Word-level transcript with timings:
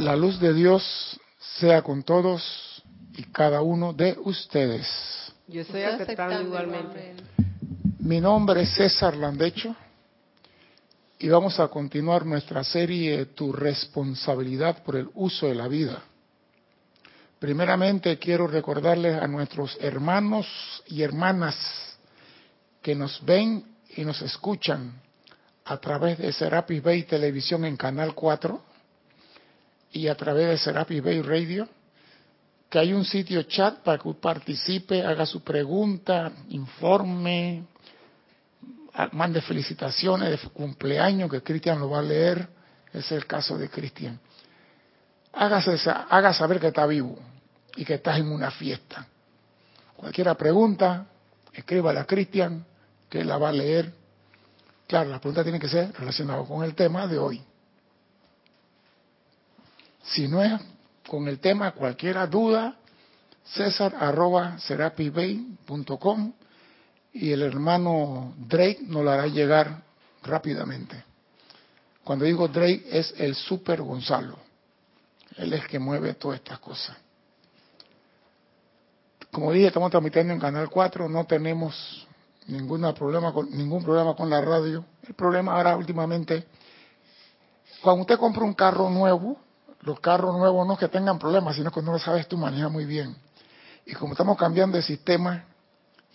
La 0.00 0.16
luz 0.16 0.40
de 0.40 0.52
Dios 0.52 1.20
sea 1.58 1.82
con 1.82 2.02
todos 2.02 2.82
y 3.16 3.22
cada 3.24 3.62
uno 3.62 3.92
de 3.92 4.16
ustedes. 4.24 4.86
Yo 5.46 5.60
estoy 5.60 5.82
aceptando 5.82 6.42
igualmente. 6.42 7.14
Mi 8.00 8.20
nombre 8.20 8.62
es 8.62 8.74
César 8.74 9.16
Landecho 9.16 9.74
y 11.18 11.28
vamos 11.28 11.60
a 11.60 11.68
continuar 11.68 12.26
nuestra 12.26 12.64
serie 12.64 13.26
Tu 13.26 13.52
responsabilidad 13.52 14.82
por 14.82 14.96
el 14.96 15.08
uso 15.14 15.46
de 15.46 15.54
la 15.54 15.68
vida. 15.68 16.02
Primeramente 17.38 18.18
quiero 18.18 18.48
recordarles 18.48 19.14
a 19.22 19.28
nuestros 19.28 19.78
hermanos 19.80 20.46
y 20.88 21.02
hermanas 21.02 21.56
que 22.82 22.96
nos 22.96 23.24
ven 23.24 23.64
y 23.96 24.04
nos 24.04 24.20
escuchan 24.22 24.92
a 25.64 25.76
través 25.76 26.18
de 26.18 26.32
Serapis 26.32 26.82
Bay 26.82 27.04
Televisión 27.04 27.64
en 27.64 27.76
Canal 27.76 28.14
4 28.14 28.73
y 29.94 30.08
a 30.08 30.16
través 30.16 30.48
de 30.48 30.58
Serapis 30.58 31.02
Bay 31.02 31.22
Radio, 31.22 31.68
que 32.68 32.80
hay 32.80 32.92
un 32.92 33.04
sitio 33.04 33.44
chat 33.44 33.78
para 33.78 34.02
que 34.02 34.12
participe, 34.14 35.04
haga 35.04 35.24
su 35.24 35.42
pregunta, 35.42 36.32
informe, 36.48 37.62
mande 39.12 39.40
felicitaciones 39.40 40.30
de 40.30 40.48
cumpleaños, 40.48 41.30
que 41.30 41.42
Cristian 41.42 41.78
lo 41.78 41.90
va 41.90 42.00
a 42.00 42.02
leer, 42.02 42.48
es 42.92 43.10
el 43.12 43.24
caso 43.24 43.56
de 43.56 43.70
Cristian. 43.70 44.18
Haga 45.32 46.32
saber 46.34 46.58
que 46.58 46.68
está 46.68 46.86
vivo 46.86 47.16
y 47.76 47.84
que 47.84 47.94
estás 47.94 48.18
en 48.18 48.26
una 48.26 48.50
fiesta. 48.50 49.06
Cualquier 49.96 50.34
pregunta, 50.36 51.06
escríbala 51.52 52.00
a 52.00 52.04
Cristian, 52.04 52.64
que 53.08 53.24
la 53.24 53.38
va 53.38 53.50
a 53.50 53.52
leer. 53.52 53.92
Claro, 54.88 55.10
la 55.10 55.20
pregunta 55.20 55.44
tiene 55.44 55.60
que 55.60 55.68
ser 55.68 55.92
relacionada 55.92 56.44
con 56.44 56.64
el 56.64 56.74
tema 56.74 57.06
de 57.06 57.16
hoy. 57.16 57.40
Si 60.04 60.28
no 60.28 60.42
es 60.42 60.52
con 61.08 61.28
el 61.28 61.40
tema, 61.40 61.72
cualquier 61.72 62.28
duda, 62.28 62.76
César 63.44 63.94
arroba 63.98 64.58
serapisbay.com 64.58 66.32
y 67.12 67.30
el 67.30 67.42
hermano 67.42 68.34
Drake 68.38 68.80
nos 68.82 69.04
lo 69.04 69.10
hará 69.10 69.26
llegar 69.26 69.82
rápidamente. 70.22 71.04
Cuando 72.02 72.24
digo 72.24 72.48
Drake 72.48 72.84
es 72.90 73.14
el 73.18 73.34
super 73.34 73.82
Gonzalo. 73.82 74.38
Él 75.36 75.52
es 75.52 75.66
que 75.66 75.78
mueve 75.78 76.14
todas 76.14 76.38
estas 76.38 76.58
cosas. 76.58 76.96
Como 79.30 79.52
dije, 79.52 79.66
estamos 79.66 79.90
transmitiendo 79.90 80.32
en 80.32 80.38
Canal 80.38 80.70
4, 80.70 81.08
no 81.08 81.24
tenemos 81.26 82.06
ningún 82.46 82.92
problema 82.94 83.32
con, 83.32 83.50
ningún 83.50 83.82
problema 83.82 84.14
con 84.14 84.30
la 84.30 84.40
radio. 84.40 84.84
El 85.06 85.14
problema 85.14 85.54
ahora 85.56 85.76
últimamente, 85.76 86.44
cuando 87.82 88.02
usted 88.02 88.16
compra 88.16 88.44
un 88.44 88.54
carro 88.54 88.88
nuevo, 88.90 89.36
los 89.84 90.00
carros 90.00 90.36
nuevos 90.36 90.66
no 90.66 90.74
es 90.74 90.78
que 90.78 90.88
tengan 90.88 91.18
problemas, 91.18 91.56
sino 91.56 91.70
que 91.70 91.82
no 91.82 91.92
lo 91.92 91.98
sabes 91.98 92.26
tú 92.26 92.38
manejas 92.38 92.70
muy 92.70 92.86
bien. 92.86 93.14
Y 93.86 93.92
como 93.92 94.14
estamos 94.14 94.38
cambiando 94.38 94.76
de 94.78 94.82
sistema 94.82 95.44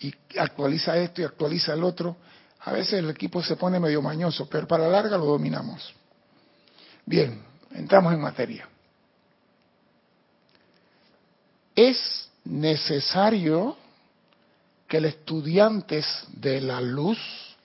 y 0.00 0.12
actualiza 0.38 0.96
esto 0.96 1.20
y 1.20 1.24
actualiza 1.24 1.74
el 1.74 1.84
otro, 1.84 2.16
a 2.60 2.72
veces 2.72 2.94
el 2.94 3.10
equipo 3.10 3.42
se 3.42 3.56
pone 3.56 3.78
medio 3.78 4.02
mañoso, 4.02 4.48
pero 4.48 4.66
para 4.66 4.84
la 4.84 4.90
larga 4.90 5.16
lo 5.16 5.26
dominamos. 5.26 5.94
Bien, 7.06 7.42
entramos 7.72 8.12
en 8.12 8.20
materia. 8.20 8.68
Es 11.74 12.28
necesario 12.44 13.76
que 14.88 15.00
los 15.00 15.12
estudiantes 15.12 16.06
de 16.32 16.60
la 16.60 16.80
luz 16.80 17.18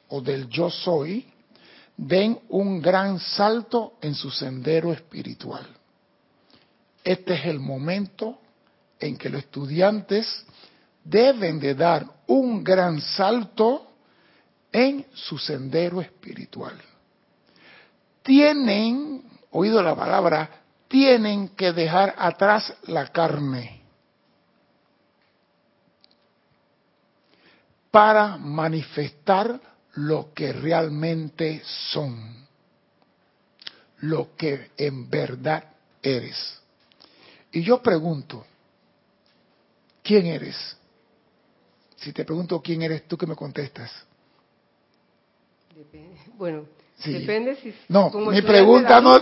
o 0.10 0.22
del 0.22 0.48
yo 0.50 0.70
soy 0.70 1.28
den 1.98 2.40
un 2.50 2.80
gran 2.80 3.20
salto 3.20 3.94
en 4.02 4.14
su 4.14 4.30
sendero 4.30 4.94
espiritual. 4.94 5.66
Este 7.06 7.36
es 7.36 7.46
el 7.46 7.60
momento 7.60 8.40
en 9.00 9.16
que 9.16 9.30
los 9.30 9.44
estudiantes 9.44 10.44
deben 11.04 11.60
de 11.60 11.76
dar 11.76 12.04
un 12.26 12.64
gran 12.64 13.00
salto 13.00 13.92
en 14.72 15.06
su 15.14 15.38
sendero 15.38 16.02
espiritual. 16.02 16.74
Tienen, 18.24 19.22
oído 19.52 19.84
la 19.84 19.96
palabra, 19.96 20.50
tienen 20.88 21.50
que 21.50 21.72
dejar 21.74 22.16
atrás 22.18 22.74
la 22.88 23.08
carne 23.10 23.84
para 27.92 28.38
manifestar 28.38 29.62
lo 29.94 30.34
que 30.34 30.52
realmente 30.54 31.62
son, 31.92 32.48
lo 34.00 34.36
que 34.36 34.72
en 34.76 35.08
verdad 35.08 35.66
eres. 36.02 36.65
Y 37.56 37.64
yo 37.64 37.82
pregunto, 37.82 38.46
¿quién 40.04 40.26
eres? 40.26 40.76
Si 41.96 42.12
te 42.12 42.26
pregunto 42.26 42.62
quién 42.62 42.82
eres, 42.82 43.08
¿tú 43.08 43.18
que 43.18 43.26
me 43.26 43.36
contestas? 43.36 43.92
Depende. 45.74 46.16
Bueno, 46.38 46.66
depende 47.06 47.56
si... 47.56 47.74
No, 47.88 48.10
mi 48.10 48.42
pregunta 48.42 49.00
no, 49.00 49.18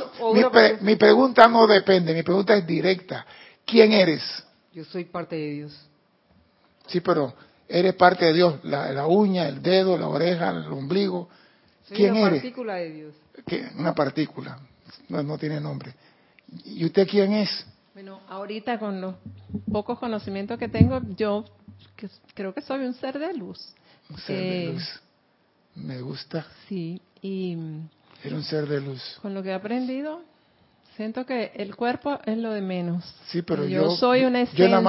mi, 0.82 0.96
pregunta 0.96 1.48
no 1.48 1.68
depende, 1.68 2.12
mi 2.12 2.24
pregunta 2.24 2.56
es 2.56 2.66
directa. 2.66 3.24
¿Quién 3.64 3.92
eres? 3.92 4.24
Yo 4.74 4.84
soy 4.84 5.06
parte 5.06 5.36
de 5.36 5.52
Dios. 5.52 5.80
Sí, 6.88 7.02
pero 7.02 7.36
eres 7.68 7.94
parte 7.94 8.26
de 8.26 8.34
Dios. 8.34 8.56
La, 8.64 9.06
uña, 9.06 9.48
el 9.48 9.62
dedo, 9.62 9.96
la 9.96 10.08
oreja, 10.08 10.50
el 10.50 10.66
ombligo. 10.74 11.30
¿Quién 11.88 12.14
una 12.14 12.28
eres? 12.30 12.42
partícula 12.42 12.76
de 12.78 12.90
Dios. 12.90 13.16
Una 13.78 13.94
partícula. 13.94 14.60
No, 15.08 15.22
no 15.22 15.38
tiene 15.38 15.62
nombre. 15.62 15.94
¿Y 16.66 16.84
usted 16.84 17.08
quién 17.08 17.34
es? 17.34 17.68
Bueno, 17.94 18.22
ahorita 18.28 18.80
con 18.80 19.00
los 19.00 19.16
pocos 19.72 20.00
conocimientos 20.00 20.58
que 20.58 20.68
tengo, 20.68 21.00
yo 21.16 21.46
creo 22.34 22.52
que 22.52 22.62
soy 22.62 22.86
un 22.86 22.96
ser 22.96 23.20
de 23.20 23.34
luz. 23.36 23.60
Un 24.10 24.18
ser 24.18 24.36
de 24.36 24.64
eh, 24.66 24.74
luz. 24.74 25.02
Me 25.76 26.02
gusta. 26.02 26.46
Sí, 26.68 27.00
y... 27.22 27.56
Era 28.24 28.36
un 28.36 28.44
ser 28.44 28.68
de 28.68 28.82
luz. 28.82 29.20
Con 29.22 29.36
lo 29.36 29.44
que 29.44 29.50
he 29.50 29.54
aprendido, 29.54 30.22
siento 30.96 31.26
que 31.26 31.52
el 31.56 31.76
cuerpo 31.76 32.18
es 32.26 32.38
lo 32.38 32.52
de 32.52 32.62
menos. 32.62 33.04
Sí, 33.28 33.44
pero 33.44 33.66
yo, 33.66 33.84
yo 33.84 33.96
soy 33.96 34.24
una 34.24 34.42
esencia, 34.42 34.80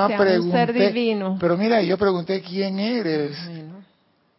un 0.41 0.50
ser 0.50 0.72
divino. 0.72 1.37
Pero 1.38 1.59
mira, 1.59 1.82
yo 1.82 1.98
pregunté 1.98 2.41
quién 2.41 2.78
eres. 2.78 3.37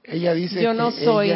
Ella 0.03 0.33
dice 0.33 0.61
yo 0.61 0.73
no 0.73 0.91
soy 0.91 1.31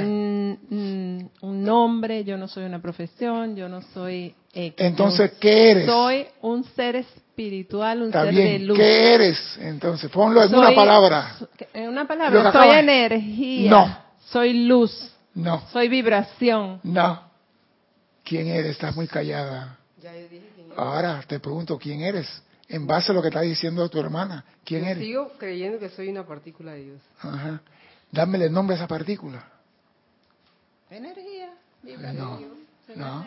un 1.42 1.64
nombre, 1.64 2.24
yo 2.24 2.38
no 2.38 2.48
soy 2.48 2.66
una 2.66 2.82
profesión, 2.82 3.56
yo 3.56 3.70
no 3.70 3.82
soy 3.82 4.36
entonces, 4.54 5.34
¿qué 5.40 5.72
eres? 5.72 5.86
Soy 5.86 6.26
un 6.42 6.64
ser 6.64 6.96
espiritual, 6.96 8.02
un 8.02 8.12
ser 8.12 8.34
de 8.34 8.60
luz. 8.60 8.78
¿Qué 8.78 9.14
eres? 9.14 9.58
Entonces, 9.60 10.10
ponlo 10.10 10.44
en 10.44 10.54
una 10.54 10.74
palabra. 10.74 11.36
En 11.74 11.90
una 11.90 12.08
palabra, 12.08 12.52
soy 12.52 12.70
energía. 12.70 13.70
No. 13.70 13.98
Soy 14.32 14.66
luz. 14.66 15.12
No. 15.36 15.64
Soy 15.72 15.88
vibración. 15.88 16.80
No. 16.84 17.30
¿Quién 18.24 18.48
eres? 18.48 18.72
Estás 18.72 18.96
muy 18.96 19.08
callada. 19.08 19.78
Ahora 20.76 21.24
te 21.28 21.40
pregunto, 21.40 21.78
¿quién 21.78 22.02
eres? 22.02 22.28
En 22.68 22.86
base 22.86 23.12
a 23.12 23.16
lo 23.16 23.22
que 23.22 23.30
está 23.30 23.42
diciendo 23.42 23.88
tu 23.90 24.00
hermana, 24.00 24.46
¿quién 24.64 24.86
eres? 24.86 25.04
Sigo 25.04 25.32
creyendo 25.38 25.80
que 25.80 25.90
soy 25.90 26.10
una 26.10 26.26
partícula 26.26 26.74
de 26.74 26.84
Dios. 26.84 27.02
Ajá. 27.20 27.62
Dámele 28.12 28.46
el 28.46 28.52
nombre 28.52 28.76
a 28.76 28.78
esa 28.78 28.88
partícula. 28.88 29.44
Energía. 30.90 31.50
No. 32.14 32.40
no. 32.96 33.26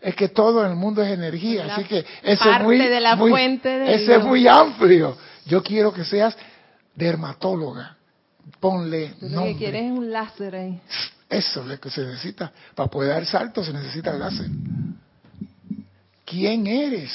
Es 0.00 0.14
que 0.14 0.28
todo 0.28 0.64
en 0.64 0.70
el 0.70 0.76
mundo 0.76 1.02
es 1.02 1.10
energía, 1.10 1.74
así 1.74 1.84
que 1.84 2.04
eso 2.22 2.50
es 2.52 2.60
muy, 2.62 2.78
de 2.78 3.00
la 3.00 3.16
fuente 3.16 3.68
de 3.68 3.94
ese 3.94 4.16
es 4.16 4.24
muy 4.24 4.46
amplio. 4.46 5.16
Yo 5.46 5.62
quiero 5.62 5.92
que 5.92 6.04
seas 6.04 6.36
dermatóloga. 6.94 7.96
Ponle 8.60 9.14
Lo 9.20 9.44
que 9.44 9.56
quieres 9.56 9.84
es 9.84 9.92
un 9.92 10.10
láser 10.10 10.54
ahí. 10.54 10.80
Eso 11.28 11.60
es 11.60 11.66
lo 11.66 11.80
que 11.80 11.90
se 11.90 12.02
necesita. 12.02 12.52
Para 12.74 12.88
poder 12.88 13.14
dar 13.14 13.26
salto 13.26 13.62
se 13.62 13.72
necesita 13.72 14.12
el 14.12 14.20
láser. 14.20 14.46
¿Quién 16.24 16.66
eres? 16.66 17.10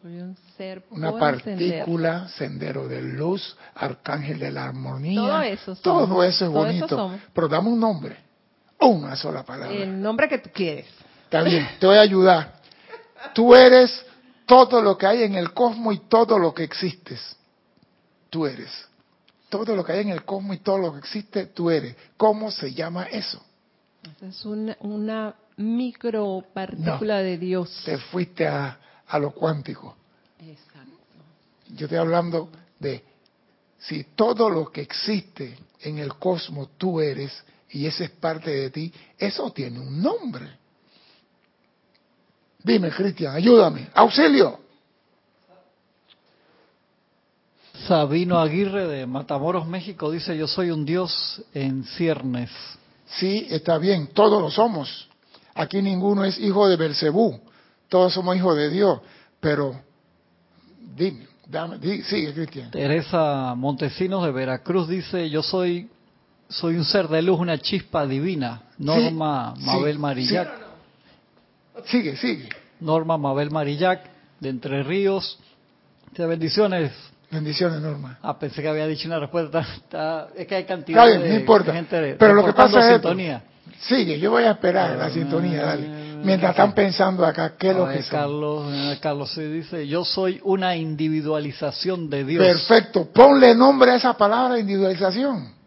Soy 0.00 0.20
un 0.20 0.36
ser 0.56 0.82
Una 0.90 1.18
partícula, 1.18 2.28
sendero. 2.28 2.88
de 2.88 3.02
luz, 3.02 3.56
arcángel 3.74 4.38
de 4.38 4.50
la 4.50 4.64
armonía. 4.64 5.20
Todo 5.20 5.42
eso, 5.42 5.76
todo 5.76 6.24
eso 6.24 6.46
es 6.46 6.50
bonito. 6.50 7.18
Pero 7.34 7.48
dame 7.48 7.68
un 7.68 7.80
nombre. 7.80 8.29
Una 8.80 9.14
sola 9.16 9.42
palabra. 9.42 9.74
El 9.74 10.00
nombre 10.00 10.28
que 10.28 10.38
tú 10.38 10.50
quieres. 10.52 10.86
Bien, 11.44 11.68
te 11.78 11.86
voy 11.86 11.96
a 11.96 12.00
ayudar. 12.00 12.54
Tú 13.34 13.54
eres 13.54 14.04
todo 14.46 14.82
lo 14.82 14.96
que 14.98 15.06
hay 15.06 15.22
en 15.22 15.34
el 15.34 15.52
cosmos 15.52 15.94
y 15.94 15.98
todo 16.08 16.38
lo 16.38 16.52
que 16.52 16.64
existes. 16.64 17.36
Tú 18.30 18.46
eres. 18.46 18.70
Todo 19.48 19.76
lo 19.76 19.84
que 19.84 19.92
hay 19.92 20.00
en 20.00 20.08
el 20.08 20.24
cosmos 20.24 20.56
y 20.56 20.58
todo 20.60 20.78
lo 20.78 20.92
que 20.92 20.98
existe, 20.98 21.46
tú 21.46 21.70
eres. 21.70 21.94
¿Cómo 22.16 22.50
se 22.50 22.72
llama 22.72 23.04
eso? 23.04 23.42
Es 24.22 24.44
una, 24.44 24.76
una 24.80 25.34
micropartícula 25.56 27.18
de 27.18 27.36
Dios. 27.36 27.82
Te 27.84 27.98
fuiste 27.98 28.46
a, 28.46 28.78
a 29.06 29.18
lo 29.18 29.32
cuántico. 29.32 29.96
Exacto. 30.40 30.90
Yo 31.68 31.86
estoy 31.86 31.98
hablando 31.98 32.48
de 32.78 33.04
si 33.78 34.04
todo 34.14 34.48
lo 34.48 34.70
que 34.72 34.80
existe 34.80 35.56
en 35.80 35.98
el 35.98 36.14
cosmos 36.14 36.70
tú 36.76 37.00
eres 37.00 37.44
y 37.72 37.86
ese 37.86 38.04
es 38.04 38.10
parte 38.10 38.50
de 38.50 38.70
ti, 38.70 38.92
eso 39.18 39.50
tiene 39.52 39.78
un 39.78 40.02
nombre. 40.02 40.58
Dime, 42.62 42.90
Cristian, 42.90 43.34
ayúdame. 43.34 43.88
Auxilio. 43.94 44.58
Sabino 47.86 48.38
Aguirre 48.38 48.86
de 48.86 49.06
Matamoros, 49.06 49.66
México, 49.66 50.10
dice, 50.10 50.36
yo 50.36 50.46
soy 50.46 50.70
un 50.70 50.84
Dios 50.84 51.42
en 51.54 51.84
ciernes. 51.84 52.50
Sí, 53.06 53.46
está 53.50 53.78
bien, 53.78 54.08
todos 54.08 54.40
lo 54.42 54.50
somos. 54.50 55.08
Aquí 55.54 55.80
ninguno 55.80 56.24
es 56.24 56.38
hijo 56.38 56.68
de 56.68 56.76
Belcebú, 56.76 57.40
todos 57.88 58.12
somos 58.12 58.36
hijos 58.36 58.56
de 58.56 58.70
Dios, 58.70 59.00
pero 59.40 59.80
dime, 60.94 61.26
dame, 61.48 61.78
sigue 62.02 62.32
Cristian. 62.34 62.70
Teresa 62.70 63.54
Montesinos 63.56 64.24
de 64.24 64.30
Veracruz 64.30 64.88
dice, 64.88 65.28
yo 65.30 65.42
soy 65.42 65.88
soy 66.50 66.76
un 66.76 66.84
ser 66.84 67.08
de 67.08 67.22
luz, 67.22 67.38
una 67.38 67.58
chispa 67.58 68.06
divina. 68.06 68.62
Norma 68.78 69.54
Mabel 69.60 69.98
Marillac. 69.98 70.48
Sigue, 71.86 72.16
sigue. 72.16 72.48
Norma 72.80 73.16
Mabel 73.16 73.50
Marillac 73.50 74.02
de 74.40 74.48
Entre 74.48 74.82
Ríos. 74.82 75.38
Te 76.14 76.26
bendiciones. 76.26 76.92
Bendiciones, 77.30 77.80
Norma. 77.80 78.18
Ah, 78.22 78.36
pensé 78.38 78.60
que 78.60 78.68
había 78.68 78.86
dicho 78.86 79.06
una 79.06 79.20
respuesta. 79.20 80.28
es 80.36 80.46
que 80.46 80.54
hay 80.56 80.64
cantidad 80.64 81.06
de, 81.06 81.18
no 81.18 81.34
importa. 81.34 81.72
gente 81.72 82.16
Pero 82.18 82.34
lo 82.34 82.44
que 82.44 82.52
pasa 82.52 82.96
es 82.96 83.02
Sigue, 83.82 84.18
yo 84.18 84.30
voy 84.32 84.42
a 84.42 84.50
esperar 84.50 84.98
la 84.98 85.08
sintonía, 85.08 85.62
dale. 85.62 85.88
Mientras 86.22 86.50
están 86.50 86.74
pensando 86.74 87.24
acá, 87.24 87.54
¿qué 87.56 87.70
es 87.70 87.76
lo 87.76 87.88
que 87.88 88.00
Carlos, 88.10 88.70
eh, 88.70 88.98
Carlos 89.00 89.32
se 89.32 89.48
dice, 89.48 89.86
yo 89.88 90.04
soy 90.04 90.38
una 90.44 90.76
individualización 90.76 92.10
de 92.10 92.24
Dios. 92.24 92.44
Perfecto. 92.44 93.08
Ponle 93.10 93.54
nombre 93.54 93.92
a 93.92 93.94
esa 93.94 94.12
palabra, 94.12 94.58
individualización. 94.58 95.59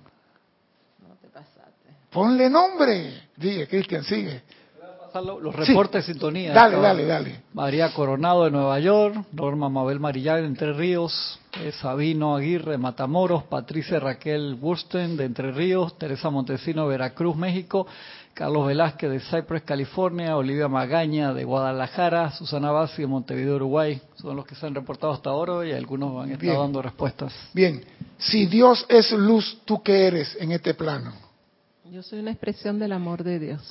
Ponle 2.14 2.50
nombre. 2.50 3.24
Diga, 3.36 3.66
Cristian, 3.66 4.04
sigue. 4.04 4.42
Los 5.14 5.56
reportes 5.56 6.08
de 6.08 6.14
sintonía. 6.14 6.54
Dale, 6.54 6.78
dale, 6.78 7.06
dale. 7.06 7.42
María 7.54 7.94
Coronado 7.94 8.46
de 8.46 8.52
Nueva 8.52 8.80
York, 8.80 9.26
Norma 9.32 9.70
Mabel 9.70 10.00
Marillán 10.00 10.42
de 10.42 10.48
Entre 10.48 10.74
Ríos, 10.74 11.40
eh, 11.62 11.72
Sabino 11.72 12.36
Aguirre 12.36 12.72
de 12.72 12.78
Matamoros, 12.80 13.44
Patricia 13.44 14.00
Raquel 14.00 14.56
Bursten 14.56 15.16
de 15.16 15.26
Entre 15.26 15.52
Ríos, 15.52 16.00
Teresa 16.00 16.32
Montesino 16.32 16.88
Veracruz, 16.88 17.36
México, 17.36 17.86
Carlos 18.34 18.66
Velázquez 18.66 19.12
de 19.12 19.20
Cypress, 19.20 19.62
California, 19.62 20.36
Olivia 20.36 20.68
Magaña 20.68 21.32
de 21.32 21.44
Guadalajara, 21.44 22.32
Susana 22.32 22.72
Bassi 22.72 23.04
de 23.04 23.08
Montevideo, 23.08 23.58
Uruguay. 23.58 24.02
Son 24.16 24.36
los 24.36 24.48
que 24.48 24.56
se 24.56 24.66
han 24.66 24.74
reportado 24.74 25.14
hasta 25.14 25.30
ahora 25.30 25.64
y 25.68 25.74
algunos 25.74 26.24
han 26.24 26.32
estado 26.32 26.60
dando 26.60 26.82
respuestas. 26.82 27.34
Bien, 27.54 27.84
si 28.18 28.48
Dios 28.48 28.84
es 28.90 29.12
luz, 29.12 29.60
¿tú 29.64 29.84
qué 29.84 30.08
eres 30.08 30.36
en 30.40 30.54
este 30.54 30.74
plano? 30.74 31.23
Yo 31.94 32.02
soy 32.02 32.18
una 32.18 32.32
expresión 32.32 32.80
del 32.80 32.92
amor 32.92 33.24
de 33.24 33.38
Dios. 33.38 33.62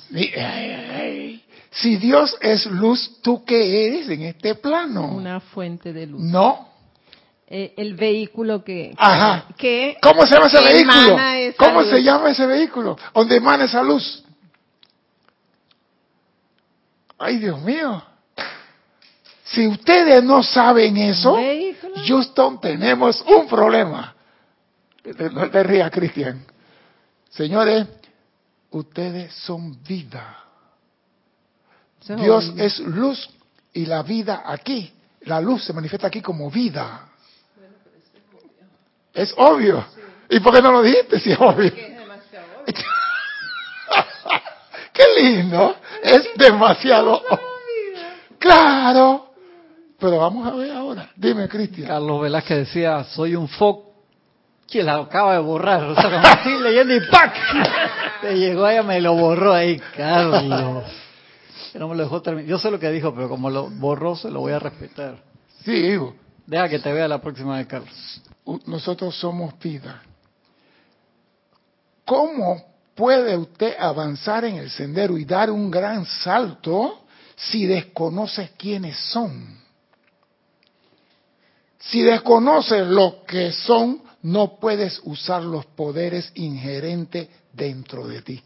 Si 1.71 1.97
Dios 1.97 2.37
es 2.39 2.65
luz, 2.67 3.19
¿tú 3.21 3.43
qué 3.43 3.87
eres 3.87 4.07
en 4.07 4.21
este 4.21 4.55
plano? 4.55 5.07
Una 5.07 5.41
fuente 5.41 5.91
de 5.91 6.07
luz. 6.07 6.21
No. 6.21 6.69
Eh, 7.45 7.73
el 7.75 7.95
vehículo 7.95 8.63
que, 8.63 8.93
Ajá. 8.97 9.47
que 9.57 9.97
¿Cómo 10.01 10.25
se 10.25 10.35
llama 10.35 10.47
ese 10.47 10.61
vehículo? 10.61 11.17
¿Cómo 11.57 11.83
se 11.83 12.01
llama 12.01 12.29
ese 12.29 12.47
vehículo? 12.47 12.97
Donde 13.13 13.35
emana 13.35 13.65
esa 13.65 13.83
luz. 13.83 14.23
Ay, 17.19 17.39
Dios 17.39 17.61
mío. 17.61 18.01
Si 19.43 19.67
ustedes 19.67 20.23
no 20.23 20.43
saben 20.43 20.95
eso, 20.95 21.37
Houston, 22.07 22.61
tenemos 22.61 23.21
un 23.27 23.49
problema. 23.49 24.15
No 25.33 25.51
te 25.51 25.61
rías, 25.63 25.91
Cristian. 25.91 26.45
Señores, 27.29 27.85
ustedes 28.73 29.33
son 29.33 29.81
vida. 29.83 30.39
Dios 32.17 32.53
es 32.57 32.79
luz 32.79 33.29
y 33.71 33.85
la 33.85 34.03
vida 34.03 34.43
aquí, 34.45 34.91
la 35.21 35.39
luz 35.39 35.63
se 35.63 35.71
manifiesta 35.73 36.07
aquí 36.07 36.21
como 36.21 36.51
vida. 36.51 37.07
Es 39.13 39.33
obvio. 39.37 39.85
¿Y 40.29 40.39
por 40.39 40.53
qué 40.53 40.61
no 40.61 40.71
lo 40.71 40.81
dijiste 40.81 41.19
si 41.19 41.31
es 41.31 41.39
obvio? 41.39 41.71
qué 44.93 45.03
lindo. 45.21 45.75
Es 46.01 46.29
demasiado 46.35 47.21
Claro. 48.39 49.29
Pero 49.99 50.17
vamos 50.17 50.47
a 50.47 50.55
ver 50.55 50.71
ahora. 50.71 51.11
Dime, 51.15 51.47
Cristian. 51.47 51.87
Carlos 51.87 52.21
Velázquez 52.21 52.57
decía, 52.57 53.03
soy 53.05 53.35
un 53.35 53.47
foco 53.47 53.92
que 54.69 54.83
la 54.83 54.95
acaba 54.95 55.33
de 55.33 55.39
borrar. 55.39 55.83
O 55.83 55.95
sea, 55.95 56.09
como 56.09 56.27
así 56.27 56.49
leyendo 56.59 56.95
y 56.95 56.99
¡pac! 57.09 57.35
Me 58.23 58.37
llegó 58.37 58.67
ella, 58.67 58.83
me 58.83 59.01
lo 59.01 59.13
borró 59.15 59.53
ahí, 59.53 59.79
Carlos. 59.95 60.43
No 61.73 61.87
me 61.87 61.95
lo 61.95 62.03
dejó 62.03 62.21
terminar. 62.21 62.49
Yo 62.49 62.59
sé 62.59 62.71
lo 62.71 62.79
que 62.79 62.91
dijo, 62.91 63.13
pero 63.13 63.29
como 63.29 63.49
lo 63.49 63.69
borró, 63.69 64.15
se 64.15 64.29
lo 64.29 64.41
voy 64.41 64.53
a 64.53 64.59
respetar. 64.59 65.17
Sí, 65.63 65.71
hijo. 65.71 66.15
Deja 66.45 66.69
que 66.69 66.79
te 66.79 66.91
vea 66.91 67.07
la 67.07 67.21
próxima 67.21 67.57
vez, 67.57 67.67
Carlos. 67.67 68.21
Nosotros 68.65 69.15
somos 69.15 69.57
vida. 69.59 70.01
¿Cómo 72.05 72.61
puede 72.95 73.37
usted 73.37 73.75
avanzar 73.79 74.45
en 74.45 74.57
el 74.57 74.69
sendero 74.69 75.17
y 75.17 75.25
dar 75.25 75.49
un 75.49 75.71
gran 75.71 76.05
salto 76.05 77.05
si 77.35 77.65
desconoce 77.65 78.51
quiénes 78.57 78.97
son? 78.97 79.57
Si 81.79 82.01
desconoce 82.01 82.85
lo 82.85 83.23
que 83.25 83.51
son, 83.51 84.01
no 84.23 84.57
puedes 84.57 85.01
usar 85.03 85.43
los 85.43 85.65
poderes 85.65 86.31
inherentes 86.35 87.27
dentro 87.51 88.07
de 88.07 88.21
ti. 88.21 88.43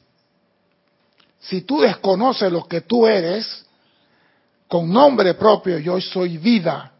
Si 1.39 1.61
tú 1.61 1.81
desconoces 1.81 2.51
lo 2.51 2.67
que 2.67 2.81
tú 2.81 3.07
eres, 3.07 3.65
con 4.67 4.91
nombre 4.91 5.35
propio, 5.35 5.77
yo 5.77 6.01
soy 6.01 6.37
vida, 6.37 6.91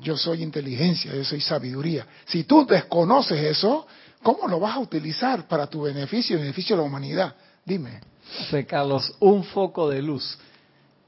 yo 0.00 0.16
soy 0.16 0.42
inteligencia, 0.42 1.14
yo 1.14 1.24
soy 1.24 1.40
sabiduría. 1.40 2.06
Si 2.26 2.44
tú 2.44 2.66
desconoces 2.66 3.42
eso, 3.42 3.86
¿cómo 4.22 4.46
lo 4.46 4.60
vas 4.60 4.76
a 4.76 4.80
utilizar 4.80 5.48
para 5.48 5.66
tu 5.66 5.82
beneficio 5.82 6.36
y 6.36 6.40
beneficio 6.40 6.76
de 6.76 6.82
la 6.82 6.88
humanidad? 6.88 7.34
Dime. 7.64 8.00
José 8.38 8.66
Carlos, 8.66 9.14
un 9.20 9.44
foco 9.44 9.88
de 9.88 10.02
luz. 10.02 10.38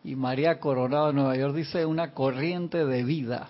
Y 0.03 0.17
María 0.17 0.59
Coronado 0.59 1.09
de 1.09 1.13
Nueva 1.13 1.37
York 1.37 1.55
dice 1.55 1.85
una 1.85 2.13
corriente 2.13 2.85
de 2.85 3.05
vida. 3.05 3.49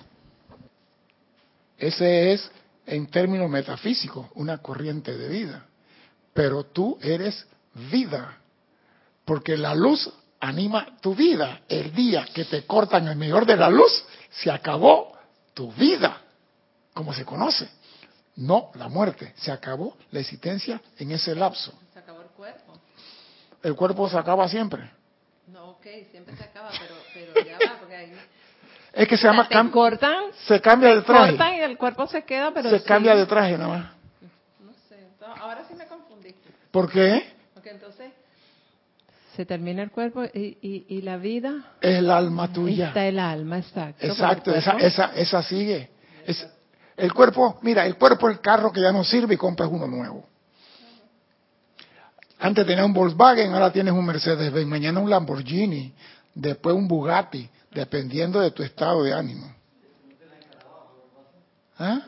Ese 1.84 2.32
es, 2.32 2.50
en 2.86 3.08
términos 3.08 3.50
metafísicos, 3.50 4.28
una 4.36 4.56
corriente 4.58 5.14
de 5.19 5.28
vida. 5.28 5.66
Pero 6.32 6.64
tú 6.64 6.98
eres 7.02 7.46
vida, 7.90 8.38
porque 9.26 9.58
la 9.58 9.75
luz 9.75 10.10
anima 10.40 10.96
tu 11.02 11.14
vida. 11.14 11.60
El 11.69 11.94
día 11.94 12.26
que 12.32 12.46
te 12.46 12.64
cortan 12.64 13.06
el 13.08 13.16
mejor 13.16 13.44
de 13.44 13.56
la 13.56 13.69
luz, 13.69 14.02
se 14.31 14.50
acabó 14.50 15.12
tu 15.53 15.70
vida, 15.72 16.22
como 16.94 17.12
se 17.12 17.26
conoce. 17.26 17.69
No 18.36 18.70
la 18.76 18.88
muerte, 18.88 19.34
se 19.36 19.53
acabó 19.53 19.98
la 20.10 20.20
existencia 20.20 20.81
en 20.96 21.12
ese 21.12 21.34
lapso. 21.34 21.70
Se 21.93 21.98
acabó 21.98 22.22
el 22.22 22.29
cuerpo. 22.29 22.81
El 23.62 23.76
cuerpo 23.76 24.08
se 24.08 24.17
acaba 24.17 24.48
siempre. 24.48 24.91
No, 25.48 25.72
ok, 25.72 25.86
siempre 26.10 26.34
se 26.34 26.44
acaba, 26.44 26.70
pero, 26.70 26.94
pero 27.12 27.46
ya 27.46 27.58
va, 27.58 27.79
porque 27.79 27.94
ahí 27.94 28.12
es 28.94 29.08
que 29.08 29.17
se 29.17 29.27
llama... 29.27 29.48
Te 29.48 29.70
cortan, 29.70 30.24
se 30.46 30.60
cambia 30.60 30.94
de 30.94 31.03
traje. 31.03 31.31
cortan 31.31 31.55
y 31.55 31.60
el 31.60 31.77
cuerpo 31.77 32.06
se 32.06 32.22
queda, 32.24 32.53
pero 32.53 32.70
Se 32.70 32.82
cambia 32.82 33.15
de 33.15 33.27
traje 33.27 33.58
nada 33.58 33.69
más. 33.69 33.86
No 34.60 34.72
sé, 34.89 35.08
ahora 35.41 35.65
sí 35.69 35.74
me 35.74 35.86
confundí. 35.86 36.34
¿Por 36.70 36.91
qué? 36.91 37.32
Porque 37.55 37.70
entonces 37.70 38.13
se 39.34 39.44
termina 39.44 39.82
el 39.82 39.91
cuerpo 39.91 40.24
y, 40.24 40.58
y, 40.63 40.86
y, 40.89 41.03
la 41.03 41.17
vida... 41.17 41.74
Es 41.81 41.98
el 41.98 42.10
alma 42.10 42.53
tuya. 42.53 42.89
Está 42.89 43.05
el 43.06 43.19
alma, 43.19 43.58
exacto. 43.58 44.06
Exacto, 44.06 44.55
esa, 44.55 44.72
esa, 44.79 45.13
esa 45.17 45.43
sigue. 45.43 45.91
Es, 46.24 46.46
el 46.96 47.13
cuerpo, 47.13 47.58
mira, 47.63 47.84
el 47.86 47.96
cuerpo 47.96 48.29
es 48.29 48.36
el 48.36 48.41
carro 48.41 48.70
que 48.70 48.81
ya 48.81 48.93
no 48.93 49.03
sirve 49.03 49.34
y 49.34 49.36
compras 49.36 49.69
uno 49.72 49.89
nuevo. 49.89 50.24
Antes 52.39 52.67
tenías 52.67 52.86
un 52.86 52.93
Volkswagen, 52.93 53.53
ahora 53.53 53.72
tienes 53.72 53.93
un 53.93 54.05
Mercedes-Benz, 54.06 54.69
mañana 54.69 55.01
un 55.01 55.10
Lamborghini, 55.10 55.93
después 56.34 56.77
un 56.77 56.86
Bugatti, 56.86 57.48
dependiendo 57.74 58.40
de 58.40 58.50
tu 58.50 58.62
estado 58.62 59.02
de 59.02 59.12
ánimo. 59.12 59.52
¿Ah? 61.78 62.02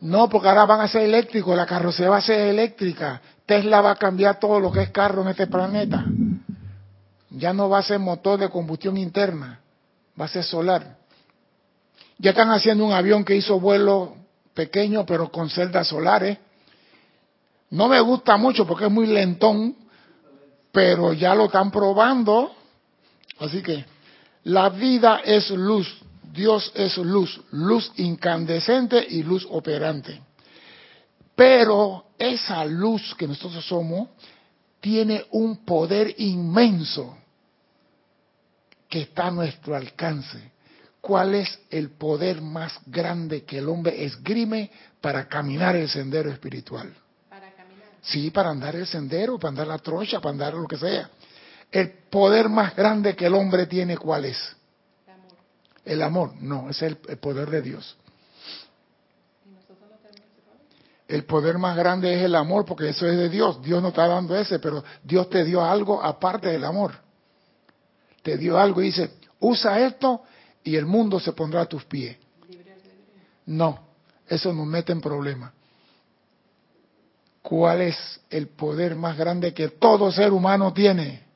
No, 0.00 0.28
porque 0.28 0.48
ahora 0.48 0.64
van 0.64 0.80
a 0.80 0.88
ser 0.88 1.02
eléctricos, 1.02 1.56
la 1.56 1.66
carrocería 1.66 2.10
va 2.10 2.18
a 2.18 2.22
ser 2.22 2.48
eléctrica. 2.48 3.20
Tesla 3.44 3.80
va 3.80 3.92
a 3.92 3.96
cambiar 3.96 4.38
todo 4.38 4.60
lo 4.60 4.70
que 4.70 4.82
es 4.82 4.90
carro 4.90 5.22
en 5.22 5.28
este 5.28 5.48
planeta. 5.48 6.04
Ya 7.30 7.52
no 7.52 7.68
va 7.68 7.78
a 7.78 7.82
ser 7.82 7.98
motor 7.98 8.38
de 8.38 8.48
combustión 8.48 8.96
interna, 8.96 9.60
va 10.18 10.26
a 10.26 10.28
ser 10.28 10.44
solar. 10.44 10.98
Ya 12.18 12.30
están 12.30 12.50
haciendo 12.50 12.84
un 12.84 12.92
avión 12.92 13.24
que 13.24 13.36
hizo 13.36 13.58
vuelo 13.58 14.14
pequeño, 14.54 15.04
pero 15.04 15.30
con 15.30 15.50
celdas 15.50 15.88
solares. 15.88 16.38
No 17.70 17.88
me 17.88 18.00
gusta 18.00 18.36
mucho 18.36 18.66
porque 18.66 18.86
es 18.86 18.90
muy 18.90 19.06
lentón, 19.06 19.76
pero 20.72 21.12
ya 21.12 21.34
lo 21.34 21.46
están 21.46 21.70
probando 21.70 22.52
Así 23.38 23.62
que 23.62 23.84
la 24.44 24.68
vida 24.68 25.20
es 25.24 25.50
luz, 25.50 25.88
Dios 26.32 26.72
es 26.74 26.96
luz, 26.98 27.40
luz 27.52 27.92
incandescente 27.96 29.04
y 29.08 29.22
luz 29.22 29.46
operante. 29.50 30.20
Pero 31.34 32.06
esa 32.18 32.64
luz 32.64 33.14
que 33.14 33.28
nosotros 33.28 33.64
somos 33.64 34.08
tiene 34.80 35.24
un 35.30 35.64
poder 35.64 36.14
inmenso 36.18 37.16
que 38.88 39.02
está 39.02 39.26
a 39.26 39.30
nuestro 39.30 39.76
alcance. 39.76 40.52
¿Cuál 41.00 41.34
es 41.34 41.58
el 41.70 41.90
poder 41.90 42.42
más 42.42 42.72
grande 42.86 43.44
que 43.44 43.58
el 43.58 43.68
hombre 43.68 44.04
esgrime 44.04 44.70
para 45.00 45.28
caminar 45.28 45.76
el 45.76 45.88
sendero 45.88 46.30
espiritual? 46.30 46.92
Para 47.28 47.52
caminar. 47.52 47.88
Sí, 48.02 48.30
para 48.30 48.50
andar 48.50 48.74
el 48.74 48.86
sendero, 48.86 49.38
para 49.38 49.50
andar 49.50 49.66
la 49.68 49.78
trocha, 49.78 50.20
para 50.20 50.32
andar 50.32 50.54
lo 50.54 50.66
que 50.66 50.76
sea. 50.76 51.08
El 51.70 51.90
poder 52.10 52.48
más 52.48 52.74
grande 52.74 53.14
que 53.14 53.26
el 53.26 53.34
hombre 53.34 53.66
tiene, 53.66 53.96
¿cuál 53.96 54.24
es? 54.24 54.56
El 55.06 55.12
amor. 55.12 55.36
El 55.84 56.02
amor, 56.02 56.32
no, 56.40 56.70
es 56.70 56.80
el, 56.82 56.96
poder 56.96 57.50
de 57.50 57.62
Dios. 57.62 57.96
El 61.06 61.24
poder 61.24 61.56
más 61.56 61.76
grande 61.76 62.14
es 62.14 62.22
el 62.22 62.34
amor, 62.34 62.66
porque 62.66 62.90
eso 62.90 63.06
es 63.06 63.16
de 63.16 63.30
Dios. 63.30 63.62
Dios 63.62 63.80
no 63.80 63.88
está 63.88 64.06
dando 64.06 64.36
ese, 64.36 64.58
pero 64.58 64.84
Dios 65.02 65.30
te 65.30 65.42
dio 65.44 65.64
algo 65.64 66.02
aparte 66.02 66.48
del 66.48 66.64
amor. 66.64 66.92
Te 68.22 68.36
dio 68.36 68.58
algo 68.58 68.82
y 68.82 68.86
dice, 68.86 69.14
usa 69.40 69.80
esto 69.80 70.22
y 70.62 70.76
el 70.76 70.84
mundo 70.84 71.18
se 71.18 71.32
pondrá 71.32 71.62
a 71.62 71.66
tus 71.66 71.84
pies. 71.86 72.18
No, 73.46 73.88
eso 74.26 74.52
nos 74.52 74.66
mete 74.66 74.92
en 74.92 75.00
problemas. 75.00 75.52
¿Cuál 77.40 77.80
es 77.80 78.20
el 78.28 78.48
poder 78.48 78.94
más 78.94 79.16
grande 79.16 79.54
que 79.54 79.68
todo 79.68 80.12
ser 80.12 80.32
humano 80.32 80.74
tiene? 80.74 81.27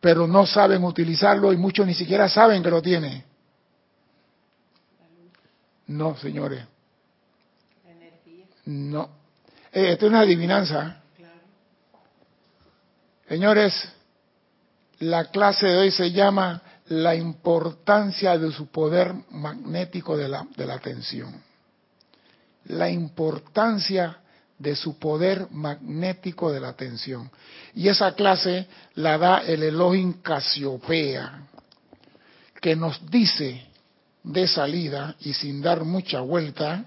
Pero 0.00 0.26
no 0.26 0.46
saben 0.46 0.82
utilizarlo 0.84 1.52
y 1.52 1.56
muchos 1.56 1.86
ni 1.86 1.94
siquiera 1.94 2.28
saben 2.28 2.62
que 2.62 2.70
lo 2.70 2.80
tiene. 2.80 3.24
No, 5.86 6.16
señores. 6.16 6.64
No. 8.64 9.10
Eh, 9.72 9.92
esto 9.92 10.06
es 10.06 10.10
una 10.10 10.20
adivinanza. 10.20 11.02
Señores, 13.28 13.72
la 15.00 15.26
clase 15.26 15.66
de 15.66 15.76
hoy 15.76 15.90
se 15.90 16.10
llama 16.10 16.62
la 16.86 17.14
importancia 17.14 18.36
de 18.36 18.50
su 18.50 18.66
poder 18.68 19.14
magnético 19.30 20.16
de 20.16 20.28
la, 20.28 20.46
de 20.56 20.66
la 20.66 20.74
atención. 20.74 21.40
La 22.64 22.90
importancia 22.90 24.18
de 24.60 24.76
su 24.76 24.98
poder 24.98 25.48
magnético 25.50 26.52
de 26.52 26.60
la 26.60 26.68
atención. 26.68 27.30
Y 27.74 27.88
esa 27.88 28.14
clase 28.14 28.68
la 28.94 29.16
da 29.16 29.38
el 29.38 29.62
Elohim 29.62 30.20
Casiopea, 30.20 31.48
que 32.60 32.76
nos 32.76 33.10
dice 33.10 33.66
de 34.22 34.46
salida 34.46 35.16
y 35.20 35.32
sin 35.32 35.62
dar 35.62 35.82
mucha 35.84 36.20
vuelta, 36.20 36.84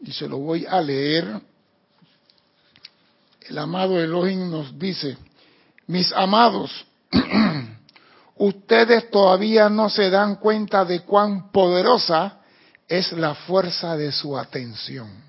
y 0.00 0.12
se 0.12 0.28
lo 0.28 0.36
voy 0.36 0.66
a 0.66 0.78
leer, 0.82 1.40
el 3.48 3.56
amado 3.56 3.98
Elohim 3.98 4.50
nos 4.50 4.78
dice, 4.78 5.16
mis 5.86 6.12
amados, 6.12 6.84
ustedes 8.36 9.10
todavía 9.10 9.70
no 9.70 9.88
se 9.88 10.10
dan 10.10 10.36
cuenta 10.36 10.84
de 10.84 11.00
cuán 11.00 11.50
poderosa 11.50 12.40
es 12.86 13.12
la 13.12 13.34
fuerza 13.34 13.96
de 13.96 14.12
su 14.12 14.36
atención. 14.36 15.24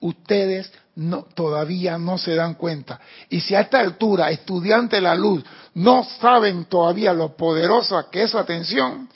Ustedes 0.00 0.72
no, 0.96 1.24
todavía 1.34 1.98
no 1.98 2.18
se 2.18 2.34
dan 2.34 2.54
cuenta. 2.54 3.00
Y 3.28 3.40
si 3.40 3.54
a 3.54 3.60
esta 3.60 3.80
altura, 3.80 4.30
estudiante 4.30 4.96
de 4.96 5.02
la 5.02 5.14
luz, 5.14 5.44
no 5.74 6.04
saben 6.20 6.64
todavía 6.64 7.12
lo 7.12 7.36
poderosa 7.36 8.06
que 8.10 8.22
es 8.22 8.30
su 8.30 8.38
atención, 8.38 9.08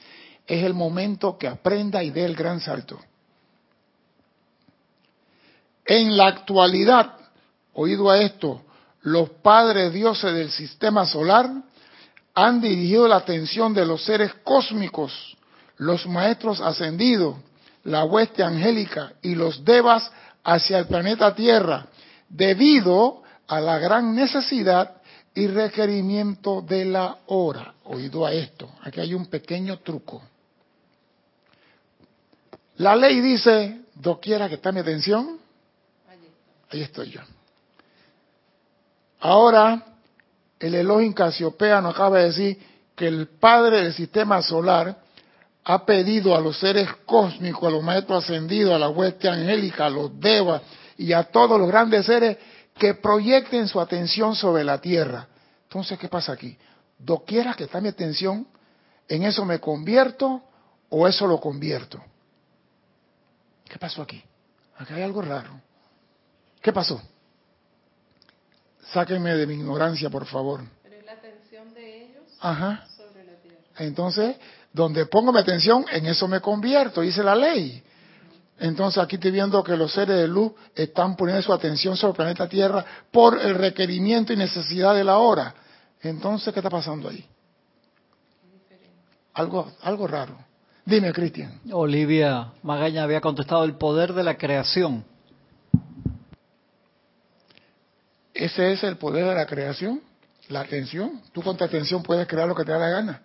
es 0.47 0.63
el 0.63 0.75
momento 0.75 1.39
que 1.39 1.49
aprenda 1.49 2.03
y 2.03 2.11
dé 2.11 2.25
el 2.25 2.37
gran 2.37 2.61
salto. 2.61 2.99
En 5.87 6.17
la 6.17 6.29
actualidad, 6.29 7.17
oído 7.75 8.11
a 8.11 8.19
esto, 8.19 8.63
los 9.03 9.29
padres 9.31 9.93
dioses 9.93 10.35
del 10.35 10.51
sistema 10.51 11.07
solar 11.07 11.51
han 12.35 12.61
dirigido 12.61 13.07
la 13.07 13.17
atención 13.17 13.75
de 13.75 13.85
los 13.85 14.03
seres 14.05 14.33
cósmicos, 14.43 15.37
los 15.77 16.07
maestros 16.07 16.61
ascendidos, 16.61 17.37
la 17.85 18.05
hueste 18.05 18.43
angélica 18.43 19.13
y 19.23 19.35
los 19.35 19.65
devas 19.65 20.11
hacia 20.45 20.79
el 20.79 20.87
planeta 20.87 21.35
Tierra, 21.35 21.87
debido 22.29 23.23
a 23.47 23.61
la 23.61 23.79
gran 23.79 24.15
necesidad 24.15 24.97
y 25.35 25.47
requerimiento 25.49 26.63
de 26.63 26.85
la 26.85 27.19
hora. 27.27 27.75
Oído 27.85 28.25
a 28.25 28.33
esto, 28.33 28.71
aquí 28.83 29.01
hay 29.01 29.15
un 29.15 29.27
pequeño 29.27 29.79
truco. 29.81 30.23
La 32.77 32.95
ley 32.97 33.21
dice, 33.21 33.81
doquiera 33.95 34.49
que 34.49 34.57
está 34.57 34.73
mi 34.73 34.81
atención, 34.81 35.39
ahí 36.71 36.83
estoy 36.83 37.11
yo. 37.11 37.21
Ahora, 39.21 39.83
el 40.59 40.75
Elohim 40.75 41.13
Casiopea 41.13 41.81
nos 41.81 41.95
acaba 41.95 42.19
de 42.19 42.25
decir 42.27 42.59
que 42.95 43.07
el 43.07 43.29
Padre 43.29 43.83
del 43.83 43.95
sistema 43.95 44.43
solar 44.43 45.04
ha 45.65 45.87
pedido 45.87 46.37
a 46.37 46.41
los 46.41 46.59
seres 46.59 46.89
cósmicos, 47.07 47.65
a 47.65 47.71
los 47.71 47.83
maestros 47.83 48.25
ascendidos, 48.25 48.75
a 48.75 48.79
la 48.79 48.91
hueste 48.91 49.29
angélica, 49.29 49.87
a 49.87 49.91
los 49.91 50.19
devas 50.21 50.63
y 50.99 51.13
a 51.13 51.25
todos 51.25 51.59
los 51.59 51.69
grandes 51.69 52.05
seres 52.05 52.37
que 52.77 52.95
proyecten 52.95 53.67
su 53.67 53.81
atención 53.81 54.35
sobre 54.35 54.63
la 54.63 54.81
tierra. 54.81 55.27
Entonces, 55.65 55.99
¿qué 55.99 56.09
pasa 56.09 56.33
aquí? 56.33 56.57
Doquiera 56.99 57.55
que 57.55 57.65
está 57.65 57.81
mi 57.81 57.89
atención, 57.89 58.47
¿en 59.09 59.23
eso 59.23 59.45
me 59.45 59.59
convierto 59.59 60.43
o 60.91 61.09
eso 61.09 61.27
lo 61.27 61.41
convierto? 61.41 62.03
¿Qué 63.65 63.79
pasó 63.79 64.03
aquí? 64.03 64.23
Aquí 64.77 64.93
hay 64.93 65.03
algo 65.03 65.23
raro. 65.23 65.61
¿Qué 66.61 66.73
pasó? 66.73 67.01
Sáquenme 68.93 69.35
de 69.35 69.47
mi 69.47 69.55
ignorancia, 69.55 70.11
por 70.11 70.27
favor. 70.27 70.61
Pero 70.83 70.97
es 70.97 71.05
la 71.05 71.13
atención 71.13 71.73
de 71.75 72.05
ellos 72.05 72.25
Ajá. 72.41 72.87
sobre 72.97 73.25
la 73.25 73.37
tierra. 73.41 73.59
Entonces, 73.79 74.37
donde 74.75 75.07
pongo 75.07 75.33
mi 75.33 75.39
atención, 75.39 75.87
en 75.91 76.05
eso 76.07 76.27
me 76.27 76.41
convierto, 76.41 77.01
dice 77.01 77.23
la 77.23 77.37
ley. 77.37 77.81
Entonces 78.59 79.03
aquí 79.03 79.15
estoy 79.15 79.31
viendo 79.31 79.63
que 79.63 79.77
los 79.77 79.93
seres 79.93 80.17
de 80.17 80.29
luz 80.29 80.53
están 80.75 81.17
poniendo 81.17 81.43
su 81.43 81.53
atención 81.53 81.97
sobre 81.97 82.11
el 82.11 82.17
planeta 82.17 82.49
Tierra 82.49 82.85
por 83.11 83.41
el 83.41 83.55
requerimiento 83.55 84.33
y 84.33 84.37
necesidad 84.37 84.95
de 84.95 85.05
la 85.05 85.19
hora. 85.19 85.55
Entonces, 86.03 86.53
¿qué 86.53 86.59
está 86.59 86.71
pasando 86.71 87.09
ahí? 87.09 87.25
Algo, 89.33 89.73
algo 89.83 90.07
raro. 90.09 90.37
Dime, 90.85 91.13
Cristian. 91.13 91.61
Olivia 91.73 92.53
Magaña 92.63 93.05
había 93.05 93.21
contestado 93.21 93.65
el 93.65 93.77
poder 93.77 94.13
de 94.13 94.25
la 94.25 94.37
creación. 94.37 95.05
Ese 98.35 98.73
es 98.73 98.83
el 98.83 98.97
poder 98.97 99.25
de 99.25 99.35
la 99.35 99.47
creación, 99.47 100.01
la 100.49 100.61
atención. 100.61 101.23
Tú 101.33 101.43
con 101.43 101.57
tu 101.57 101.63
atención 101.63 102.03
puedes 102.03 102.27
crear 102.27 102.49
lo 102.49 102.57
que 102.57 102.65
te 102.65 102.73
da 102.73 102.79
la 102.79 102.89
gana. 102.89 103.23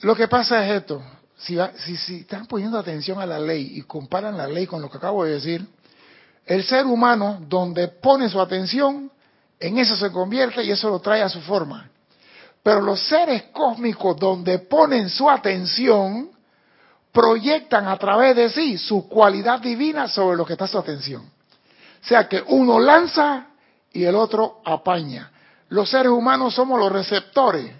Lo 0.00 0.14
que 0.14 0.28
pasa 0.28 0.64
es 0.64 0.82
esto, 0.82 1.02
si, 1.38 1.58
están 1.58 2.46
poniendo 2.46 2.78
atención 2.78 3.20
a 3.20 3.26
la 3.26 3.38
ley 3.38 3.72
y 3.74 3.82
comparan 3.82 4.36
la 4.36 4.46
ley 4.46 4.66
con 4.66 4.80
lo 4.80 4.90
que 4.90 4.98
acabo 4.98 5.24
de 5.24 5.32
decir, 5.32 5.66
el 6.46 6.64
ser 6.64 6.86
humano 6.86 7.38
donde 7.48 7.88
pone 7.88 8.28
su 8.28 8.40
atención, 8.40 9.10
en 9.58 9.78
eso 9.78 9.96
se 9.96 10.12
convierte 10.12 10.62
y 10.62 10.70
eso 10.70 10.88
lo 10.88 11.00
trae 11.00 11.22
a 11.22 11.28
su 11.28 11.40
forma. 11.40 11.90
Pero 12.62 12.80
los 12.80 13.00
seres 13.08 13.44
cósmicos 13.52 14.16
donde 14.18 14.60
ponen 14.60 15.08
su 15.08 15.28
atención, 15.28 16.30
proyectan 17.12 17.88
a 17.88 17.96
través 17.96 18.36
de 18.36 18.50
sí 18.50 18.78
su 18.78 19.08
cualidad 19.08 19.60
divina 19.60 20.06
sobre 20.06 20.36
lo 20.36 20.46
que 20.46 20.52
está 20.52 20.66
su 20.66 20.78
atención. 20.78 21.22
O 21.22 22.06
sea 22.06 22.28
que 22.28 22.42
uno 22.46 22.78
lanza 22.78 23.48
y 23.92 24.04
el 24.04 24.14
otro 24.14 24.60
apaña. 24.64 25.30
Los 25.68 25.90
seres 25.90 26.12
humanos 26.12 26.54
somos 26.54 26.78
los 26.78 26.92
receptores. 26.92 27.72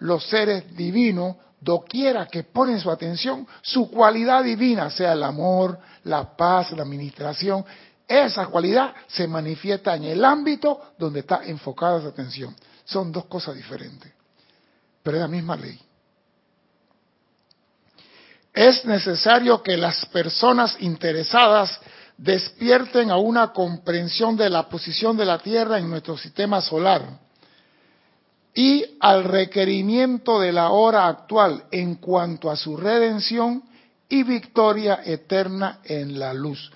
Los 0.00 0.26
seres 0.26 0.76
divinos, 0.76 1.36
doquiera 1.60 2.26
que 2.26 2.44
ponen 2.44 2.80
su 2.80 2.90
atención, 2.90 3.46
su 3.62 3.90
cualidad 3.90 4.42
divina, 4.42 4.90
sea 4.90 5.12
el 5.12 5.22
amor, 5.22 5.78
la 6.04 6.36
paz, 6.36 6.72
la 6.72 6.82
administración, 6.82 7.64
esa 8.08 8.46
cualidad 8.46 8.94
se 9.06 9.28
manifiesta 9.28 9.94
en 9.94 10.04
el 10.04 10.24
ámbito 10.24 10.94
donde 10.98 11.20
está 11.20 11.42
enfocada 11.44 12.00
su 12.00 12.08
atención. 12.08 12.56
Son 12.84 13.12
dos 13.12 13.26
cosas 13.26 13.54
diferentes, 13.54 14.10
pero 15.02 15.16
es 15.16 15.20
la 15.20 15.28
misma 15.28 15.54
ley. 15.54 15.78
Es 18.52 18.84
necesario 18.84 19.62
que 19.62 19.76
las 19.76 20.04
personas 20.06 20.76
interesadas 20.80 21.78
despierten 22.16 23.10
a 23.10 23.16
una 23.16 23.52
comprensión 23.52 24.36
de 24.36 24.50
la 24.50 24.68
posición 24.68 25.16
de 25.16 25.24
la 25.24 25.38
Tierra 25.38 25.78
en 25.78 25.88
nuestro 25.88 26.18
sistema 26.18 26.60
solar 26.60 27.29
y 28.60 28.98
al 29.00 29.24
requerimiento 29.24 30.38
de 30.38 30.52
la 30.52 30.68
hora 30.68 31.06
actual 31.06 31.64
en 31.70 31.94
cuanto 31.94 32.50
a 32.50 32.56
su 32.56 32.76
redención 32.76 33.62
y 34.06 34.22
victoria 34.22 35.00
eterna 35.02 35.78
en 35.82 36.18
la 36.18 36.34
luz. 36.34 36.70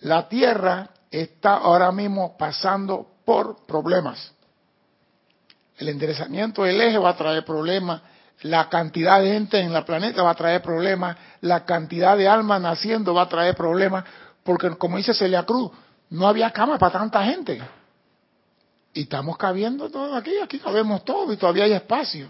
La 0.00 0.28
Tierra 0.28 0.90
está 1.08 1.54
ahora 1.58 1.92
mismo 1.92 2.36
pasando 2.36 3.06
por 3.24 3.64
problemas. 3.64 4.32
El 5.78 5.90
enderezamiento 5.90 6.64
del 6.64 6.80
eje 6.80 6.98
va 6.98 7.10
a 7.10 7.16
traer 7.16 7.44
problemas, 7.44 8.02
la 8.42 8.68
cantidad 8.68 9.20
de 9.20 9.30
gente 9.30 9.60
en 9.60 9.72
la 9.72 9.84
planeta 9.84 10.24
va 10.24 10.30
a 10.30 10.34
traer 10.34 10.60
problemas, 10.62 11.16
la 11.42 11.64
cantidad 11.64 12.16
de 12.16 12.26
almas 12.26 12.60
naciendo 12.60 13.14
va 13.14 13.22
a 13.22 13.28
traer 13.28 13.54
problemas, 13.54 14.04
porque 14.42 14.68
como 14.70 14.96
dice 14.96 15.14
Celia 15.14 15.44
Cruz, 15.44 15.70
no 16.10 16.26
había 16.26 16.50
cama 16.50 16.76
para 16.76 16.98
tanta 16.98 17.22
gente. 17.22 17.62
Y 18.92 19.02
estamos 19.02 19.36
cabiendo 19.38 19.88
todo 19.88 20.14
aquí, 20.14 20.32
aquí 20.42 20.58
cabemos 20.58 21.04
todo 21.04 21.32
y 21.32 21.36
todavía 21.36 21.64
hay 21.64 21.72
espacio. 21.72 22.28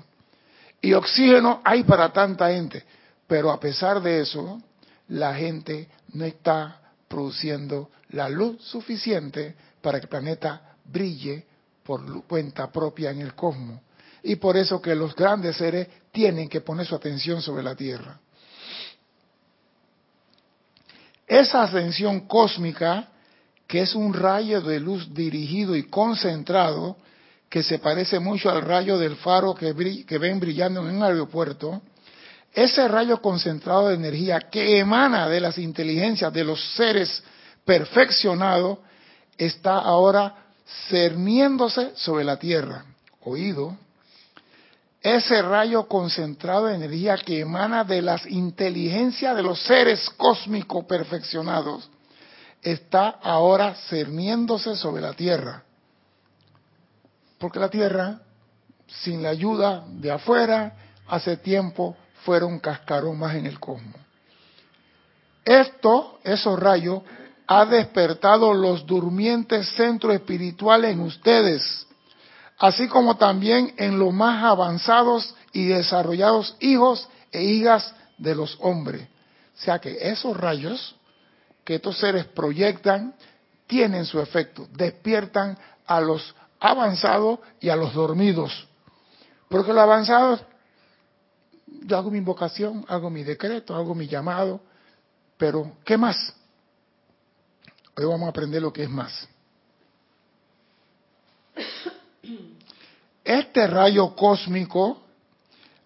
Y 0.81 0.93
oxígeno 0.93 1.61
hay 1.65 1.85
para 1.85 2.13
tanta 2.13 2.51
gente. 2.51 2.85
Pero 3.27 3.51
a 3.51 3.61
pesar 3.61 4.03
de 4.03 4.21
eso, 4.21 4.61
la 5.09 5.35
gente 5.35 5.89
no 6.13 6.25
está 6.25 6.81
produciendo 7.09 7.91
la 8.11 8.29
luz 8.29 8.63
suficiente 8.63 9.55
para 9.81 9.99
que 9.99 10.05
el 10.05 10.09
planeta 10.09 10.75
brille 10.85 11.47
por 11.83 12.25
cuenta 12.25 12.71
propia 12.71 13.11
en 13.11 13.21
el 13.21 13.35
cosmos. 13.35 13.81
Y 14.23 14.37
por 14.37 14.57
eso 14.57 14.81
que 14.81 14.95
los 14.95 15.15
grandes 15.15 15.57
seres 15.57 15.89
tienen 16.13 16.49
que 16.49 16.61
poner 16.61 16.87
su 16.87 16.95
atención 16.95 17.41
sobre 17.41 17.63
la 17.63 17.75
Tierra. 17.75 18.19
Esa 21.27 21.63
ascensión 21.63 22.27
cósmica, 22.27 23.09
que 23.71 23.83
es 23.83 23.95
un 23.95 24.13
rayo 24.13 24.61
de 24.61 24.81
luz 24.81 25.15
dirigido 25.15 25.77
y 25.77 25.85
concentrado, 25.85 26.97
que 27.49 27.63
se 27.63 27.79
parece 27.79 28.19
mucho 28.19 28.51
al 28.51 28.63
rayo 28.63 28.99
del 28.99 29.15
faro 29.15 29.55
que, 29.55 29.73
ven 29.73 30.41
brillando 30.41 30.81
en 30.81 30.97
un 30.97 31.03
aeropuerto, 31.05 31.81
ese 32.53 32.89
rayo 32.89 33.23
concentrado 33.23 33.89
de 33.89 33.95
energía 33.95 34.41
que 34.51 34.81
emana 34.81 35.29
de 35.29 35.39
las 35.39 35.57
inteligencias 35.57 36.33
de 36.33 36.43
los 36.43 36.61
seres 36.75 37.23
perfeccionados 37.65 38.79
está 39.39 39.79
ahora 39.79 40.35
cerniéndose 40.89 41.93
sobre 41.95 42.25
la 42.25 42.41
tierra. 42.41 42.85
Oído, 43.21 43.77
ese 45.01 45.43
rayo 45.43 45.87
concentrado 45.87 46.67
de 46.67 46.75
energía 46.75 47.17
que 47.19 47.39
emana 47.39 47.85
de 47.85 48.03
las 48.03 48.27
inteligencias 48.27 49.37
de 49.37 49.45
los 49.45 49.63
seres 49.63 50.11
cósmicos 50.17 50.87
perfeccionados 50.87 51.89
está 52.63 53.09
ahora 53.23 53.75
cerniéndose 53.89 54.77
sobre 54.77 55.03
la 55.03 55.13
tierra. 55.15 55.63
Porque 57.39 57.59
la 57.59 57.71
tierra, 57.71 58.21
sin 58.87 59.23
la 59.23 59.31
ayuda 59.31 59.85
de 59.89 60.11
afuera, 60.11 60.75
hace 61.09 61.37
tiempo 61.37 61.97
fuera 62.25 62.47
un 62.47 62.61
en 62.61 63.47
el 63.47 63.59
cosmos. 63.59 63.97
Esto, 65.45 66.19
esos 66.23 66.59
rayos, 66.59 67.03
ha 67.47 67.65
despertado 67.65 68.55
los 68.55 68.87
durmientes 68.87 69.69
centros 69.71 70.15
espirituales 70.15 70.93
en 70.93 71.01
ustedes, 71.01 71.87
así 72.59 72.87
como 72.87 73.17
también 73.17 73.75
en 73.77 73.99
los 73.99 74.13
más 74.13 74.45
avanzados 74.45 75.35
y 75.53 75.67
desarrollados 75.67 76.57
hijos 76.61 77.09
e 77.33 77.43
hijas 77.43 77.93
de 78.19 78.35
los 78.35 78.57
hombres. 78.61 79.03
O 79.03 79.63
sea 79.63 79.79
que 79.79 79.97
esos 80.01 80.37
rayos 80.37 80.95
que 81.71 81.77
estos 81.77 82.01
seres 82.01 82.27
proyectan 82.27 83.15
tienen 83.69 84.05
su 84.05 84.19
efecto, 84.19 84.67
despiertan 84.73 85.57
a 85.87 86.01
los 86.01 86.35
avanzados 86.59 87.39
y 87.61 87.69
a 87.69 87.77
los 87.77 87.95
dormidos. 87.95 88.67
Porque 89.49 89.73
los 89.73 89.81
avanzados, 89.81 90.43
yo 91.69 91.97
hago 91.97 92.11
mi 92.11 92.19
invocación, 92.19 92.85
hago 92.89 93.09
mi 93.09 93.23
decreto, 93.23 93.77
hago 93.77 93.95
mi 93.95 94.09
llamado, 94.09 94.61
pero 95.37 95.77
¿qué 95.85 95.97
más? 95.97 96.35
Hoy 97.97 98.05
vamos 98.05 98.27
a 98.27 98.31
aprender 98.31 98.61
lo 98.61 98.73
que 98.73 98.83
es 98.83 98.91
más. 98.91 99.29
Este 103.23 103.69
rayo 103.69 104.17
cósmico 104.17 105.05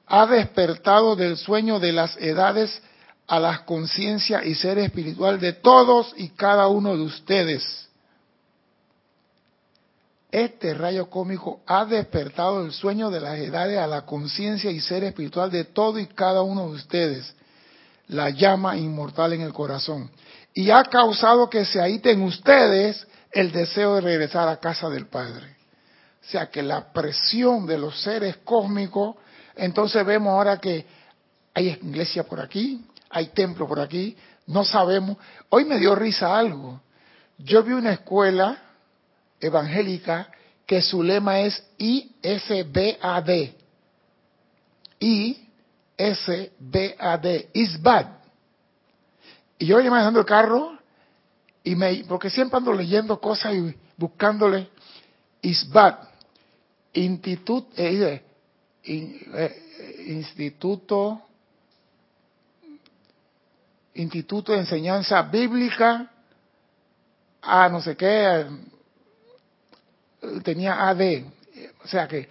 ha 0.07 0.25
despertado 0.25 1.14
del 1.14 1.37
sueño 1.37 1.79
de 1.79 1.93
las 1.93 2.17
edades 2.17 2.83
a 3.26 3.40
la 3.40 3.64
conciencia 3.64 4.45
y 4.45 4.54
ser 4.54 4.78
espiritual 4.78 5.40
de 5.40 5.54
todos 5.54 6.12
y 6.16 6.31
cada 6.31 6.69
uno 6.69 6.97
de 6.97 7.02
ustedes. 7.02 7.88
Este 10.31 10.75
rayo 10.75 11.09
cósmico 11.09 11.61
ha 11.66 11.85
despertado 11.85 12.62
del 12.62 12.73
sueño 12.73 13.11
de 13.11 13.21
las 13.21 13.38
edades 13.38 13.78
a 13.78 13.87
la 13.87 14.04
conciencia 14.04 14.70
y 14.70 14.81
ser 14.81 15.05
espiritual 15.05 15.51
de 15.51 15.64
todo 15.64 15.98
y 15.98 16.07
cada 16.07 16.42
uno 16.42 16.68
de 16.68 16.75
ustedes, 16.75 17.35
la 18.09 18.31
llama 18.31 18.77
inmortal 18.77 19.33
en 19.33 19.42
el 19.42 19.53
corazón 19.53 20.11
y 20.55 20.70
ha 20.70 20.85
causado 20.85 21.51
que 21.51 21.64
se 21.64 21.81
en 21.83 22.22
ustedes 22.22 23.07
el 23.33 23.51
deseo 23.51 23.96
de 23.96 24.01
regresar 24.01 24.48
a 24.48 24.61
casa 24.61 24.88
del 24.88 25.07
Padre. 25.07 25.57
O 26.22 26.31
sea 26.31 26.46
que 26.46 26.62
la 26.62 26.92
presión 26.92 27.66
de 27.66 27.77
los 27.77 28.01
seres 28.01 28.38
cósmicos, 28.44 29.16
entonces 29.57 30.07
vemos 30.07 30.31
ahora 30.31 30.59
que 30.59 30.87
hay 31.53 31.68
iglesia 31.83 32.22
por 32.22 32.40
aquí, 32.40 32.85
hay 33.14 33.29
templo 33.29 33.66
por 33.68 33.79
aquí, 33.79 34.16
no 34.48 34.64
sabemos. 34.64 35.16
Hoy 35.48 35.64
me 35.64 35.79
dio 35.79 35.94
risa 35.94 36.37
algo. 36.37 36.81
Yo 37.38 37.62
vi 37.62 37.72
una 37.72 37.92
escuela 37.92 38.59
evangélica 39.40 40.29
que 40.66 40.83
su 40.83 41.00
lema 41.00 41.40
es 41.40 41.64
ISBAD. 41.79 43.31
ISBAD, 44.98 46.27
ISBAD. 47.53 48.07
Y 49.61 49.66
yo 49.66 49.77
venía 49.77 49.92
manejando 49.92 50.18
el 50.18 50.27
carro 50.27 50.77
y 51.62 51.77
me, 51.77 52.05
porque 52.09 52.31
siempre 52.31 52.57
ando 52.57 52.72
leyendo 52.72 53.20
cosas 53.20 53.55
y 53.55 53.77
buscándole 53.96 54.68
ISBAT, 55.40 56.09
Institut, 56.94 57.66
eh, 57.77 58.22
eh, 58.83 60.05
Instituto, 60.09 61.22
Instituto 63.94 64.52
de 64.52 64.59
Enseñanza 64.59 65.22
Bíblica, 65.22 66.11
a 67.42 67.68
no 67.68 67.80
sé 67.80 67.96
qué, 67.96 68.46
tenía 70.42 70.88
AD, 70.88 71.24
o 71.85 71.88
sea 71.88 72.09
que 72.09 72.28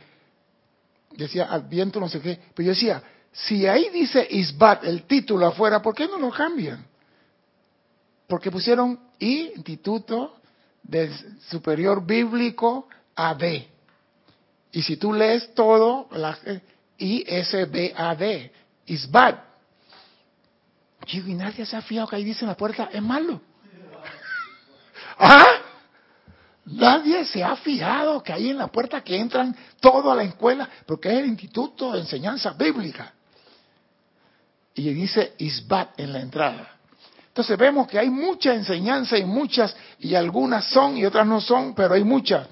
decía 1.11 1.45
Adviento 1.51 1.99
no 1.99 2.09
sé 2.09 2.19
qué, 2.19 2.39
pero 2.53 2.67
yo 2.67 2.71
decía, 2.71 3.01
si 3.31 3.67
ahí 3.67 3.89
dice 3.89 4.27
ISBAT, 4.29 4.83
el 4.85 5.03
título 5.03 5.47
afuera, 5.47 5.81
¿por 5.81 5.93
qué 5.95 6.07
no 6.07 6.17
lo 6.17 6.31
cambian? 6.31 6.85
porque 8.33 8.49
pusieron 8.49 8.99
Instituto 9.19 10.37
de 10.81 11.11
Superior 11.49 12.03
Bíblico 12.03 12.87
AD. 13.15 13.43
Y 14.71 14.81
si 14.81 14.97
tú 14.97 15.13
lees 15.13 15.53
todo, 15.53 16.07
la, 16.11 16.35
ISBAD, 16.97 18.49
ISBAD. 18.87 19.35
Chico, 21.05 21.27
y 21.29 21.33
nadie 21.33 21.65
se 21.65 21.75
ha 21.75 21.81
fijado 21.81 22.07
que 22.07 22.15
ahí 22.15 22.23
dice 22.23 22.41
en 22.45 22.49
la 22.49 22.57
puerta, 22.57 22.89
es 22.91 23.01
malo. 23.01 23.41
¿Ah? 25.19 25.45
Nadie 26.65 27.25
se 27.25 27.43
ha 27.43 27.55
fijado 27.57 28.23
que 28.23 28.31
ahí 28.31 28.49
en 28.49 28.57
la 28.57 28.67
puerta 28.67 29.01
que 29.01 29.17
entran 29.17 29.55
todo 29.81 30.11
a 30.11 30.15
la 30.15 30.23
escuela, 30.23 30.69
porque 30.85 31.11
es 31.11 31.19
el 31.19 31.25
Instituto 31.25 31.91
de 31.91 31.99
Enseñanza 31.99 32.51
Bíblica. 32.53 33.13
Y 34.75 34.93
dice 34.93 35.33
ISBAD 35.37 35.89
en 35.97 36.13
la 36.13 36.21
entrada. 36.21 36.69
Entonces 37.27 37.57
vemos 37.57 37.87
que 37.87 37.99
hay 37.99 38.09
mucha 38.09 38.53
enseñanza 38.53 39.17
y 39.17 39.25
muchas, 39.25 39.75
y 39.99 40.15
algunas 40.15 40.65
son 40.69 40.97
y 40.97 41.05
otras 41.05 41.27
no 41.27 41.41
son, 41.41 41.73
pero 41.73 41.95
hay 41.95 42.03
muchas. 42.03 42.47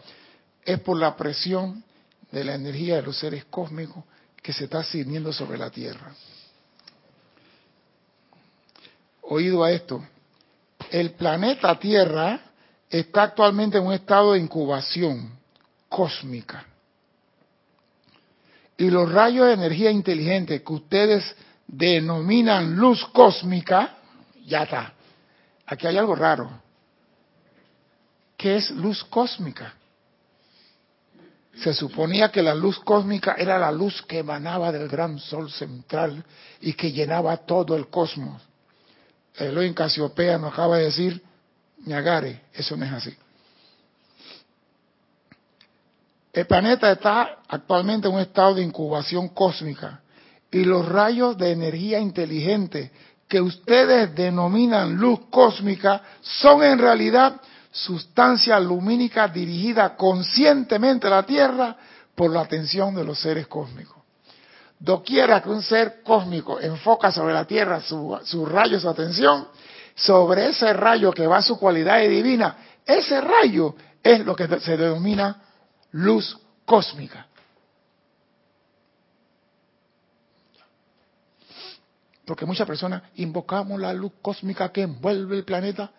Es 0.66 0.80
por 0.80 0.98
la 0.98 1.16
presión 1.16 1.84
de 2.32 2.44
la 2.44 2.56
energía 2.56 2.98
de 2.98 3.04
los 3.04 3.18
seres 3.18 3.46
cósmicos 3.46 4.04
que 4.42 4.52
se 4.52 4.66
está 4.66 4.84
sirviendo 4.84 5.32
sobre 5.32 5.58
la 5.58 5.70
Tierra. 5.70 6.12
Oído 9.34 9.64
a 9.64 9.72
esto, 9.72 10.04
el 10.90 11.12
planeta 11.12 11.80
Tierra 11.80 12.38
está 12.90 13.24
actualmente 13.24 13.78
en 13.78 13.86
un 13.86 13.94
estado 13.94 14.34
de 14.34 14.40
incubación 14.40 15.40
cósmica. 15.88 16.66
Y 18.76 18.90
los 18.90 19.10
rayos 19.10 19.48
de 19.48 19.54
energía 19.54 19.90
inteligente 19.90 20.62
que 20.62 20.74
ustedes 20.74 21.34
denominan 21.66 22.76
luz 22.76 23.06
cósmica, 23.14 24.00
ya 24.46 24.64
está. 24.64 24.96
Aquí 25.66 25.88
hay 25.88 25.98
algo 25.98 26.14
raro. 26.14 26.52
¿Qué 28.36 28.58
es 28.58 28.70
luz 28.72 29.02
cósmica? 29.06 29.74
Se 31.56 31.74
suponía 31.74 32.34
que 32.34 32.42
la 32.42 32.54
luz 32.54 32.78
cósmica 32.80 33.36
era 33.38 33.58
la 33.58 33.72
luz 33.72 34.02
que 34.02 34.20
emanaba 34.20 34.74
del 34.74 34.90
gran 34.90 35.20
sol 35.20 35.50
central 35.50 36.22
y 36.60 36.74
que 36.74 36.92
llenaba 36.92 37.38
todo 37.38 37.78
el 37.78 37.88
cosmos. 37.88 38.51
Casiopea 39.74 40.38
nos 40.38 40.54
acaba 40.54 40.78
de 40.78 40.86
decir, 40.86 41.22
Ñagare, 41.86 42.42
eso 42.54 42.78
no 42.78 42.86
es 42.86 42.92
así. 42.92 43.16
El 46.34 46.46
planeta 46.46 46.92
está 46.92 47.40
actualmente 47.48 48.08
en 48.08 48.14
un 48.14 48.22
estado 48.22 48.56
de 48.56 48.64
incubación 48.64 49.30
cósmica 49.30 50.02
y 50.50 50.64
los 50.64 50.88
rayos 50.88 51.38
de 51.38 51.52
energía 51.52 52.00
inteligente 52.00 52.92
que 53.28 53.42
ustedes 53.42 54.14
denominan 54.16 54.96
luz 54.96 55.22
cósmica 55.30 56.02
son 56.22 56.64
en 56.64 56.80
realidad 56.80 57.42
sustancia 57.72 58.60
lumínica 58.60 59.28
dirigida 59.28 59.96
conscientemente 59.96 61.08
a 61.08 61.12
la 61.12 61.24
Tierra 61.24 61.76
por 62.16 62.32
la 62.32 62.42
atención 62.42 62.94
de 62.94 63.04
los 63.04 63.20
seres 63.20 63.48
cósmicos. 63.48 64.01
Doquiera 64.82 65.44
que 65.44 65.50
un 65.50 65.62
ser 65.62 66.02
cósmico 66.02 66.60
enfoca 66.60 67.12
sobre 67.12 67.36
la 67.36 67.46
Tierra 67.46 67.82
su, 67.82 68.20
su 68.24 68.48
rayo, 68.48 68.80
su 68.80 68.90
atención, 68.90 69.48
sobre 69.94 70.50
ese 70.50 70.74
rayo 70.74 71.12
que 71.12 71.28
va 71.28 71.38
a 71.38 71.42
su 71.44 71.60
cualidad 71.60 72.00
divina, 72.00 72.58
Ese 72.84 73.22
rayo 73.22 73.76
es 74.02 74.26
lo 74.26 74.36
que 74.36 74.48
se 74.60 74.76
denomina 74.76 75.40
luz 75.92 76.36
cósmica. 76.66 77.28
Porque 82.26 82.48
muchas 82.48 82.66
personas 82.66 83.04
invocamos 83.18 83.80
la 83.80 83.94
luz 83.94 84.14
cósmica 84.20 84.72
que 84.72 84.82
envuelve 84.82 85.38
el 85.38 85.44
planeta, 85.44 85.92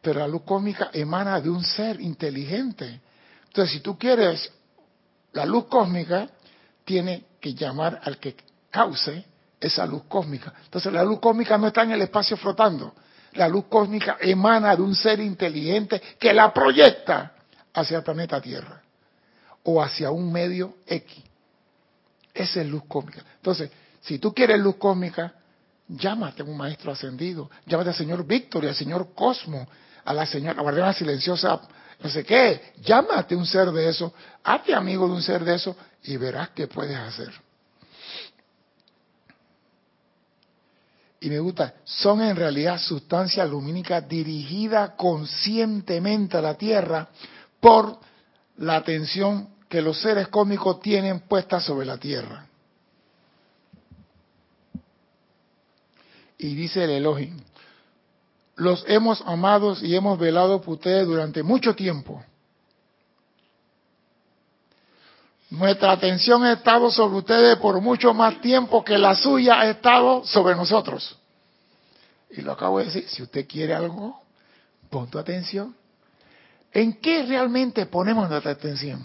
pero 0.00 0.20
la 0.20 0.28
luz 0.28 0.42
cósmica 0.42 0.90
emana 0.92 1.40
de 1.40 1.50
un 1.50 1.64
ser 1.64 2.00
inteligente. 2.00 3.00
Entonces, 3.46 3.72
si 3.72 3.80
tú 3.80 3.98
quieres 3.98 4.52
la 5.32 5.44
luz 5.44 5.64
cósmica, 5.66 6.28
tiene 6.84 7.24
que 7.40 7.54
llamar 7.54 8.00
al 8.02 8.18
que 8.18 8.36
cause 8.70 9.24
esa 9.60 9.86
luz 9.86 10.02
cósmica. 10.08 10.52
Entonces, 10.64 10.92
la 10.92 11.02
luz 11.02 11.20
cósmica 11.20 11.58
no 11.58 11.68
está 11.68 11.82
en 11.82 11.92
el 11.92 12.02
espacio 12.02 12.36
flotando. 12.36 12.94
La 13.32 13.48
luz 13.48 13.66
cósmica 13.68 14.16
emana 14.20 14.74
de 14.74 14.82
un 14.82 14.94
ser 14.94 15.20
inteligente 15.20 16.00
que 16.18 16.32
la 16.32 16.52
proyecta 16.52 17.32
hacia 17.74 17.98
el 17.98 18.02
planeta 18.02 18.40
Tierra 18.40 18.82
o 19.64 19.82
hacia 19.82 20.10
un 20.10 20.32
medio 20.32 20.76
X. 20.86 21.22
Esa 22.34 22.60
es 22.60 22.66
luz 22.66 22.82
cósmica. 22.88 23.22
Entonces, 23.36 23.70
si 24.00 24.18
tú 24.18 24.32
quieres 24.32 24.58
luz 24.58 24.76
cósmica, 24.76 25.34
llámate 25.88 26.42
a 26.42 26.44
un 26.44 26.56
maestro 26.56 26.92
ascendido, 26.92 27.50
llámate 27.66 27.90
al 27.90 27.96
señor 27.96 28.24
Víctor 28.24 28.64
y 28.64 28.68
al 28.68 28.74
señor 28.74 29.14
Cosmo, 29.14 29.66
a 30.04 30.14
la 30.14 30.26
señora 30.26 30.62
guardiana 30.62 30.92
silenciosa, 30.92 31.60
no 32.02 32.08
sé 32.08 32.24
qué, 32.24 32.72
llámate 32.82 33.36
un 33.36 33.46
ser 33.46 33.70
de 33.70 33.88
eso, 33.88 34.14
hazte 34.42 34.74
amigo 34.74 35.06
de 35.06 35.14
un 35.14 35.22
ser 35.22 35.44
de 35.44 35.54
eso 35.54 35.76
y 36.04 36.16
verás 36.16 36.50
qué 36.50 36.66
puedes 36.66 36.96
hacer. 36.96 37.32
Y 41.20 41.28
me 41.28 41.38
gusta, 41.38 41.74
son 41.84 42.22
en 42.22 42.34
realidad 42.34 42.78
sustancias 42.78 43.48
lumínicas 43.48 44.08
dirigidas 44.08 44.92
conscientemente 44.96 46.38
a 46.38 46.40
la 46.40 46.54
Tierra 46.54 47.08
por 47.60 47.98
la 48.56 48.76
atención 48.76 49.50
que 49.68 49.82
los 49.82 50.00
seres 50.00 50.28
cósmicos 50.28 50.80
tienen 50.80 51.20
puesta 51.20 51.60
sobre 51.60 51.84
la 51.86 51.98
Tierra. 51.98 52.46
Y 56.38 56.54
dice 56.54 56.84
el 56.84 56.90
Elohim, 56.90 57.38
los 58.56 58.82
hemos 58.88 59.22
amado 59.26 59.76
y 59.82 59.94
hemos 59.94 60.18
velado 60.18 60.62
por 60.62 60.74
ustedes 60.74 61.06
durante 61.06 61.42
mucho 61.42 61.74
tiempo. 61.74 62.24
Nuestra 65.50 65.92
atención 65.92 66.44
ha 66.44 66.52
estado 66.52 66.90
sobre 66.90 67.18
ustedes 67.18 67.56
por 67.56 67.80
mucho 67.80 68.14
más 68.14 68.40
tiempo 68.40 68.84
que 68.84 68.96
la 68.96 69.16
suya 69.16 69.60
ha 69.60 69.68
estado 69.68 70.24
sobre 70.24 70.54
nosotros. 70.54 71.18
Y 72.30 72.42
lo 72.42 72.52
acabo 72.52 72.78
de 72.78 72.84
decir, 72.84 73.08
si 73.08 73.22
usted 73.22 73.48
quiere 73.48 73.74
algo, 73.74 74.22
pon 74.88 75.10
tu 75.10 75.18
atención. 75.18 75.74
¿En 76.72 77.00
qué 77.00 77.24
realmente 77.24 77.86
ponemos 77.86 78.30
nuestra 78.30 78.52
atención? 78.52 79.02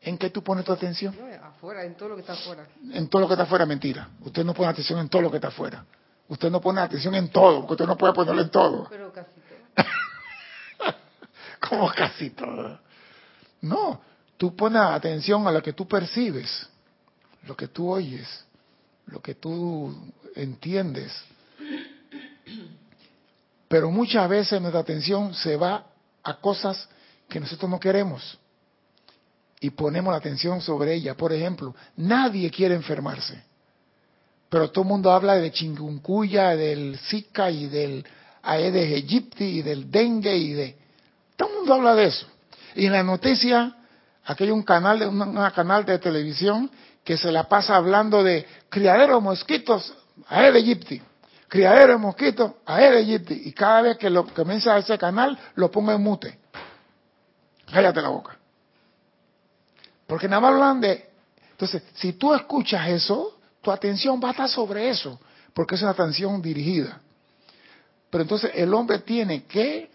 ¿En 0.00 0.16
qué 0.16 0.30
tú 0.30 0.42
pones 0.42 0.64
tu 0.64 0.72
atención? 0.72 1.14
afuera, 1.44 1.84
en 1.84 1.94
todo 1.94 2.08
lo 2.08 2.14
que 2.16 2.22
está 2.22 2.32
afuera. 2.32 2.66
En 2.92 3.08
todo 3.08 3.22
lo 3.22 3.28
que 3.28 3.34
está 3.34 3.44
afuera, 3.44 3.66
mentira. 3.66 4.08
Usted 4.22 4.42
no 4.42 4.54
pone 4.54 4.70
atención 4.70 4.98
en 4.98 5.10
todo 5.10 5.20
lo 5.20 5.30
que 5.30 5.36
está 5.36 5.48
afuera. 5.48 5.84
Usted 6.28 6.50
no 6.50 6.62
pone 6.62 6.80
atención 6.80 7.14
en 7.14 7.28
todo, 7.28 7.60
porque 7.60 7.74
usted 7.74 7.86
no 7.86 7.96
puede 7.98 8.14
ponerlo 8.14 8.40
en 8.40 8.50
todo. 8.50 8.86
Pero 8.88 9.12
casi 9.12 9.34
todo. 9.40 9.84
Como 11.68 11.92
casi 11.92 12.30
todo. 12.30 12.80
No, 13.62 14.00
tú 14.36 14.54
pones 14.54 14.82
atención 14.82 15.46
a 15.46 15.52
lo 15.52 15.62
que 15.62 15.72
tú 15.72 15.86
percibes, 15.86 16.68
lo 17.46 17.56
que 17.56 17.68
tú 17.68 17.88
oyes, 17.88 18.28
lo 19.06 19.20
que 19.20 19.36
tú 19.36 19.94
entiendes. 20.34 21.12
Pero 23.68 23.90
muchas 23.90 24.28
veces 24.28 24.60
nuestra 24.60 24.80
atención 24.80 25.34
se 25.34 25.56
va 25.56 25.86
a 26.22 26.36
cosas 26.36 26.88
que 27.28 27.40
nosotros 27.40 27.70
no 27.70 27.80
queremos 27.80 28.38
y 29.60 29.70
ponemos 29.70 30.12
la 30.12 30.18
atención 30.18 30.60
sobre 30.60 30.94
ella. 30.94 31.16
Por 31.16 31.32
ejemplo, 31.32 31.74
nadie 31.96 32.50
quiere 32.50 32.74
enfermarse, 32.74 33.42
pero 34.48 34.70
todo 34.70 34.82
el 34.82 34.88
mundo 34.88 35.12
habla 35.12 35.36
de 35.36 35.52
chinguncuya, 35.52 36.56
del 36.56 36.98
Zika 36.98 37.50
y 37.50 37.68
del 37.68 38.04
Aedes 38.42 38.92
aegypti 38.92 39.44
y 39.44 39.62
del 39.62 39.90
dengue 39.90 40.36
y 40.36 40.52
de... 40.52 40.76
Todo 41.36 41.48
el 41.48 41.54
mundo 41.58 41.74
habla 41.74 41.94
de 41.94 42.06
eso. 42.06 42.26
Y 42.74 42.86
en 42.86 42.92
la 42.92 43.02
noticia, 43.02 43.74
aquí 44.24 44.44
hay 44.44 44.50
un 44.50 44.62
canal, 44.62 44.98
de, 44.98 45.52
canal 45.54 45.84
de 45.84 45.98
televisión 45.98 46.70
que 47.04 47.16
se 47.16 47.32
la 47.32 47.48
pasa 47.48 47.76
hablando 47.76 48.22
de 48.22 48.46
criadero 48.68 49.16
de 49.16 49.20
mosquitos, 49.20 49.94
Aedes 50.28 50.56
aegypti, 50.56 51.02
criadero 51.48 51.94
de 51.94 51.98
mosquitos, 51.98 52.52
Aedes 52.66 52.98
aegypti. 52.98 53.42
Y 53.46 53.52
cada 53.52 53.82
vez 53.82 53.98
que 53.98 54.10
lo 54.10 54.26
comienza 54.26 54.76
ese 54.78 54.96
canal, 54.98 55.38
lo 55.54 55.70
pongo 55.70 55.92
en 55.92 56.02
mute. 56.02 56.38
Cállate 57.72 58.02
la 58.02 58.08
boca. 58.08 58.36
Porque 60.06 60.28
nada 60.28 60.40
más 60.40 60.52
hablan 60.52 60.80
de... 60.80 61.10
Entonces, 61.52 61.82
si 61.94 62.12
tú 62.14 62.34
escuchas 62.34 62.88
eso, 62.88 63.38
tu 63.62 63.70
atención 63.70 64.20
va 64.22 64.28
a 64.28 64.30
estar 64.32 64.48
sobre 64.48 64.90
eso, 64.90 65.18
porque 65.54 65.76
es 65.76 65.82
una 65.82 65.92
atención 65.92 66.42
dirigida. 66.42 67.00
Pero 68.10 68.22
entonces 68.22 68.50
el 68.54 68.74
hombre 68.74 68.98
tiene 68.98 69.44
que 69.44 69.91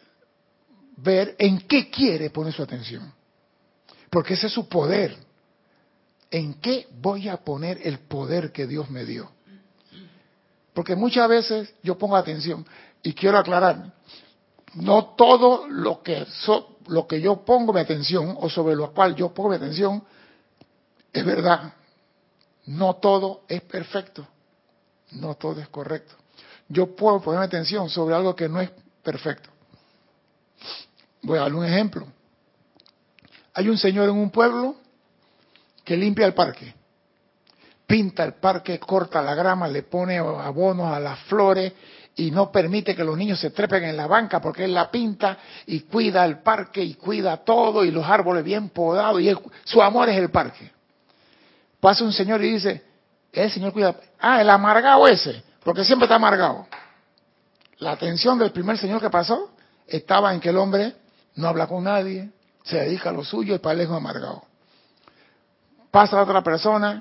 ver 0.98 1.36
en 1.40 1.60
qué 1.60 1.90
quiere 1.90 2.30
poner 2.30 2.54
su 2.54 2.64
atención. 2.64 3.12
Porque 4.10 4.34
ese 4.34 4.48
es 4.48 4.54
su 4.54 4.68
poder. 4.68 5.16
¿En 6.30 6.56
qué 6.56 6.88
voy 7.00 7.30
a 7.30 7.38
poner 7.38 7.80
el 7.84 8.00
poder 8.00 8.52
que 8.52 8.68
Dios 8.68 8.90
me 8.90 9.06
dio? 9.06 9.32
Porque 10.74 10.96
muchas 10.96 11.28
veces 11.30 11.74
yo 11.82 11.98
pongo 11.98 12.16
atención 12.16 12.66
y 13.02 13.14
quiero 13.14 13.38
aclarar, 13.38 13.94
no 14.76 15.16
todo 15.16 15.68
lo 15.68 16.04
que, 16.04 16.26
lo 16.88 17.08
que 17.08 17.22
yo 17.22 17.44
pongo 17.46 17.74
mi 17.74 17.80
atención 17.80 18.36
o 18.40 18.50
sobre 18.50 18.76
lo 18.76 18.94
cual 18.94 19.16
yo 19.16 19.34
pongo 19.34 19.50
mi 19.50 19.56
atención 19.56 20.04
es 21.14 21.26
verdad. 21.26 21.74
No 22.66 22.98
todo 22.98 23.44
es 23.48 23.62
perfecto. 23.62 24.28
No 25.12 25.36
todo 25.36 25.62
es 25.62 25.70
correcto. 25.70 26.14
Yo 26.68 26.96
puedo 26.96 27.22
poner 27.22 27.42
atención 27.42 27.90
sobre 27.90 28.14
algo 28.14 28.36
que 28.36 28.50
no 28.50 28.60
es 28.60 28.70
perfecto. 29.02 29.50
Voy 31.22 31.38
a 31.38 31.42
dar 31.42 31.54
un 31.54 31.66
ejemplo. 31.66 32.08
Hay 33.54 33.70
un 33.70 33.78
señor 33.78 34.10
en 34.10 34.16
un 34.16 34.30
pueblo 34.30 34.76
que 35.84 35.98
limpia 35.98 36.26
el 36.26 36.34
parque. 36.34 36.76
Pinta 37.86 38.24
el 38.24 38.34
parque, 38.34 38.80
corta 38.80 39.22
la 39.22 39.34
grama, 39.34 39.68
le 39.68 39.84
pone 39.84 40.18
abonos 40.18 40.94
a 40.94 41.00
las 41.00 41.20
flores 41.22 41.74
y 42.18 42.32
no 42.32 42.52
permite 42.52 42.96
que 42.96 43.04
los 43.04 43.18
niños 43.18 43.40
se 43.40 43.52
trepen 43.52 43.84
en 43.86 43.96
la 43.96 44.08
banca 44.08 44.42
porque 44.42 44.66
él 44.66 44.74
la 44.74 44.92
pinta 44.92 45.38
y 45.68 45.82
cuida 45.82 46.26
el 46.26 46.40
parque 46.40 46.84
y 46.84 46.96
cuida 46.96 47.38
todo 47.38 47.86
y 47.86 47.92
los 47.92 48.06
árboles 48.06 48.44
bien 48.44 48.70
podados 48.70 49.22
y 49.22 49.34
su 49.64 49.82
amor 49.82 50.10
es 50.10 50.18
el 50.18 50.30
parque. 50.30 50.72
Pasa 51.80 52.04
un 52.04 52.12
señor 52.12 52.44
y 52.44 52.54
dice, 52.54 52.84
el 53.32 53.52
señor 53.52 53.72
cuida, 53.72 53.96
ah, 54.20 54.42
el 54.42 54.50
amargado 54.50 55.08
ese, 55.08 55.44
porque 55.64 55.86
siempre 55.86 56.06
está 56.06 56.16
amargado. 56.16 56.68
La 57.78 57.92
atención 57.92 58.38
del 58.40 58.52
primer 58.52 58.78
señor 58.78 59.00
que 59.00 59.10
pasó 59.10 59.52
estaba 59.88 60.34
en 60.34 60.40
que 60.40 60.50
el 60.50 60.58
hombre 60.58 60.96
no 61.38 61.48
habla 61.48 61.68
con 61.68 61.84
nadie, 61.84 62.30
se 62.64 62.78
dedica 62.78 63.10
a 63.10 63.14
lo 63.14 63.24
suyo 63.24 63.56
y 63.56 63.60
para 63.60 63.82
amargado. 63.84 64.44
Pasa 65.90 66.20
a 66.20 66.24
otra 66.24 66.44
persona, 66.44 67.00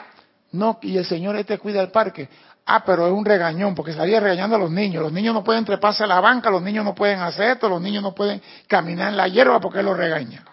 no, 0.53 0.79
y 0.83 0.97
el 0.97 1.05
señor 1.05 1.37
este 1.37 1.59
cuida 1.59 1.83
el 1.83 1.91
parque. 1.91 2.29
Ah, 2.65 2.83
pero 2.85 3.07
es 3.07 3.13
un 3.13 3.25
regañón, 3.25 3.75
porque 3.75 3.93
salía 3.93 4.21
regañando 4.21 4.57
a 4.57 4.59
los 4.59 4.71
niños. 4.71 5.03
Los 5.03 5.13
niños 5.13 5.35
no 5.35 5.45
pueden 5.45 5.65
treparse 5.65 6.05
a 6.05 6.07
la 6.07 6.21
banca, 6.21 6.51
los 6.51 6.63
niños 6.63 6.85
no 6.85 6.95
pueden 6.95 7.21
hacer 7.21 7.51
esto, 7.51 7.69
los 7.69 7.81
niños 7.81 8.03
no 8.03 8.15
pueden 8.15 8.41
caminar 8.67 9.11
en 9.11 9.17
la 9.17 9.29
hierba 9.29 9.61
porque 9.61 9.81
él 9.81 9.87
los 9.87 9.97
regaña. 9.97 10.45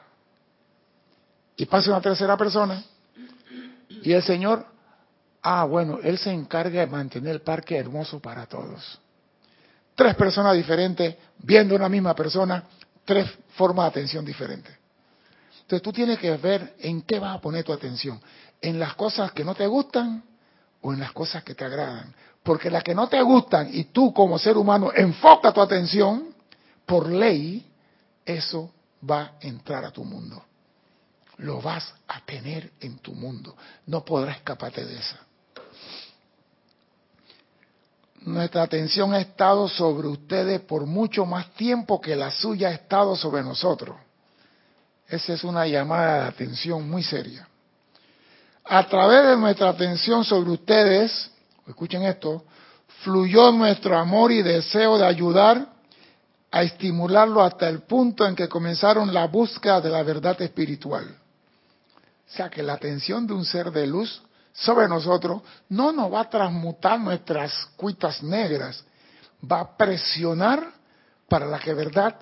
Y 1.56 1.66
pasa 1.66 1.92
una 1.92 2.02
tercera 2.02 2.36
persona, 2.36 2.84
y 4.02 4.12
el 4.12 4.24
Señor, 4.24 4.66
ah, 5.42 5.66
bueno, 5.66 6.00
Él 6.04 6.18
se 6.18 6.32
encarga 6.32 6.82
de 6.82 6.88
mantener 6.88 7.36
el 7.36 7.42
parque 7.42 7.78
hermoso 7.78 8.20
para 8.20 8.46
todos. 8.46 9.00
Tres 9.96 10.16
personas 10.16 10.56
diferentes, 10.56 11.16
viendo 11.38 11.76
una 11.76 11.88
misma 11.88 12.16
persona, 12.16 12.64
tres 13.06 13.30
formas 13.56 13.86
de 13.86 13.90
atención 13.90 14.26
diferentes. 14.26 14.74
Entonces 15.62 15.82
tú 15.82 15.94
tienes 15.94 16.20
que 16.20 16.36
ver 16.38 16.76
en 16.80 17.02
qué 17.02 17.20
vas 17.20 17.38
a 17.38 17.42
poner 17.42 17.64
tu 17.64 17.74
atención. 17.74 18.20
En 18.62 18.80
las 18.80 18.96
cosas 18.96 19.32
que 19.32 19.44
no 19.44 19.56
te 19.56 19.66
gustan 19.68 20.24
o 20.82 20.94
en 20.94 21.00
las 21.00 21.12
cosas 21.12 21.44
que 21.44 21.56
te 21.56 21.66
agradan. 21.66 22.14
Porque 22.44 22.70
las 22.70 22.84
que 22.84 22.94
no 22.94 23.08
te 23.08 23.22
gustan 23.22 23.70
y 23.72 23.86
tú 23.86 24.14
como 24.14 24.38
ser 24.38 24.58
humano 24.58 24.92
enfoca 24.94 25.54
tu 25.54 25.62
atención, 25.62 26.34
por 26.86 27.10
ley, 27.10 27.66
eso 28.26 28.72
va 29.10 29.22
a 29.22 29.32
entrar 29.42 29.86
a 29.86 29.92
tu 29.92 30.04
mundo. 30.04 30.44
Lo 31.38 31.62
vas 31.62 31.94
a 32.08 32.20
tener 32.22 32.72
en 32.82 32.98
tu 33.00 33.14
mundo. 33.14 33.56
No 33.86 34.04
podrás 34.04 34.38
escaparte 34.38 34.86
de 34.86 34.98
esa. 34.98 35.20
Nuestra 38.26 38.64
atención 38.64 39.14
ha 39.14 39.20
estado 39.20 39.68
sobre 39.68 40.08
ustedes 40.08 40.62
por 40.62 40.86
mucho 40.86 41.26
más 41.26 41.54
tiempo 41.56 42.00
que 42.00 42.16
la 42.16 42.32
suya 42.32 42.70
ha 42.70 42.72
estado 42.72 43.16
sobre 43.16 43.44
nosotros. 43.44 43.98
Esa 45.08 45.34
es 45.34 45.44
una 45.44 45.68
llamada 45.68 46.22
de 46.22 46.30
atención 46.30 46.90
muy 46.90 47.04
seria. 47.04 47.48
A 48.64 48.88
través 48.88 49.28
de 49.28 49.38
nuestra 49.38 49.70
atención 49.70 50.24
sobre 50.24 50.52
ustedes, 50.52 51.32
escuchen 51.68 52.04
esto, 52.04 52.46
fluyó 53.04 53.52
nuestro 53.52 53.98
amor 53.98 54.32
y 54.32 54.42
deseo 54.42 54.98
de 54.98 55.06
ayudar 55.06 55.68
a 56.50 56.64
estimularlo 56.64 57.42
hasta 57.42 57.68
el 57.68 57.82
punto 57.82 58.26
en 58.26 58.36
que 58.36 58.48
comenzaron 58.48 59.14
la 59.14 59.28
búsqueda 59.28 59.82
de 59.82 59.90
la 59.90 60.02
verdad 60.02 60.42
espiritual. 60.42 61.06
O 61.06 62.32
sea 62.36 62.50
que 62.50 62.64
la 62.64 62.74
atención 62.74 63.28
de 63.28 63.34
un 63.34 63.44
ser 63.44 63.70
de 63.72 63.86
luz 63.86 64.22
sobre 64.54 64.88
nosotros 64.88 65.42
no 65.70 65.92
nos 65.92 66.14
va 66.14 66.22
a 66.22 66.30
transmutar 66.30 67.00
nuestras 67.00 67.52
cuitas 67.76 68.22
negras, 68.22 68.84
va 69.52 69.62
a 69.62 69.78
presionar 69.78 70.72
para 71.28 71.48
la 71.48 71.60
que 71.60 71.74
verdad 71.74 72.16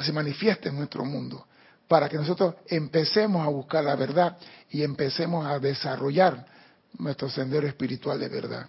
se 0.00 0.12
manifieste 0.12 0.68
en 0.68 0.76
nuestro 0.76 1.04
mundo, 1.04 1.46
para 1.86 2.08
que 2.08 2.16
nosotros 2.16 2.56
empecemos 2.66 3.46
a 3.46 3.50
buscar 3.50 3.84
la 3.84 3.94
verdad 3.94 4.36
y 4.70 4.82
empecemos 4.82 5.46
a 5.46 5.58
desarrollar 5.58 6.44
nuestro 6.98 7.30
sendero 7.30 7.66
espiritual 7.66 8.18
de 8.18 8.28
verdad. 8.28 8.66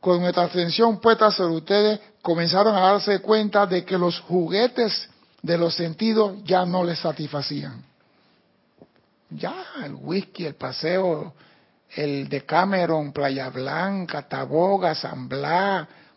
Con 0.00 0.20
nuestra 0.20 0.44
atención 0.44 1.00
puesta 1.00 1.30
sobre 1.30 1.56
ustedes, 1.56 2.00
comenzaron 2.22 2.74
a 2.74 2.80
darse 2.80 3.20
cuenta 3.20 3.66
de 3.66 3.84
que 3.84 3.98
los 3.98 4.20
juguetes 4.20 5.08
de 5.42 5.58
los 5.58 5.74
sentidos 5.74 6.42
ya 6.44 6.64
no 6.64 6.84
les 6.84 6.98
satisfacían. 6.98 7.89
Ya, 9.30 9.54
el 9.84 9.94
whisky, 9.94 10.46
el 10.46 10.54
paseo, 10.54 11.34
el 11.90 12.28
de 12.28 12.44
Cameron, 12.44 13.12
Playa 13.12 13.48
Blanca, 13.50 14.28
Taboga, 14.28 14.94
San 14.94 15.28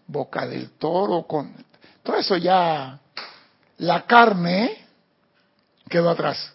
Boca 0.07 0.47
del 0.47 0.71
Toro, 0.71 1.23
con 1.23 1.53
todo 2.03 2.17
eso 2.17 2.35
ya, 2.37 2.99
la 3.77 4.05
carne 4.05 4.85
quedó 5.89 6.09
atrás. 6.09 6.53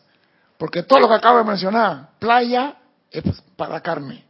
Porque 0.59 0.83
todo 0.83 1.01
lo 1.01 1.09
que 1.09 1.15
acabo 1.15 1.39
de 1.39 1.45
mencionar, 1.45 2.11
playa 2.19 2.77
es 3.11 3.25
para 3.57 3.81
carne. 3.81 4.25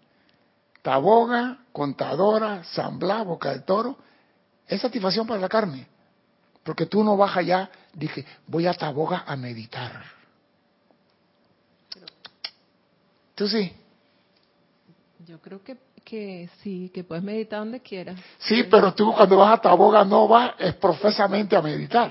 Taboga, 0.82 1.58
Contadora, 1.72 2.62
San 2.64 2.98
Boca 2.98 3.50
del 3.50 3.64
Toro, 3.64 3.96
es 4.66 4.80
satisfacción 4.80 5.26
para 5.26 5.40
la 5.40 5.48
carne. 5.48 5.86
Porque 6.62 6.86
tú 6.86 7.02
no 7.02 7.16
vas 7.16 7.36
allá, 7.36 7.70
dije, 7.94 8.24
voy 8.46 8.66
a 8.66 8.74
Taboga 8.74 9.24
a 9.26 9.36
meditar. 9.36 10.17
¿Tú 13.38 13.46
sí? 13.46 13.72
Yo 15.26 15.40
creo 15.40 15.62
que, 15.62 15.76
que 16.04 16.50
sí, 16.62 16.90
que 16.92 17.04
puedes 17.04 17.22
meditar 17.22 17.60
donde 17.60 17.80
quieras. 17.80 18.18
Sí, 18.38 18.64
pero 18.68 18.92
tú 18.94 19.12
cuando 19.14 19.36
vas 19.36 19.58
a 19.58 19.62
Taboga 19.62 20.04
no 20.04 20.26
vas 20.26 20.54
es 20.58 20.74
profesamente 20.74 21.54
a 21.54 21.62
meditar. 21.62 22.10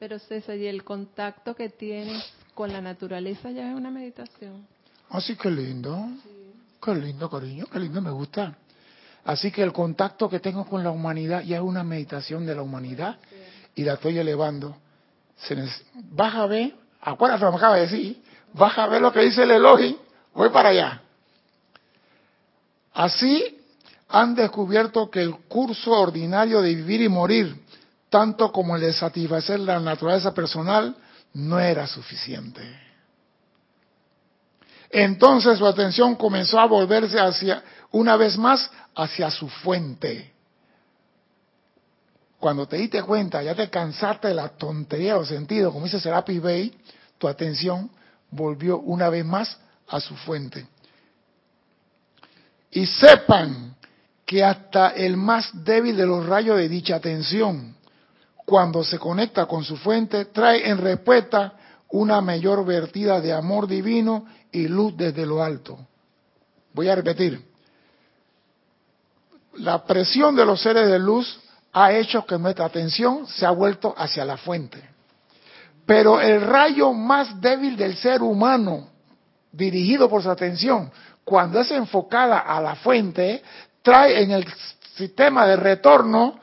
Pero 0.00 0.18
César, 0.18 0.56
y 0.56 0.66
el 0.66 0.82
contacto 0.82 1.54
que 1.54 1.68
tienes 1.68 2.24
con 2.54 2.72
la 2.72 2.80
naturaleza 2.80 3.50
ya 3.52 3.70
es 3.70 3.76
una 3.76 3.90
meditación. 3.90 4.66
Así 5.10 5.36
que 5.36 5.48
lindo. 5.50 6.08
Qué 6.82 6.94
lindo, 6.94 7.30
cariño, 7.30 7.66
qué 7.72 7.78
lindo, 7.78 8.02
me 8.02 8.10
gusta. 8.10 8.56
Así 9.24 9.50
que 9.52 9.62
el 9.62 9.72
contacto 9.72 10.28
que 10.28 10.40
tengo 10.40 10.66
con 10.66 10.82
la 10.82 10.90
humanidad 10.90 11.42
ya 11.42 11.56
es 11.58 11.62
una 11.62 11.84
meditación 11.84 12.44
de 12.44 12.54
la 12.56 12.62
humanidad 12.62 13.16
y 13.76 13.84
la 13.84 13.94
estoy 13.94 14.18
elevando. 14.18 14.76
Se 15.36 15.56
nes- 15.56 15.82
Vas 16.10 16.34
a 16.34 16.46
ver, 16.46 16.74
acuérdate 17.00 17.42
lo 17.44 17.48
que 17.48 17.52
me 17.52 17.58
acaba 17.58 17.76
de 17.76 17.82
decir, 17.82 18.22
vas 18.54 18.78
a 18.78 18.86
ver 18.86 19.02
lo 19.02 19.12
que 19.12 19.20
dice 19.20 19.42
el 19.42 19.50
Elohim, 19.50 19.96
voy 20.32 20.48
para 20.48 20.70
allá. 20.70 21.02
Así 22.92 23.60
han 24.08 24.34
descubierto 24.34 25.10
que 25.10 25.20
el 25.20 25.34
curso 25.48 25.90
ordinario 25.90 26.62
de 26.62 26.74
vivir 26.74 27.02
y 27.02 27.08
morir, 27.08 27.62
tanto 28.08 28.52
como 28.52 28.76
el 28.76 28.82
de 28.82 28.92
satisfacer 28.92 29.60
la 29.60 29.80
naturaleza 29.80 30.32
personal, 30.32 30.96
no 31.34 31.58
era 31.58 31.86
suficiente. 31.86 32.62
Entonces 34.88 35.58
su 35.58 35.66
atención 35.66 36.14
comenzó 36.14 36.60
a 36.60 36.66
volverse 36.66 37.18
hacia, 37.18 37.64
una 37.90 38.16
vez 38.16 38.38
más, 38.38 38.70
hacia 38.94 39.28
su 39.32 39.48
fuente. 39.48 40.32
Cuando 42.38 42.68
te 42.68 42.76
diste 42.76 43.02
cuenta, 43.02 43.42
ya 43.42 43.56
te 43.56 43.68
cansaste 43.68 44.28
de 44.28 44.34
la 44.34 44.50
tontería 44.50 45.16
o 45.16 45.24
sentido, 45.24 45.72
como 45.72 45.86
dice 45.86 45.98
Serapis 45.98 46.40
Bey, 46.40 46.78
tu 47.18 47.26
atención 47.26 47.90
volvió 48.34 48.78
una 48.78 49.08
vez 49.08 49.24
más 49.24 49.56
a 49.88 50.00
su 50.00 50.14
fuente. 50.16 50.66
Y 52.70 52.86
sepan 52.86 53.76
que 54.26 54.42
hasta 54.42 54.88
el 54.88 55.16
más 55.16 55.50
débil 55.64 55.96
de 55.96 56.06
los 56.06 56.26
rayos 56.26 56.56
de 56.56 56.68
dicha 56.68 56.96
atención, 56.96 57.76
cuando 58.44 58.82
se 58.82 58.98
conecta 58.98 59.46
con 59.46 59.64
su 59.64 59.76
fuente, 59.76 60.26
trae 60.26 60.68
en 60.68 60.78
respuesta 60.78 61.54
una 61.90 62.20
mayor 62.20 62.64
vertida 62.64 63.20
de 63.20 63.32
amor 63.32 63.66
divino 63.66 64.26
y 64.50 64.66
luz 64.66 64.96
desde 64.96 65.24
lo 65.24 65.42
alto. 65.42 65.78
Voy 66.72 66.88
a 66.88 66.96
repetir. 66.96 67.40
La 69.58 69.84
presión 69.84 70.34
de 70.34 70.44
los 70.44 70.60
seres 70.60 70.88
de 70.88 70.98
luz 70.98 71.38
ha 71.72 71.92
hecho 71.92 72.26
que 72.26 72.38
nuestra 72.38 72.64
atención 72.64 73.26
se 73.28 73.46
ha 73.46 73.50
vuelto 73.50 73.94
hacia 73.96 74.24
la 74.24 74.36
fuente. 74.36 74.93
Pero 75.86 76.20
el 76.20 76.40
rayo 76.40 76.92
más 76.92 77.40
débil 77.40 77.76
del 77.76 77.96
ser 77.96 78.22
humano, 78.22 78.88
dirigido 79.52 80.08
por 80.08 80.22
su 80.22 80.30
atención, 80.30 80.90
cuando 81.24 81.60
es 81.60 81.70
enfocada 81.70 82.38
a 82.40 82.60
la 82.60 82.74
fuente, 82.76 83.42
trae 83.82 84.22
en 84.22 84.30
el 84.30 84.46
sistema 84.96 85.46
de 85.46 85.56
retorno 85.56 86.40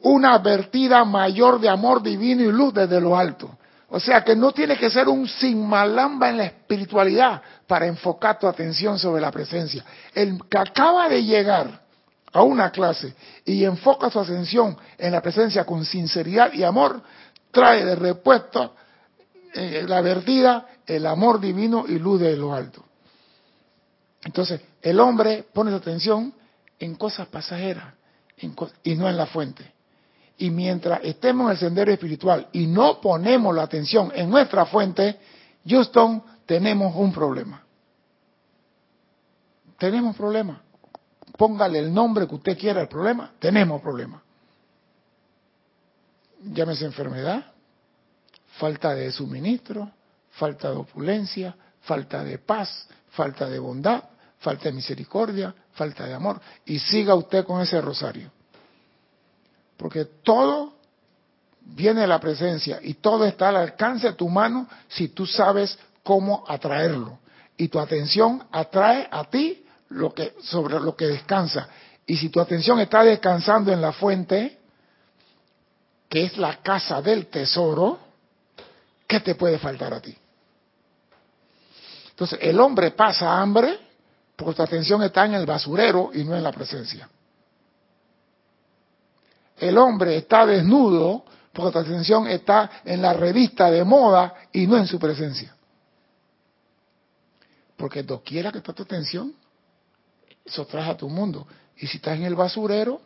una 0.00 0.38
vertida 0.38 1.04
mayor 1.04 1.60
de 1.60 1.68
amor 1.68 2.02
divino 2.02 2.42
y 2.42 2.52
luz 2.52 2.74
desde 2.74 3.00
lo 3.00 3.16
alto. 3.16 3.58
O 3.88 4.00
sea 4.00 4.24
que 4.24 4.34
no 4.34 4.52
tiene 4.52 4.76
que 4.76 4.90
ser 4.90 5.08
un 5.08 5.28
sinmalamba 5.28 6.28
en 6.30 6.38
la 6.38 6.44
espiritualidad 6.44 7.40
para 7.66 7.86
enfocar 7.86 8.38
tu 8.38 8.46
atención 8.46 8.98
sobre 8.98 9.20
la 9.20 9.30
presencia. 9.30 9.84
El 10.12 10.38
que 10.48 10.58
acaba 10.58 11.08
de 11.08 11.22
llegar 11.22 11.80
a 12.32 12.42
una 12.42 12.70
clase 12.70 13.14
y 13.44 13.64
enfoca 13.64 14.10
su 14.10 14.18
atención 14.18 14.76
en 14.98 15.12
la 15.12 15.22
presencia 15.22 15.64
con 15.64 15.84
sinceridad 15.84 16.52
y 16.52 16.64
amor, 16.64 17.00
trae 17.56 17.86
de 17.86 17.96
respuesta 17.96 18.72
eh, 19.54 19.86
la 19.88 20.02
vertida, 20.02 20.66
el 20.86 21.06
amor 21.06 21.40
divino 21.40 21.86
y 21.88 21.98
luz 21.98 22.20
de 22.20 22.36
lo 22.36 22.52
alto. 22.52 22.84
Entonces, 24.22 24.60
el 24.82 25.00
hombre 25.00 25.46
pone 25.54 25.70
su 25.70 25.78
atención 25.78 26.34
en 26.78 26.96
cosas 26.96 27.28
pasajeras 27.28 27.94
y 28.82 28.94
no 28.94 29.08
en 29.08 29.16
la 29.16 29.24
fuente. 29.24 29.72
Y 30.36 30.50
mientras 30.50 31.00
estemos 31.02 31.46
en 31.46 31.52
el 31.52 31.56
sendero 31.56 31.90
espiritual 31.92 32.48
y 32.52 32.66
no 32.66 33.00
ponemos 33.00 33.54
la 33.54 33.62
atención 33.62 34.12
en 34.14 34.28
nuestra 34.28 34.66
fuente, 34.66 35.18
Houston, 35.66 36.22
tenemos 36.44 36.94
un 36.94 37.10
problema. 37.10 37.62
Tenemos 39.78 40.14
problema. 40.14 40.60
Póngale 41.38 41.78
el 41.78 41.94
nombre 41.94 42.28
que 42.28 42.34
usted 42.34 42.58
quiera 42.58 42.82
al 42.82 42.88
problema, 42.88 43.32
tenemos 43.38 43.80
problema. 43.80 44.22
Llámese 46.42 46.84
enfermedad, 46.84 47.52
falta 48.58 48.94
de 48.94 49.10
suministro, 49.10 49.90
falta 50.32 50.70
de 50.70 50.76
opulencia, 50.76 51.56
falta 51.82 52.22
de 52.22 52.38
paz, 52.38 52.88
falta 53.10 53.48
de 53.48 53.58
bondad, 53.58 54.02
falta 54.38 54.64
de 54.64 54.72
misericordia, 54.72 55.54
falta 55.72 56.06
de 56.06 56.14
amor. 56.14 56.40
Y 56.64 56.78
siga 56.78 57.14
usted 57.14 57.44
con 57.44 57.60
ese 57.60 57.80
rosario. 57.80 58.30
Porque 59.76 60.04
todo 60.22 60.74
viene 61.60 62.02
de 62.02 62.06
la 62.06 62.20
presencia 62.20 62.78
y 62.82 62.94
todo 62.94 63.24
está 63.24 63.48
al 63.48 63.56
alcance 63.56 64.08
de 64.08 64.12
tu 64.12 64.28
mano 64.28 64.68
si 64.88 65.08
tú 65.08 65.26
sabes 65.26 65.78
cómo 66.02 66.44
atraerlo. 66.46 67.18
Y 67.56 67.68
tu 67.68 67.78
atención 67.78 68.44
atrae 68.52 69.08
a 69.10 69.24
ti 69.24 69.64
lo 69.88 70.12
que, 70.12 70.34
sobre 70.42 70.78
lo 70.80 70.94
que 70.94 71.06
descansa. 71.06 71.68
Y 72.06 72.16
si 72.16 72.28
tu 72.28 72.40
atención 72.40 72.78
está 72.80 73.02
descansando 73.02 73.72
en 73.72 73.80
la 73.80 73.92
fuente, 73.92 74.58
que 76.08 76.24
es 76.24 76.36
la 76.38 76.62
casa 76.62 77.02
del 77.02 77.26
tesoro, 77.26 77.98
¿qué 79.06 79.20
te 79.20 79.34
puede 79.34 79.58
faltar 79.58 79.92
a 79.94 80.00
ti? 80.00 80.16
Entonces, 82.10 82.38
el 82.42 82.58
hombre 82.60 82.92
pasa 82.92 83.40
hambre 83.40 83.78
porque 84.36 84.56
tu 84.56 84.62
atención 84.62 85.02
está 85.02 85.24
en 85.26 85.34
el 85.34 85.46
basurero 85.46 86.10
y 86.14 86.24
no 86.24 86.36
en 86.36 86.42
la 86.42 86.52
presencia. 86.52 87.08
El 89.58 89.78
hombre 89.78 90.16
está 90.16 90.44
desnudo 90.46 91.24
porque 91.52 91.72
tu 91.72 91.78
atención 91.78 92.26
está 92.28 92.82
en 92.84 93.00
la 93.00 93.14
revista 93.14 93.70
de 93.70 93.82
moda 93.84 94.34
y 94.52 94.66
no 94.66 94.76
en 94.76 94.86
su 94.86 94.98
presencia. 94.98 95.54
Porque 97.76 98.02
doquiera 98.02 98.52
que 98.52 98.58
está 98.58 98.72
tu 98.72 98.82
atención, 98.82 99.34
eso 100.44 100.66
trae 100.66 100.90
a 100.90 100.96
tu 100.96 101.08
mundo. 101.08 101.46
Y 101.76 101.86
si 101.86 101.96
estás 101.96 102.16
en 102.16 102.24
el 102.24 102.34
basurero, 102.34 103.00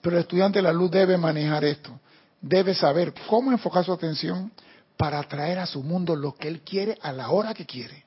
pero 0.00 0.16
el 0.16 0.22
estudiante 0.22 0.58
de 0.58 0.62
la 0.62 0.72
luz 0.72 0.90
debe 0.90 1.16
manejar 1.16 1.64
esto. 1.64 1.98
Debe 2.40 2.74
saber 2.74 3.12
cómo 3.28 3.52
enfocar 3.52 3.84
su 3.84 3.92
atención 3.92 4.50
para 4.96 5.18
atraer 5.18 5.58
a 5.58 5.66
su 5.66 5.82
mundo 5.82 6.16
lo 6.16 6.34
que 6.34 6.48
él 6.48 6.62
quiere 6.62 6.98
a 7.02 7.12
la 7.12 7.30
hora 7.30 7.54
que 7.54 7.66
quiere. 7.66 8.04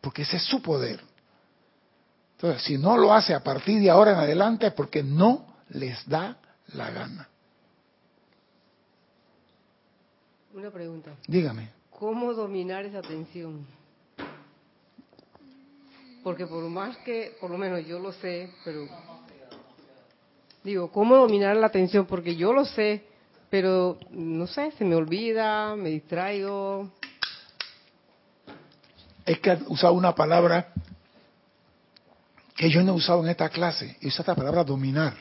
Porque 0.00 0.22
ese 0.22 0.36
es 0.36 0.44
su 0.44 0.60
poder. 0.60 1.00
Entonces, 2.36 2.62
si 2.62 2.78
no 2.78 2.96
lo 2.96 3.12
hace 3.12 3.34
a 3.34 3.42
partir 3.42 3.80
de 3.80 3.90
ahora 3.90 4.12
en 4.12 4.18
adelante 4.18 4.66
es 4.66 4.72
porque 4.72 5.02
no 5.02 5.46
les 5.70 6.06
da 6.08 6.38
la 6.74 6.90
gana. 6.90 7.28
Una 10.54 10.70
pregunta. 10.70 11.14
Dígame. 11.26 11.70
¿Cómo 11.90 12.32
dominar 12.32 12.84
esa 12.84 13.02
tensión? 13.02 13.66
Porque 16.22 16.46
por 16.46 16.62
más 16.68 16.96
que, 16.98 17.36
por 17.40 17.50
lo 17.50 17.58
menos 17.58 17.84
yo 17.86 17.98
lo 17.98 18.12
sé, 18.12 18.52
pero 18.64 18.86
digo, 20.68 20.90
¿cómo 20.90 21.16
dominar 21.16 21.56
la 21.56 21.66
atención? 21.66 22.06
Porque 22.06 22.36
yo 22.36 22.52
lo 22.52 22.64
sé, 22.64 23.04
pero 23.50 23.98
no 24.10 24.46
sé, 24.46 24.70
se 24.72 24.84
me 24.84 24.94
olvida, 24.94 25.74
me 25.74 25.88
distraigo. 25.88 26.90
Es 29.24 29.38
que 29.40 29.50
has 29.50 29.60
usado 29.66 29.94
una 29.94 30.14
palabra 30.14 30.72
que 32.54 32.70
yo 32.70 32.82
no 32.82 32.92
he 32.92 32.96
usado 32.96 33.22
en 33.22 33.30
esta 33.30 33.48
clase. 33.48 33.96
Y 34.00 34.08
usa 34.08 34.22
esta 34.22 34.34
palabra 34.34 34.64
dominar. 34.64 35.14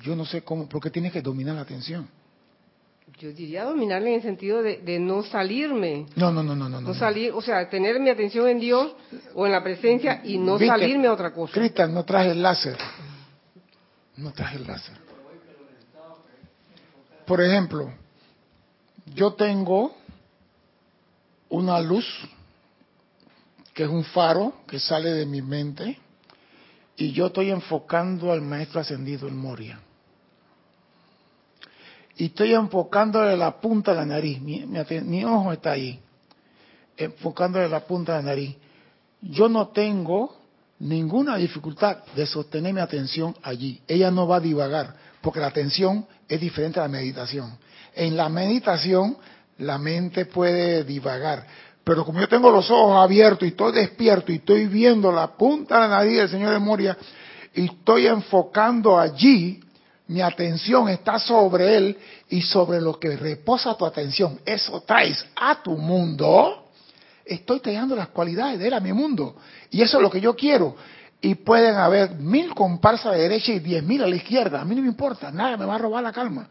Yo 0.00 0.16
no 0.16 0.24
sé 0.24 0.42
cómo, 0.42 0.68
¿por 0.68 0.82
qué 0.82 0.90
tienes 0.90 1.12
que 1.12 1.22
dominar 1.22 1.54
la 1.54 1.62
atención? 1.62 2.08
Yo 3.18 3.30
diría 3.32 3.64
dominarla 3.64 4.08
en 4.08 4.14
el 4.14 4.22
sentido 4.22 4.62
de, 4.62 4.78
de 4.78 4.98
no 4.98 5.22
salirme. 5.22 6.06
No, 6.16 6.32
no, 6.32 6.42
no, 6.42 6.56
no, 6.56 6.68
no. 6.68 6.80
No 6.80 6.94
salir, 6.94 7.32
o 7.32 7.42
sea, 7.42 7.68
tener 7.68 8.00
mi 8.00 8.10
atención 8.10 8.48
en 8.48 8.58
Dios 8.58 8.94
o 9.34 9.46
en 9.46 9.52
la 9.52 9.62
presencia 9.62 10.22
y 10.24 10.38
no 10.38 10.56
Viste, 10.56 10.66
salirme 10.66 11.08
a 11.08 11.12
otra 11.12 11.32
cosa. 11.32 11.52
Cristian, 11.52 11.92
no 11.92 12.04
traje 12.04 12.30
el 12.30 12.42
láser. 12.42 12.76
No 14.16 14.32
traje 14.32 14.56
el 14.56 14.66
láser. 14.66 14.96
Por 17.26 17.40
ejemplo, 17.40 17.92
yo 19.14 19.34
tengo 19.34 19.94
una 21.48 21.80
luz 21.80 22.06
que 23.72 23.84
es 23.84 23.88
un 23.88 24.04
faro 24.04 24.54
que 24.66 24.78
sale 24.78 25.10
de 25.10 25.24
mi 25.24 25.40
mente 25.40 25.98
y 26.96 27.12
yo 27.12 27.26
estoy 27.26 27.50
enfocando 27.50 28.32
al 28.32 28.42
maestro 28.42 28.80
ascendido 28.80 29.28
en 29.28 29.36
Moria. 29.36 29.80
Y 32.16 32.26
estoy 32.26 32.52
enfocándole 32.52 33.36
la 33.36 33.60
punta 33.60 33.92
de 33.92 33.96
la 33.96 34.06
nariz. 34.06 34.40
Mi, 34.40 34.66
mi 34.66 35.24
ojo 35.24 35.52
está 35.52 35.72
ahí. 35.72 36.00
Enfocándole 36.96 37.68
la 37.68 37.80
punta 37.80 38.12
de 38.12 38.22
la 38.22 38.28
nariz. 38.30 38.56
Yo 39.22 39.48
no 39.48 39.68
tengo 39.68 40.36
ninguna 40.82 41.36
dificultad 41.36 41.98
de 42.16 42.26
sostener 42.26 42.74
mi 42.74 42.80
atención 42.80 43.34
allí. 43.42 43.80
Ella 43.86 44.10
no 44.10 44.26
va 44.26 44.36
a 44.36 44.40
divagar, 44.40 44.94
porque 45.20 45.40
la 45.40 45.46
atención 45.46 46.06
es 46.28 46.40
diferente 46.40 46.80
a 46.80 46.82
la 46.82 46.88
meditación. 46.88 47.56
En 47.94 48.16
la 48.16 48.28
meditación, 48.28 49.16
la 49.58 49.78
mente 49.78 50.26
puede 50.26 50.82
divagar. 50.82 51.46
Pero 51.84 52.04
como 52.04 52.20
yo 52.20 52.28
tengo 52.28 52.50
los 52.50 52.68
ojos 52.70 52.96
abiertos 52.96 53.44
y 53.44 53.52
estoy 53.52 53.72
despierto 53.72 54.32
y 54.32 54.36
estoy 54.36 54.66
viendo 54.66 55.12
la 55.12 55.28
punta 55.36 55.76
de 55.76 55.80
la 55.82 55.88
nariz 55.88 56.18
del 56.18 56.28
Señor 56.28 56.52
de 56.52 56.58
Moria 56.58 56.96
y 57.54 57.66
estoy 57.66 58.06
enfocando 58.06 58.98
allí, 58.98 59.60
mi 60.08 60.20
atención 60.20 60.88
está 60.88 61.18
sobre 61.18 61.76
Él 61.76 61.98
y 62.28 62.42
sobre 62.42 62.80
lo 62.80 62.98
que 62.98 63.16
reposa 63.16 63.76
tu 63.76 63.86
atención. 63.86 64.40
Eso 64.44 64.80
traes 64.80 65.24
a 65.36 65.62
tu 65.62 65.76
mundo 65.76 66.61
estoy 67.24 67.60
trayendo 67.60 67.94
las 67.94 68.08
cualidades 68.08 68.58
de 68.58 68.68
él 68.68 68.74
a 68.74 68.80
mi 68.80 68.92
mundo. 68.92 69.36
Y 69.70 69.82
eso 69.82 69.98
es 69.98 70.02
lo 70.02 70.10
que 70.10 70.20
yo 70.20 70.34
quiero. 70.34 70.76
Y 71.20 71.36
pueden 71.36 71.76
haber 71.76 72.16
mil 72.16 72.54
comparsas 72.54 73.14
de 73.14 73.20
derecha 73.20 73.52
y 73.52 73.60
diez 73.60 73.82
mil 73.84 74.02
a 74.02 74.06
la 74.06 74.16
izquierda. 74.16 74.60
A 74.60 74.64
mí 74.64 74.74
no 74.74 74.82
me 74.82 74.88
importa, 74.88 75.30
nada 75.30 75.56
me 75.56 75.64
va 75.64 75.76
a 75.76 75.78
robar 75.78 76.02
la 76.02 76.12
calma, 76.12 76.48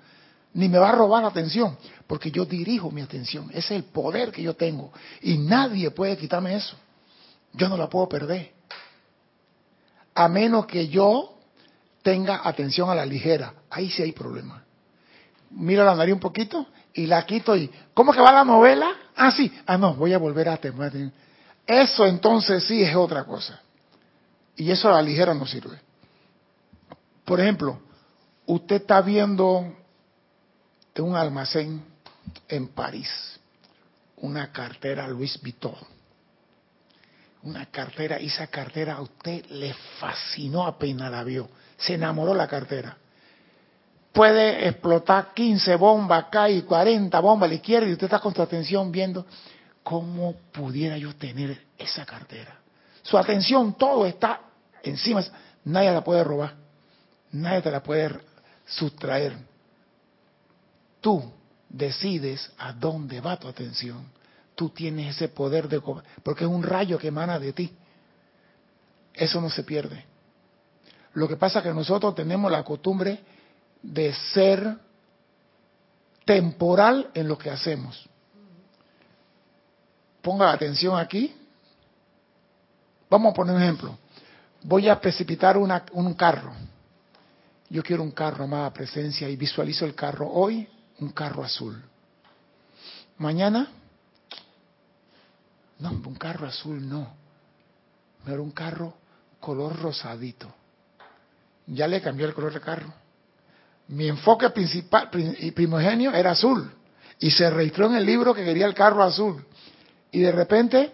ni 0.54 0.70
me 0.70 0.78
va 0.78 0.90
a 0.90 0.94
robar 0.94 1.24
la 1.24 1.30
atención, 1.30 1.78
porque 2.08 2.32
yo 2.32 2.46
dirijo 2.46 2.90
mi 2.90 3.02
atención. 3.02 3.50
Ese 3.50 3.60
es 3.60 3.72
el 3.72 3.84
poder 3.84 4.32
que 4.32 4.42
yo 4.42 4.54
tengo. 4.56 4.92
Y 5.22 5.38
nadie 5.38 5.92
puede 5.92 6.18
quitarme 6.18 6.56
eso. 6.56 6.78
Yo 7.54 7.68
no 7.68 7.76
la 7.76 7.90
puedo 7.90 8.08
perder. 8.08 8.54
A 10.16 10.28
menos 10.30 10.66
que 10.66 10.88
yo 10.88 11.38
tenga 12.02 12.42
atención 12.44 12.90
a 12.90 12.96
la 12.96 13.06
ligera. 13.06 13.54
Ahí 13.70 13.90
sí 13.90 14.02
hay 14.02 14.12
problema. 14.14 14.64
Mira 15.52 15.84
la 15.84 15.96
nariz 15.96 16.14
un 16.14 16.20
poquito 16.22 16.66
y 16.94 17.06
la 17.06 17.26
quito 17.26 17.56
y 17.56 17.72
¿cómo 17.94 18.12
que 18.12 18.20
va 18.20 18.32
la 18.32 18.44
novela? 18.44 18.92
Ah, 19.16 19.32
sí. 19.32 19.52
Ah, 19.66 19.78
no, 19.78 19.96
voy 19.96 20.14
a 20.14 20.18
volver 20.18 20.50
a 20.50 20.58
tener. 20.58 21.12
Eso 21.66 22.06
entonces 22.06 22.64
sí 22.66 22.84
es 22.84 22.96
otra 22.96 23.24
cosa. 23.24 23.62
Y 24.56 24.70
eso 24.72 24.90
a 24.90 24.94
la 24.94 25.02
ligera 25.02 25.34
no 25.34 25.46
sirve. 25.46 25.80
Por 27.24 27.40
ejemplo, 27.40 27.80
usted 28.46 28.78
está 28.78 29.02
viendo 29.02 29.74
de 30.94 31.02
un 31.02 31.16
almacén 31.16 31.84
en 32.48 32.68
París 32.70 33.10
una 34.22 34.52
cartera 34.52 35.08
Louis 35.08 35.40
Vuitton. 35.42 35.76
Una 37.44 37.66
cartera, 37.68 38.20
y 38.22 38.28
esa 38.28 38.48
cartera 38.48 38.96
a 38.96 39.02
usted 39.02 39.46
le 39.48 39.74
fascinó 40.00 40.66
apenas 40.68 41.12
la 41.12 41.24
vio. 41.24 41.50
Se 41.76 41.96
enamoró 41.96 42.36
la 42.36 42.48
cartera 42.48 42.96
puede 44.12 44.68
explotar 44.68 45.34
15 45.34 45.76
bombas 45.76 46.26
acá 46.26 46.50
y 46.50 46.64
40 46.64 47.20
bombas 47.20 47.48
a 47.48 47.50
la 47.50 47.56
izquierda 47.56 47.88
y 47.88 47.94
usted 47.94 48.06
está 48.06 48.20
con 48.20 48.34
su 48.34 48.42
atención 48.42 48.92
viendo 48.92 49.26
cómo 49.84 50.36
pudiera 50.52 50.98
yo 50.98 51.16
tener 51.16 51.60
esa 51.78 52.06
cartera. 52.06 52.60
Su 53.02 53.18
atención, 53.18 53.74
todo 53.74 54.06
está 54.06 54.42
encima, 54.84 55.24
nadie 55.66 55.92
la 55.92 56.04
puede 56.04 56.24
robar, 56.24 56.56
nadie 57.32 57.62
te 57.62 57.72
la 57.72 57.82
puede 57.82 58.20
sustraer. 58.66 59.36
Tú 61.00 61.32
decides 61.68 62.52
a 62.58 62.74
dónde 62.74 63.22
va 63.22 63.38
tu 63.38 63.48
atención. 63.48 64.06
Tú 64.56 64.70
tienes 64.70 65.16
ese 65.16 65.30
poder 65.30 65.68
de... 65.68 65.82
porque 66.22 66.44
es 66.44 66.50
un 66.50 66.62
rayo 66.62 66.98
que 67.00 67.08
emana 67.08 67.40
de 67.40 67.54
ti. 67.54 67.74
Eso 69.14 69.42
no 69.42 69.50
se 69.50 69.64
pierde. 69.64 70.06
Lo 71.14 71.28
que 71.28 71.38
pasa 71.38 71.60
es 71.60 71.64
que 71.64 71.74
nosotros 71.74 72.14
tenemos 72.14 72.52
la 72.52 72.64
costumbre 72.64 73.20
de 73.82 74.14
ser 74.14 74.78
temporal 76.26 77.10
en 77.14 77.28
lo 77.28 77.38
que 77.38 77.50
hacemos. 77.50 78.08
Ponga 80.22 80.52
atención 80.52 80.98
aquí. 80.98 81.36
Vamos 83.10 83.32
a 83.32 83.36
poner 83.36 83.56
un 83.56 83.62
ejemplo. 83.62 83.98
Voy 84.64 84.88
a 84.88 85.00
precipitar 85.00 85.58
una, 85.58 85.84
un 85.94 86.14
carro. 86.14 86.54
Yo 87.70 87.82
quiero 87.82 88.04
un 88.04 88.12
carro, 88.12 88.44
amada 88.44 88.72
presencia, 88.72 89.28
y 89.30 89.36
visualizo 89.36 89.86
el 89.86 89.96
carro 89.96 90.30
hoy, 90.30 90.68
un 91.00 91.10
carro 91.10 91.44
azul. 91.44 91.82
Mañana, 93.18 93.72
no, 95.80 95.90
un 95.90 96.16
carro 96.16 96.48
azul 96.48 96.88
no. 96.88 97.14
Pero 98.24 98.44
un 98.44 98.52
carro 98.52 98.94
color 99.40 99.80
rosadito. 99.80 100.54
Ya 101.66 101.88
le 101.88 102.02
cambié 102.02 102.28
el 102.28 102.34
color 102.34 102.54
del 102.54 102.62
carro 102.62 103.01
mi 103.88 104.08
enfoque 104.08 104.50
principal 104.50 105.10
y 105.40 105.52
primogenio 105.52 106.14
era 106.14 106.32
azul 106.32 106.72
y 107.20 107.32
se 107.32 107.50
registró 107.50 107.88
en 107.88 107.96
el 107.96 108.06
libro 108.06 108.34
que 108.34 108.44
quería 108.44 108.66
el 108.66 108.74
carro 108.74 109.04
azul. 109.04 109.46
Y 110.12 110.22
de 110.22 110.32
repente 110.32 110.94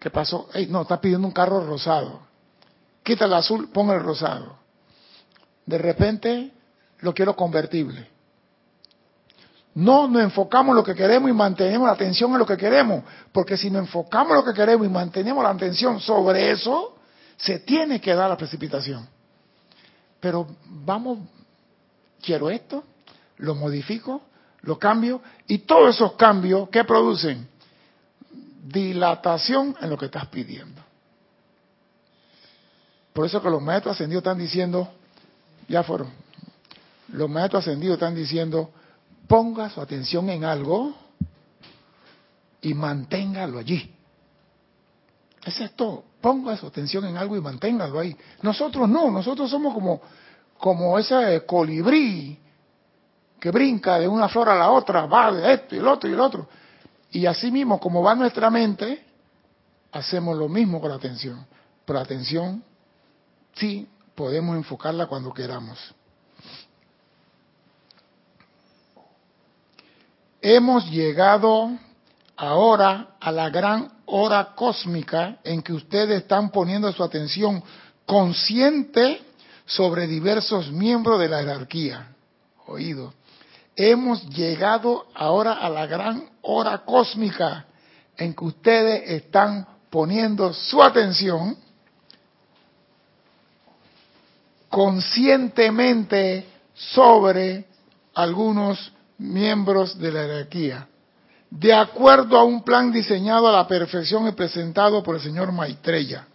¿qué 0.00 0.10
pasó? 0.10 0.48
No, 0.68 0.82
está 0.82 1.00
pidiendo 1.00 1.28
un 1.28 1.32
carro 1.32 1.64
rosado. 1.64 2.22
Quita 3.02 3.26
el 3.26 3.34
azul, 3.34 3.68
ponga 3.70 3.94
el 3.94 4.02
rosado. 4.02 4.58
De 5.66 5.78
repente 5.78 6.52
lo 7.00 7.14
quiero 7.14 7.36
convertible. 7.36 8.08
No 9.74 10.08
nos 10.08 10.22
enfocamos 10.22 10.70
en 10.70 10.76
lo 10.76 10.84
que 10.84 10.94
queremos 10.94 11.30
y 11.30 11.32
mantenemos 11.32 11.86
la 11.86 11.92
atención 11.92 12.32
en 12.32 12.38
lo 12.38 12.46
que 12.46 12.56
queremos 12.56 13.04
porque 13.30 13.56
si 13.56 13.70
nos 13.70 13.82
enfocamos 13.82 14.30
en 14.30 14.36
lo 14.36 14.44
que 14.44 14.52
queremos 14.52 14.86
y 14.86 14.90
mantenemos 14.90 15.44
la 15.44 15.50
atención 15.50 16.00
sobre 16.00 16.50
eso 16.50 16.96
se 17.36 17.60
tiene 17.60 18.00
que 18.00 18.14
dar 18.14 18.28
la 18.28 18.36
precipitación. 18.36 19.08
Pero 20.18 20.48
vamos 20.66 21.18
quiero 22.22 22.50
esto, 22.50 22.84
lo 23.38 23.54
modifico, 23.54 24.22
lo 24.62 24.78
cambio, 24.78 25.22
y 25.46 25.58
todos 25.58 25.96
esos 25.96 26.12
cambios, 26.12 26.68
¿qué 26.70 26.84
producen? 26.84 27.48
Dilatación 28.62 29.76
en 29.80 29.90
lo 29.90 29.96
que 29.96 30.06
estás 30.06 30.26
pidiendo. 30.26 30.82
Por 33.12 33.26
eso 33.26 33.42
que 33.42 33.50
los 33.50 33.62
maestros 33.62 33.96
ascendidos 33.96 34.22
están 34.22 34.38
diciendo, 34.38 34.88
ya 35.68 35.82
fueron, 35.82 36.08
los 37.08 37.28
maestros 37.28 37.64
ascendidos 37.66 37.94
están 37.94 38.14
diciendo, 38.14 38.70
ponga 39.26 39.68
su 39.70 39.80
atención 39.80 40.28
en 40.30 40.44
algo 40.44 40.94
y 42.62 42.74
manténgalo 42.74 43.58
allí. 43.58 43.94
Eso 45.44 45.64
es 45.64 45.72
todo. 45.74 46.04
Ponga 46.20 46.56
su 46.56 46.66
atención 46.66 47.04
en 47.06 47.16
algo 47.16 47.36
y 47.36 47.40
manténgalo 47.40 47.98
ahí. 47.98 48.14
Nosotros 48.42 48.88
no, 48.88 49.10
nosotros 49.10 49.50
somos 49.50 49.72
como 49.72 50.02
como 50.60 50.98
ese 50.98 51.44
colibrí 51.46 52.38
que 53.40 53.50
brinca 53.50 53.98
de 53.98 54.06
una 54.06 54.28
flor 54.28 54.50
a 54.50 54.54
la 54.54 54.70
otra, 54.70 55.06
va 55.06 55.32
de 55.32 55.54
esto 55.54 55.74
y 55.74 55.78
el 55.78 55.88
otro 55.88 56.08
y 56.08 56.12
el 56.12 56.20
otro. 56.20 56.46
Y 57.10 57.24
así 57.24 57.50
mismo, 57.50 57.80
como 57.80 58.02
va 58.02 58.14
nuestra 58.14 58.50
mente, 58.50 59.02
hacemos 59.90 60.36
lo 60.36 60.48
mismo 60.48 60.78
con 60.78 60.90
la 60.90 60.96
atención. 60.96 61.46
Pero 61.86 61.98
la 61.98 62.04
atención 62.04 62.62
sí 63.54 63.88
podemos 64.14 64.54
enfocarla 64.54 65.06
cuando 65.06 65.32
queramos. 65.32 65.78
Hemos 70.42 70.90
llegado 70.90 71.70
ahora 72.36 73.16
a 73.18 73.32
la 73.32 73.48
gran 73.48 73.90
hora 74.04 74.54
cósmica 74.54 75.38
en 75.42 75.62
que 75.62 75.72
ustedes 75.72 76.20
están 76.22 76.50
poniendo 76.50 76.92
su 76.92 77.02
atención 77.02 77.62
consciente 78.04 79.29
sobre 79.70 80.06
diversos 80.06 80.70
miembros 80.72 81.20
de 81.20 81.28
la 81.28 81.40
jerarquía. 81.40 82.08
Oído. 82.66 83.14
Hemos 83.76 84.28
llegado 84.30 85.06
ahora 85.14 85.52
a 85.54 85.68
la 85.68 85.86
gran 85.86 86.28
hora 86.42 86.78
cósmica 86.78 87.66
en 88.16 88.34
que 88.34 88.44
ustedes 88.44 89.10
están 89.10 89.66
poniendo 89.88 90.52
su 90.52 90.82
atención 90.82 91.56
conscientemente 94.68 96.46
sobre 96.74 97.66
algunos 98.14 98.92
miembros 99.18 99.98
de 99.98 100.12
la 100.12 100.22
jerarquía, 100.22 100.88
de 101.48 101.72
acuerdo 101.72 102.38
a 102.38 102.44
un 102.44 102.62
plan 102.62 102.90
diseñado 102.92 103.48
a 103.48 103.52
la 103.52 103.68
perfección 103.68 104.26
y 104.28 104.32
presentado 104.32 105.02
por 105.02 105.16
el 105.16 105.22
señor 105.22 105.52
Maitreya. 105.52 106.26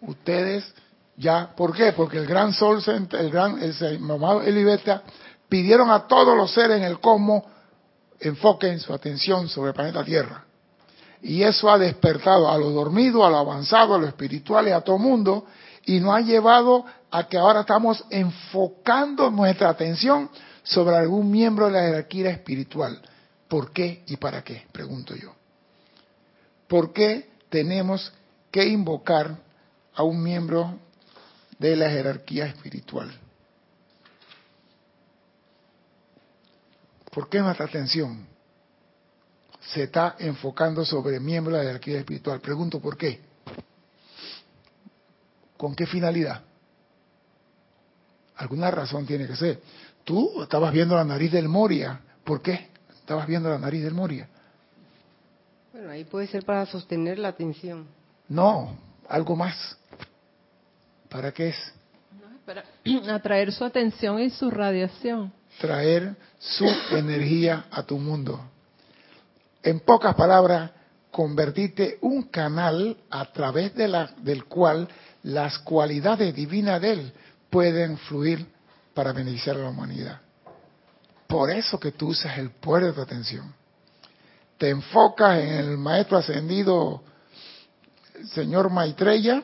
Ustedes 0.00 0.72
ya, 1.16 1.54
¿por 1.56 1.74
qué? 1.74 1.92
Porque 1.92 2.18
el 2.18 2.26
gran 2.26 2.52
sol, 2.52 2.82
el 2.86 3.30
gran, 3.30 3.58
el 3.62 3.98
mamado 4.00 4.42
Elibeta, 4.42 5.02
pidieron 5.48 5.90
a 5.90 6.06
todos 6.06 6.36
los 6.36 6.52
seres 6.52 6.78
en 6.78 6.84
el 6.84 7.00
cosmos 7.00 7.42
enfoquen 8.20 8.80
su 8.80 8.92
atención 8.92 9.48
sobre 9.48 9.68
el 9.68 9.74
planeta 9.74 10.04
Tierra. 10.04 10.44
Y 11.22 11.42
eso 11.42 11.70
ha 11.70 11.78
despertado 11.78 12.50
a 12.50 12.58
los 12.58 12.72
dormidos, 12.74 13.24
a 13.24 13.30
los 13.30 13.40
avanzados, 13.40 13.96
a 13.96 13.98
los 13.98 14.08
espirituales, 14.08 14.74
a 14.74 14.82
todo 14.82 14.98
mundo, 14.98 15.46
y 15.84 16.00
nos 16.00 16.14
ha 16.14 16.20
llevado 16.20 16.84
a 17.10 17.26
que 17.26 17.38
ahora 17.38 17.60
estamos 17.60 18.04
enfocando 18.10 19.30
nuestra 19.30 19.70
atención 19.70 20.30
sobre 20.62 20.96
algún 20.96 21.30
miembro 21.30 21.66
de 21.66 21.72
la 21.72 21.82
jerarquía 21.82 22.30
espiritual. 22.30 23.00
¿Por 23.48 23.72
qué 23.72 24.02
y 24.06 24.16
para 24.16 24.42
qué? 24.42 24.66
Pregunto 24.72 25.14
yo. 25.14 25.32
¿Por 26.68 26.92
qué 26.92 27.30
tenemos 27.48 28.12
que 28.50 28.66
invocar 28.66 29.36
a 29.94 30.02
un 30.02 30.22
miembro 30.22 30.78
de 31.58 31.76
la 31.76 31.90
jerarquía 31.90 32.46
espiritual? 32.46 33.10
¿Por 37.10 37.28
qué 37.28 37.40
nuestra 37.40 37.64
atención 37.64 38.26
se 39.60 39.84
está 39.84 40.16
enfocando 40.18 40.84
sobre 40.84 41.18
miembros 41.18 41.54
de 41.54 41.58
la 41.64 41.68
jerarquía 41.68 41.98
espiritual? 41.98 42.40
Pregunto 42.40 42.80
por 42.80 42.96
qué. 42.96 43.20
¿Con 45.56 45.74
qué 45.74 45.86
finalidad? 45.86 46.42
Alguna 48.36 48.70
razón 48.70 49.06
tiene 49.06 49.26
que 49.26 49.34
ser. 49.34 49.62
Tú 50.04 50.42
estabas 50.42 50.72
viendo 50.72 50.94
la 50.94 51.04
nariz 51.04 51.32
del 51.32 51.48
Moria. 51.48 52.00
¿Por 52.22 52.42
qué? 52.42 52.68
Estabas 52.94 53.26
viendo 53.26 53.48
la 53.48 53.58
nariz 53.58 53.82
del 53.82 53.94
Moria. 53.94 54.28
Bueno, 55.72 55.90
ahí 55.90 56.04
puede 56.04 56.26
ser 56.26 56.44
para 56.44 56.66
sostener 56.66 57.18
la 57.18 57.28
atención. 57.28 57.86
No, 58.28 58.76
algo 59.08 59.36
más. 59.36 59.78
¿Para 61.08 61.32
qué 61.32 61.48
es? 61.48 61.72
para 62.46 62.64
atraer 63.14 63.52
su 63.52 63.64
atención 63.64 64.20
y 64.20 64.30
su 64.30 64.50
radiación. 64.50 65.32
Traer 65.60 66.14
su 66.38 66.66
energía 66.92 67.66
a 67.70 67.82
tu 67.82 67.98
mundo. 67.98 68.40
En 69.62 69.80
pocas 69.80 70.14
palabras, 70.14 70.70
convertirte 71.10 71.98
un 72.02 72.24
canal 72.24 72.96
a 73.10 73.32
través 73.32 73.74
de 73.74 73.88
la, 73.88 74.12
del 74.18 74.44
cual 74.44 74.88
las 75.24 75.58
cualidades 75.58 76.34
divinas 76.34 76.80
de 76.80 76.92
Él 76.92 77.12
pueden 77.50 77.96
fluir 77.98 78.46
para 78.94 79.12
beneficiar 79.12 79.56
a 79.56 79.60
la 79.60 79.70
humanidad. 79.70 80.20
Por 81.26 81.50
eso 81.50 81.80
que 81.80 81.92
tú 81.92 82.08
usas 82.08 82.38
el 82.38 82.50
poder 82.50 82.84
de 82.84 82.92
tu 82.92 83.00
atención. 83.00 83.52
Te 84.58 84.70
enfocas 84.70 85.38
en 85.38 85.48
el 85.48 85.78
maestro 85.78 86.18
ascendido, 86.18 87.02
señor 88.32 88.70
Maitreya, 88.70 89.42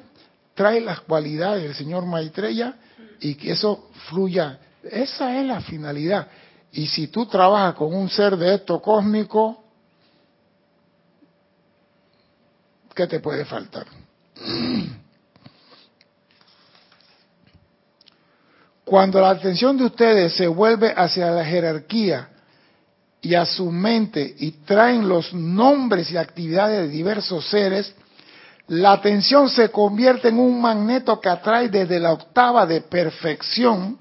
trae 0.55 0.81
las 0.81 1.01
cualidades 1.01 1.63
del 1.63 1.75
señor 1.75 2.07
Maitreya 2.07 2.77
y 3.21 3.35
que 3.35 3.53
eso 3.53 3.91
fluya. 4.09 4.59
Esa 4.83 5.39
es 5.39 5.47
la 5.47 5.61
finalidad. 5.61 6.29
Y 6.73 6.87
si 6.87 7.09
tú 7.09 7.27
trabajas 7.27 7.75
con 7.75 7.95
un 7.95 8.09
ser 8.09 8.37
de 8.37 8.55
esto 8.55 8.81
cósmico, 8.81 9.63
¿qué 12.95 13.07
te 13.07 13.21
puede 13.21 13.45
faltar? 13.45 13.87
Cuando 18.85 19.21
la 19.21 19.31
atención 19.31 19.77
de 19.79 19.85
ustedes 19.85 20.35
se 20.35 20.47
vuelve 20.47 20.93
hacia 20.95 21.31
la 21.31 21.45
jerarquía 21.45 22.29
y 23.23 23.35
a 23.35 23.47
su 23.47 23.71
mente 23.71 24.35
y 24.39 24.51
traen 24.51 25.09
los 25.09 25.33
nombres 25.33 26.11
y 26.11 26.17
actividades 26.17 26.81
de 26.81 26.89
diversos 26.89 27.49
seres, 27.49 27.95
la 28.69 28.93
atención 28.93 29.49
se 29.49 29.71
convierte 29.71 30.29
en 30.29 30.39
un 30.39 30.61
magneto 30.61 31.21
que 31.21 31.29
atrae 31.29 31.69
desde 31.69 31.99
la 31.99 32.13
octava 32.13 32.65
de 32.67 32.81
perfección 32.81 33.99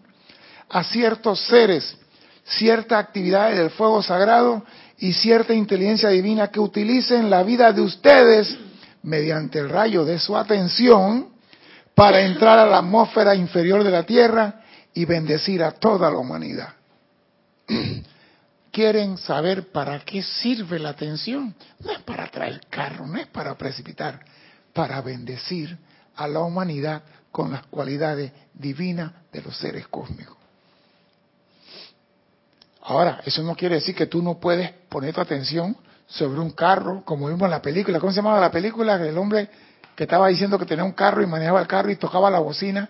a 0.70 0.84
ciertos 0.84 1.40
seres, 1.48 1.98
ciertas 2.46 3.00
actividades 3.00 3.58
del 3.58 3.72
fuego 3.72 4.02
sagrado 4.02 4.64
y 4.98 5.14
cierta 5.14 5.54
inteligencia 5.54 6.10
divina 6.10 6.50
que 6.50 6.60
utilicen 6.60 7.30
la 7.30 7.44
vida 7.44 7.74
de 7.74 7.82
ustedes 7.82 8.56
mediante 9.04 9.60
el 9.60 9.70
rayo 9.70 10.06
de 10.06 10.20
su 10.20 10.38
atención 10.38 11.30
para 11.96 12.22
entrar 12.22 12.60
a 12.60 12.66
la 12.66 12.78
atmósfera 12.78 13.36
inferior 13.36 13.84
de 13.84 13.92
la 13.92 14.04
Tierra 14.04 14.62
y 14.94 15.06
bendecir 15.06 15.64
a 15.64 15.72
toda 15.72 16.10
la 16.10 16.18
humanidad. 16.18 16.70
Quieren 18.72 19.18
saber 19.18 19.72
para 19.72 20.00
qué 20.00 20.24
sirve 20.24 20.80
la 20.80 20.90
atención. 20.90 21.54
No 21.80 21.92
es 21.92 22.00
para 22.00 22.28
traer 22.28 22.62
carro, 22.70 23.06
no 23.06 23.18
es 23.18 23.28
para 23.28 23.58
precipitar, 23.58 24.20
para 24.74 25.02
bendecir 25.02 25.78
a 26.16 26.28
la 26.28 26.40
humanidad 26.42 27.04
con 27.32 27.52
las 27.52 27.66
cualidades 27.68 28.32
divinas 28.54 29.12
de 29.32 29.42
los 29.42 29.58
seres 29.58 29.88
cósmicos. 29.88 30.38
Ahora, 32.84 33.22
eso 33.26 33.44
no 33.44 33.56
quiere 33.56 33.76
decir 33.76 33.96
que 33.96 34.08
tú 34.08 34.22
no 34.22 34.40
puedes 34.40 34.72
poner 34.90 35.14
tu 35.14 35.22
atención 35.22 35.78
sobre 36.08 36.40
un 36.40 36.52
carro, 36.52 37.04
como 37.06 37.28
vimos 37.28 37.44
en 37.44 37.52
la 37.52 37.62
película. 37.62 38.00
¿Cómo 38.00 38.12
se 38.12 38.18
llamaba 38.18 38.40
la 38.40 38.52
película? 38.52 38.96
El 38.96 39.18
hombre 39.18 39.50
que 39.96 40.04
estaba 40.04 40.28
diciendo 40.28 40.58
que 40.58 40.66
tenía 40.66 40.84
un 40.84 40.94
carro 40.94 41.22
y 41.22 41.28
manejaba 41.28 41.62
el 41.62 41.68
carro 41.68 41.92
y 41.92 41.96
tocaba 41.96 42.30
la 42.30 42.40
bocina. 42.40 42.90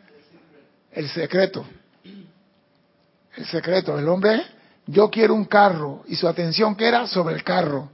El 0.92 1.10
secreto 1.10 1.66
el 3.36 3.46
secreto. 3.46 3.98
El 3.98 4.08
hombre, 4.08 4.44
yo 4.86 5.10
quiero 5.10 5.34
un 5.34 5.46
carro 5.46 6.04
y 6.08 6.16
su 6.16 6.28
atención 6.28 6.76
que 6.76 6.88
era 6.88 7.08
sobre 7.08 7.36
el 7.36 7.44
carro. 7.44 7.90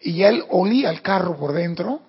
Y 0.00 0.22
él 0.22 0.44
olía 0.50 0.90
el 0.90 1.02
carro 1.02 1.36
por 1.36 1.52
dentro, 1.52 2.00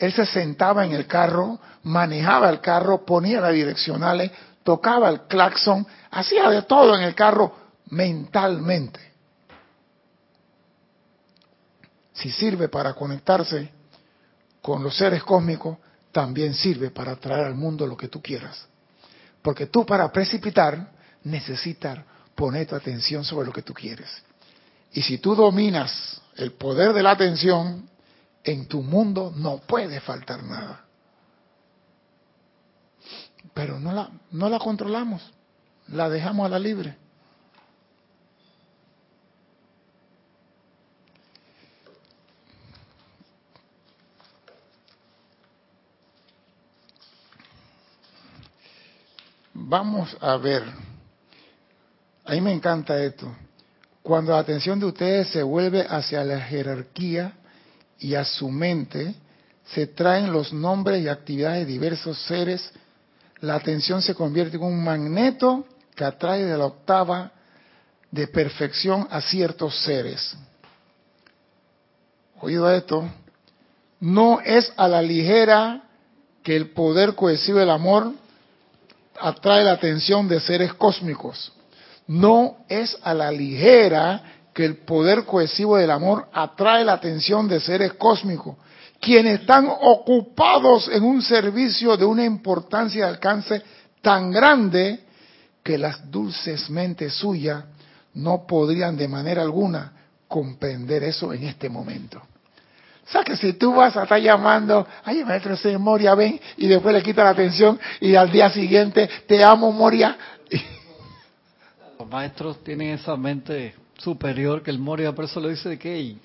él 0.00 0.14
se 0.14 0.24
sentaba 0.24 0.86
en 0.86 0.92
el 0.92 1.06
carro, 1.06 1.60
manejaba 1.82 2.48
el 2.48 2.62
carro, 2.62 3.04
ponía 3.04 3.38
las 3.38 3.52
direccionales, 3.52 4.30
tocaba 4.62 5.10
el 5.10 5.26
claxon, 5.26 5.86
hacía 6.10 6.48
de 6.48 6.62
todo 6.62 6.96
en 6.96 7.02
el 7.02 7.14
carro 7.14 7.54
mentalmente. 7.90 8.98
Si 12.14 12.30
sirve 12.30 12.70
para 12.70 12.94
conectarse 12.94 13.70
con 14.62 14.82
los 14.82 14.96
seres 14.96 15.22
cósmicos, 15.22 15.76
también 16.12 16.54
sirve 16.54 16.90
para 16.90 17.16
traer 17.16 17.44
al 17.44 17.54
mundo 17.54 17.86
lo 17.86 17.96
que 17.96 18.08
tú 18.08 18.22
quieras. 18.22 18.66
Porque 19.42 19.66
tú 19.66 19.84
para 19.84 20.10
precipitar 20.10 20.92
necesitas 21.24 21.98
poner 22.34 22.66
tu 22.66 22.74
atención 22.74 23.22
sobre 23.22 23.46
lo 23.46 23.52
que 23.52 23.62
tú 23.62 23.74
quieres. 23.74 24.08
Y 24.92 25.02
si 25.02 25.18
tú 25.18 25.34
dominas 25.34 26.22
el 26.36 26.52
poder 26.52 26.94
de 26.94 27.02
la 27.02 27.10
atención, 27.10 27.86
en 28.44 28.66
tu 28.66 28.82
mundo 28.82 29.32
no 29.36 29.58
puede 29.58 30.00
faltar 30.00 30.42
nada. 30.42 30.84
Pero 33.54 33.78
no 33.78 33.92
la, 33.92 34.10
no 34.30 34.48
la 34.48 34.58
controlamos, 34.58 35.22
la 35.88 36.08
dejamos 36.08 36.46
a 36.46 36.48
la 36.50 36.58
libre. 36.58 36.96
Vamos 49.52 50.16
a 50.20 50.36
ver 50.36 50.90
a 52.30 52.34
mí 52.34 52.40
me 52.42 52.52
encanta 52.52 53.02
esto. 53.02 53.26
Cuando 54.04 54.30
la 54.30 54.38
atención 54.38 54.78
de 54.78 54.86
ustedes 54.86 55.30
se 55.30 55.42
vuelve 55.42 55.84
hacia 55.84 56.22
la 56.22 56.40
jerarquía 56.40 57.32
y 58.00 58.14
a 58.14 58.24
su 58.24 58.50
mente, 58.50 59.14
se 59.66 59.86
traen 59.86 60.32
los 60.32 60.52
nombres 60.52 61.02
y 61.02 61.08
actividades 61.08 61.66
de 61.66 61.72
diversos 61.72 62.18
seres, 62.22 62.72
la 63.40 63.54
atención 63.54 64.02
se 64.02 64.14
convierte 64.14 64.56
en 64.56 64.64
un 64.64 64.82
magneto 64.82 65.64
que 65.94 66.04
atrae 66.04 66.44
de 66.44 66.58
la 66.58 66.66
octava 66.66 67.30
de 68.10 68.26
perfección 68.26 69.06
a 69.10 69.20
ciertos 69.20 69.78
seres. 69.82 70.36
Oído 72.40 72.70
esto, 72.70 73.08
no 74.00 74.40
es 74.40 74.72
a 74.76 74.88
la 74.88 75.02
ligera 75.02 75.82
que 76.42 76.56
el 76.56 76.70
poder 76.70 77.14
cohesivo 77.14 77.58
del 77.58 77.70
amor 77.70 78.12
atrae 79.20 79.64
la 79.64 79.72
atención 79.72 80.26
de 80.26 80.40
seres 80.40 80.72
cósmicos. 80.74 81.52
No 82.06 82.64
es 82.68 82.96
a 83.02 83.14
la 83.14 83.30
ligera 83.30 84.39
que 84.52 84.64
el 84.64 84.78
poder 84.78 85.24
cohesivo 85.24 85.76
del 85.76 85.90
amor 85.90 86.28
atrae 86.32 86.84
la 86.84 86.94
atención 86.94 87.48
de 87.48 87.60
seres 87.60 87.94
cósmicos, 87.94 88.56
quienes 89.00 89.40
están 89.40 89.68
ocupados 89.68 90.88
en 90.88 91.02
un 91.04 91.22
servicio 91.22 91.96
de 91.96 92.04
una 92.04 92.24
importancia 92.24 93.04
de 93.04 93.10
alcance 93.10 93.62
tan 94.02 94.30
grande 94.30 95.00
que 95.62 95.78
las 95.78 96.10
dulces 96.10 96.68
mentes 96.70 97.14
suyas 97.14 97.64
no 98.14 98.46
podrían 98.46 98.96
de 98.96 99.08
manera 99.08 99.42
alguna 99.42 99.92
comprender 100.26 101.04
eso 101.04 101.32
en 101.32 101.44
este 101.44 101.68
momento. 101.68 102.18
O 102.18 103.12
sea 103.12 103.22
que 103.22 103.36
si 103.36 103.54
tú 103.54 103.74
vas 103.74 103.96
a 103.96 104.04
estar 104.04 104.20
llamando, 104.20 104.86
ay 105.04 105.24
maestro, 105.24 105.54
ese 105.54 105.76
Moria, 105.78 106.14
ven, 106.14 106.40
y 106.56 106.68
después 106.68 106.94
le 106.94 107.02
quita 107.02 107.24
la 107.24 107.30
atención 107.30 107.78
y 108.00 108.14
al 108.14 108.30
día 108.30 108.50
siguiente, 108.50 109.08
te 109.26 109.42
amo 109.42 109.72
Moria. 109.72 110.16
Los 111.98 112.08
maestros 112.08 112.62
tienen 112.62 112.90
esa 112.90 113.16
mente 113.16 113.74
superior 114.02 114.62
que 114.62 114.70
el 114.70 114.78
Moria, 114.78 115.14
por 115.14 115.24
eso 115.24 115.40
lo 115.40 115.48
dice 115.48 115.68
de 115.68 115.78
que 115.78 116.16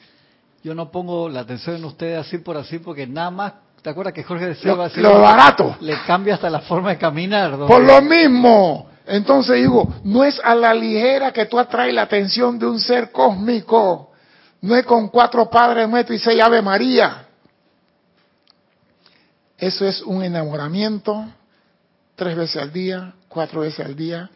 yo 0.63 0.73
no 0.73 0.91
pongo 0.91 1.29
la 1.29 1.41
atención 1.41 1.75
en 1.77 1.85
ustedes 1.85 2.17
así 2.19 2.39
por 2.39 2.57
así 2.57 2.79
porque 2.79 3.05
nada 3.07 3.31
más 3.31 3.53
¿Te 3.85 3.91
acuerdas 3.91 4.15
que 4.15 4.23
Jorge 4.23 4.47
decía 4.47 4.73
lo, 4.73 4.87
lo 4.95 5.21
barato? 5.21 5.77
Le 5.79 5.95
cambia 6.07 6.33
hasta 6.33 6.49
la 6.49 6.61
forma 6.61 6.89
de 6.89 6.97
caminar. 6.97 7.55
Por 7.67 7.83
lo 7.83 8.01
mismo. 8.01 8.89
Entonces 9.05 9.57
digo, 9.57 9.93
no 10.03 10.23
es 10.23 10.41
a 10.43 10.55
la 10.55 10.73
ligera 10.73 11.31
que 11.31 11.45
tú 11.45 11.59
atraes 11.59 11.93
la 11.93 12.01
atención 12.01 12.57
de 12.57 12.65
un 12.65 12.79
ser 12.79 13.11
cósmico. 13.11 14.11
No 14.61 14.75
es 14.75 14.87
con 14.87 15.09
cuatro 15.09 15.47
padres 15.51 15.87
nuestros 15.87 16.19
y 16.19 16.23
seis 16.23 16.41
Ave 16.41 16.63
María. 16.63 17.27
Eso 19.55 19.85
es 19.85 20.01
un 20.01 20.23
enamoramiento 20.23 21.23
tres 22.15 22.35
veces 22.35 22.59
al 22.59 22.73
día, 22.73 23.13
cuatro 23.27 23.61
veces 23.61 23.85
al 23.85 23.95
día. 23.95 24.31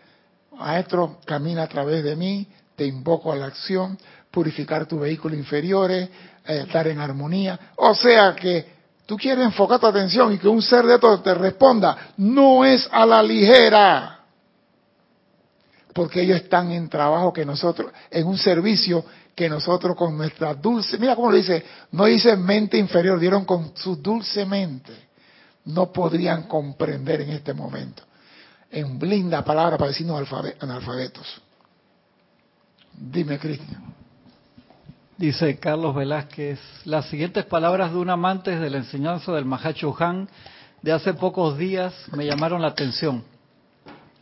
Maestro, 0.56 1.18
camina 1.26 1.64
a 1.64 1.68
través 1.68 2.04
de 2.04 2.16
mí, 2.16 2.48
te 2.80 2.86
invoco 2.86 3.30
a 3.34 3.36
la 3.36 3.48
acción, 3.48 3.98
purificar 4.32 4.86
tus 4.86 5.02
vehículos 5.02 5.38
inferiores, 5.38 6.10
eh, 6.48 6.64
estar 6.66 6.88
en 6.88 6.98
armonía. 6.98 7.60
O 7.76 7.94
sea 7.94 8.34
que 8.34 8.66
tú 9.06 9.18
quieres 9.18 9.44
enfocar 9.44 9.82
tu 9.82 9.88
atención 9.88 10.32
y 10.32 10.38
que 10.38 10.48
un 10.48 10.62
ser 10.62 10.86
de 10.86 10.96
estos 10.96 11.22
te 11.22 11.34
responda, 11.34 12.14
no 12.16 12.64
es 12.64 12.88
a 12.90 13.06
la 13.06 13.22
ligera. 13.22 14.22
Porque 15.94 16.22
ellos 16.22 16.38
están 16.38 16.72
en 16.72 16.88
trabajo 16.88 17.34
que 17.34 17.44
nosotros, 17.44 17.92
en 18.10 18.26
un 18.26 18.38
servicio 18.38 19.04
que 19.36 19.50
nosotros 19.50 19.94
con 19.98 20.18
nuestra 20.18 20.54
dulce, 20.54 20.98
mira 20.98 21.18
cómo 21.18 21.32
lo 21.32 21.36
dice, 21.36 21.62
no 21.92 22.06
dice 22.06 22.38
mente 22.38 22.78
inferior, 22.78 23.20
dieron 23.20 23.44
con 23.44 23.74
su 23.76 23.98
dulce 23.98 24.46
mente. 24.46 24.94
No 25.66 25.92
podrían 25.92 26.44
comprender 26.44 27.20
en 27.20 27.32
este 27.32 27.54
momento. 27.54 28.04
En 28.72 28.98
blinda 28.98 29.44
palabra 29.44 29.78
para 29.78 29.90
decirnos 29.92 30.30
analfabetos. 30.62 31.42
Dime, 33.00 33.40
Cristian. 33.40 33.82
Dice 35.18 35.58
Carlos 35.58 35.96
Velázquez, 35.96 36.60
las 36.84 37.06
siguientes 37.06 37.46
palabras 37.46 37.94
de 37.94 37.98
un 37.98 38.10
amante 38.10 38.60
de 38.60 38.70
la 38.70 38.78
enseñanza 38.78 39.32
del 39.32 39.46
Mahacho 39.46 39.96
Han 40.00 40.28
de 40.82 40.92
hace 40.92 41.14
pocos 41.14 41.58
días 41.58 41.94
me 42.14 42.26
llamaron 42.26 42.62
la 42.62 42.70
atención. 42.70 43.24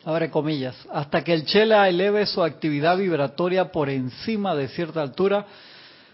Abre 0.06 0.30
comillas, 0.30 0.76
hasta 0.94 1.24
que 1.24 1.34
el 1.34 1.46
Chela 1.46 1.90
eleve 1.90 2.28
su 2.28 2.44
actividad 2.44 2.98
vibratoria 2.98 3.72
por 3.72 3.90
encima 3.90 4.54
de 4.54 4.68
cierta 4.68 5.02
altura, 5.02 5.46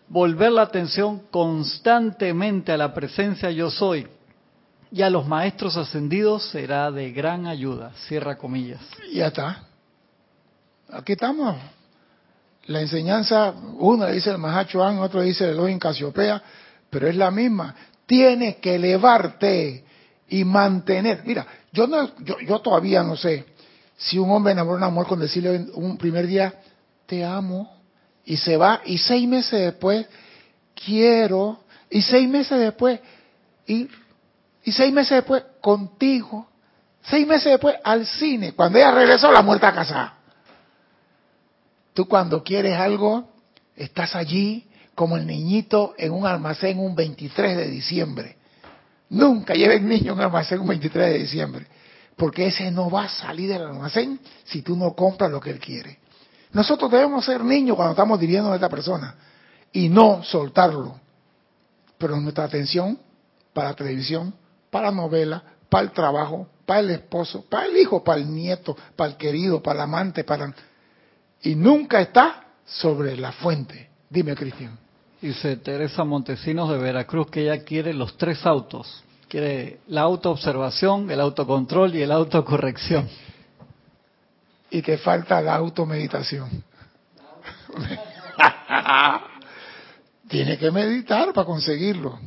volver 0.08 0.54
la 0.54 0.64
atención 0.64 1.22
constantemente 1.32 2.72
a 2.72 2.78
la 2.78 2.94
presencia 2.94 3.52
yo 3.52 3.70
soy 3.70 4.08
y 4.90 5.02
a 5.02 5.10
los 5.10 5.28
maestros 5.28 5.76
ascendidos 5.76 6.50
será 6.50 6.92
de 6.92 7.12
gran 7.12 7.46
ayuda. 7.46 7.92
Cierra 8.08 8.38
comillas. 8.38 8.82
Ya 9.12 9.28
está. 9.28 9.64
Aquí 10.90 11.14
estamos 11.14 11.58
la 12.66 12.82
enseñanza, 12.82 13.54
uno 13.78 14.08
dice 14.08 14.30
el 14.32 14.38
Mahachoan, 14.38 15.00
otro 15.00 15.22
dice 15.22 15.46
el 15.46 15.52
Elohim 15.52 15.80
Casiopea, 15.80 16.42
pero 16.90 17.08
es 17.08 17.16
la 17.16 17.32
misma. 17.32 17.76
Tienes 18.06 18.58
que 18.58 18.76
elevarte 18.76 19.84
y 20.30 20.44
mantener. 20.44 21.24
Mira, 21.26 21.46
yo 21.72 21.88
no, 21.88 22.16
yo, 22.20 22.40
yo 22.40 22.60
todavía 22.60 23.04
no 23.04 23.16
sé 23.16 23.46
si 23.98 24.18
un 24.18 24.32
hombre 24.32 24.54
enamora 24.54 24.76
a 24.76 24.88
una 24.88 24.90
mujer 24.90 25.08
con 25.08 25.20
decirle 25.20 25.68
un 25.74 25.98
primer 25.98 26.28
día, 26.28 26.54
te 27.06 27.24
amo, 27.24 27.78
y 28.26 28.38
se 28.38 28.58
va, 28.58 28.82
y 28.86 28.98
seis 28.98 29.28
meses 29.28 29.60
después, 29.60 30.06
quiero, 30.86 31.60
y 31.90 32.02
seis 32.02 32.28
meses 32.28 32.60
después, 32.60 33.00
ir, 33.68 33.90
y 34.64 34.72
seis 34.72 34.94
meses 34.94 35.18
después, 35.18 35.44
contigo, 35.62 36.48
seis 37.04 37.28
meses 37.28 37.52
después, 37.52 37.76
al 37.84 38.06
cine. 38.06 38.54
Cuando 38.54 38.78
ella 38.78 38.92
regresó, 38.92 39.32
la 39.32 39.42
muerta 39.42 39.70
a 39.70 39.76
casar. 39.76 40.23
Tú 41.94 42.08
cuando 42.08 42.44
quieres 42.44 42.78
algo, 42.78 43.30
estás 43.76 44.16
allí 44.16 44.68
como 44.96 45.18
el 45.18 45.26
niñito 45.26 45.94
en 45.98 46.12
un 46.12 46.26
almacén 46.26 46.80
un 46.80 46.96
23 46.96 47.58
de 47.58 47.68
diciembre. 47.68 48.38
Nunca 49.10 49.54
lleves 49.54 49.82
niño 49.82 50.14
en 50.14 50.18
un 50.20 50.22
almacén 50.22 50.60
un 50.60 50.68
23 50.68 51.14
de 51.14 51.20
diciembre, 51.20 51.68
porque 52.16 52.48
ese 52.48 52.72
no 52.72 52.90
va 52.90 53.06
a 53.06 53.10
salir 53.10 53.50
del 53.50 53.64
almacén 53.64 54.20
si 54.44 54.62
tú 54.62 54.76
no 54.76 54.94
compras 54.94 55.32
lo 55.32 55.40
que 55.40 55.52
él 55.52 55.60
quiere. 55.60 56.00
Nosotros 56.52 56.92
debemos 56.92 57.26
ser 57.26 57.44
niños 57.44 57.76
cuando 57.76 57.94
estamos 57.94 58.20
dirigiendo 58.20 58.52
a 58.52 58.56
esta 58.56 58.70
persona 58.70 59.16
y 59.72 59.90
no 59.90 60.24
soltarlo. 60.24 61.00
Pero 61.98 62.20
nuestra 62.20 62.46
atención 62.46 63.00
para 63.54 63.70
la 63.70 63.76
televisión, 63.76 64.34
para 64.70 64.90
la 64.90 64.96
novela, 64.96 65.44
para 65.70 65.86
el 65.86 65.92
trabajo, 65.92 66.48
para 66.66 66.82
el 66.82 66.92
esposo, 66.92 67.46
para 67.50 67.66
el 67.66 67.78
hijo, 67.78 68.04
para 68.04 68.20
el 68.20 68.34
nieto, 68.34 68.76
para 68.96 69.12
el 69.12 69.18
querido, 69.18 69.62
para 69.62 69.80
el 69.80 69.82
amante, 69.82 70.24
para 70.24 70.54
y 71.44 71.56
nunca 71.56 72.02
está 72.02 72.46
sobre 72.66 73.18
la 73.18 73.32
fuente. 73.32 73.90
Dime, 74.10 74.36
Cristian. 74.36 74.78
Dice 75.22 75.58
Teresa 75.58 76.04
Montesinos 76.04 76.70
de 76.70 76.78
Veracruz 76.78 77.30
que 77.30 77.42
ella 77.44 77.64
quiere 77.64 77.94
los 77.94 78.18
tres 78.18 78.46
autos. 78.46 79.04
Quiere 79.28 79.80
la 79.88 80.02
autoobservación, 80.02 81.10
el 81.10 81.20
autocontrol 81.20 81.96
y 81.96 82.02
el 82.02 82.12
autocorrección. 82.12 83.10
Y 84.70 84.82
te 84.82 84.98
falta 84.98 85.42
la 85.42 85.56
automeditación. 85.56 86.64
Tiene 90.28 90.58
que 90.58 90.72
meditar 90.72 91.34
para 91.34 91.46
conseguirlo. 91.46 92.20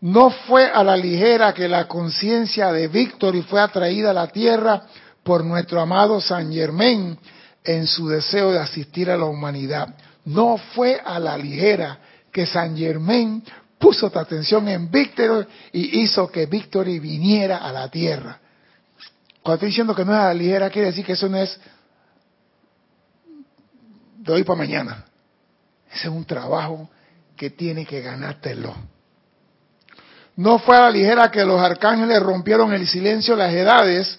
No 0.00 0.30
fue 0.30 0.70
a 0.70 0.84
la 0.84 0.96
ligera 0.96 1.52
que 1.52 1.68
la 1.68 1.88
conciencia 1.88 2.72
de 2.72 2.88
Víctor 2.88 3.34
y 3.34 3.42
fue 3.42 3.60
atraída 3.60 4.10
a 4.10 4.14
la 4.14 4.28
tierra 4.28 4.82
por 5.22 5.44
nuestro 5.44 5.80
amado 5.80 6.20
San 6.20 6.52
Germain, 6.52 7.18
en 7.64 7.86
su 7.86 8.08
deseo 8.08 8.52
de 8.52 8.58
asistir 8.58 9.10
a 9.10 9.16
la 9.16 9.26
humanidad. 9.26 9.94
No 10.24 10.56
fue 10.56 11.00
a 11.04 11.18
la 11.18 11.36
ligera 11.36 11.98
que 12.32 12.46
San 12.46 12.76
Germain 12.76 13.42
puso 13.78 14.06
atención 14.06 14.68
en 14.68 14.90
Víctor 14.90 15.46
y 15.72 16.00
hizo 16.00 16.30
que 16.30 16.46
Víctor 16.46 16.86
viniera 16.86 17.58
a 17.58 17.72
la 17.72 17.88
tierra. 17.88 18.38
Cuando 19.42 19.54
estoy 19.54 19.68
diciendo 19.68 19.94
que 19.94 20.04
no 20.04 20.12
es 20.12 20.18
a 20.18 20.24
la 20.24 20.34
ligera, 20.34 20.70
quiere 20.70 20.88
decir 20.88 21.04
que 21.04 21.12
eso 21.12 21.28
no 21.28 21.38
es 21.38 21.58
de 24.18 24.32
hoy 24.32 24.44
para 24.44 24.58
mañana. 24.58 25.04
Ese 25.90 26.08
es 26.08 26.12
un 26.12 26.24
trabajo 26.24 26.90
que 27.36 27.50
tiene 27.50 27.86
que 27.86 28.02
ganártelo. 28.02 28.74
No 30.36 30.58
fue 30.58 30.76
a 30.76 30.82
la 30.82 30.90
ligera 30.90 31.30
que 31.30 31.44
los 31.44 31.60
arcángeles 31.60 32.22
rompieron 32.22 32.72
el 32.72 32.86
silencio 32.86 33.34
de 33.34 33.42
las 33.42 33.52
edades 33.54 34.18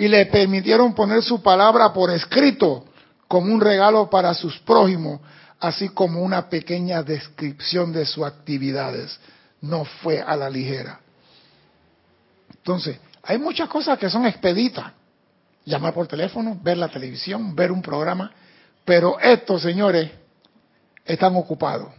y 0.00 0.08
le 0.08 0.24
permitieron 0.24 0.94
poner 0.94 1.22
su 1.22 1.42
palabra 1.42 1.92
por 1.92 2.10
escrito 2.10 2.86
como 3.28 3.52
un 3.52 3.60
regalo 3.60 4.08
para 4.08 4.32
sus 4.32 4.58
prójimos, 4.60 5.20
así 5.60 5.90
como 5.90 6.22
una 6.22 6.48
pequeña 6.48 7.02
descripción 7.02 7.92
de 7.92 8.06
sus 8.06 8.24
actividades. 8.24 9.20
No 9.60 9.84
fue 9.84 10.22
a 10.22 10.34
la 10.36 10.48
ligera. 10.48 11.00
Entonces, 12.48 12.98
hay 13.22 13.36
muchas 13.36 13.68
cosas 13.68 13.98
que 13.98 14.08
son 14.08 14.24
expeditas. 14.24 14.90
Llamar 15.66 15.92
por 15.92 16.06
teléfono, 16.06 16.58
ver 16.62 16.78
la 16.78 16.88
televisión, 16.88 17.54
ver 17.54 17.70
un 17.70 17.82
programa, 17.82 18.32
pero 18.86 19.20
estos 19.20 19.60
señores 19.60 20.10
están 21.04 21.36
ocupados. 21.36 21.92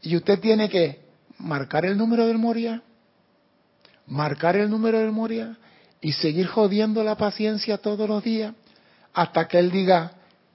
Y 0.00 0.14
usted 0.14 0.38
tiene 0.38 0.68
que 0.68 1.00
marcar 1.38 1.84
el 1.86 1.98
número 1.98 2.24
del 2.24 2.38
Moria, 2.38 2.84
marcar 4.06 4.54
el 4.54 4.70
número 4.70 5.00
del 5.00 5.10
Moria 5.10 5.56
y 6.06 6.12
seguir 6.12 6.46
jodiendo 6.46 7.02
la 7.02 7.16
paciencia 7.16 7.78
todos 7.78 8.08
los 8.08 8.22
días 8.22 8.54
hasta 9.12 9.48
que 9.48 9.58
él 9.58 9.72
diga, 9.72 10.12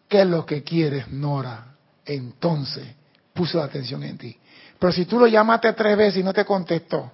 ¿qué 0.07 0.21
es 0.21 0.25
lo 0.25 0.45
que 0.45 0.63
quieres, 0.63 1.09
Nora? 1.09 1.75
Entonces 2.05 2.87
puso 3.33 3.57
la 3.57 3.65
atención 3.65 4.01
en 4.03 4.17
ti. 4.17 4.37
Pero 4.79 4.93
si 4.93 5.03
tú 5.03 5.19
lo 5.19 5.27
llamaste 5.27 5.73
tres 5.73 5.97
veces 5.97 6.21
y 6.21 6.23
no 6.23 6.31
te 6.31 6.45
contestó, 6.45 7.11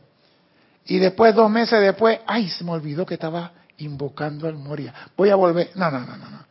y 0.85 0.99
después, 0.99 1.33
dos 1.33 1.49
meses 1.49 1.81
después, 1.81 2.19
ay, 2.27 2.47
se 2.47 2.63
me 2.63 2.73
olvidó 2.73 3.07
que 3.07 3.15
estaba 3.15 3.53
invocando 3.79 4.47
al 4.47 4.53
Moria. 4.53 4.93
Voy 5.17 5.31
a 5.31 5.35
volver. 5.35 5.71
No, 5.73 5.89
no, 5.89 6.01
no, 6.01 6.15
no, 6.15 6.29
no. 6.29 6.45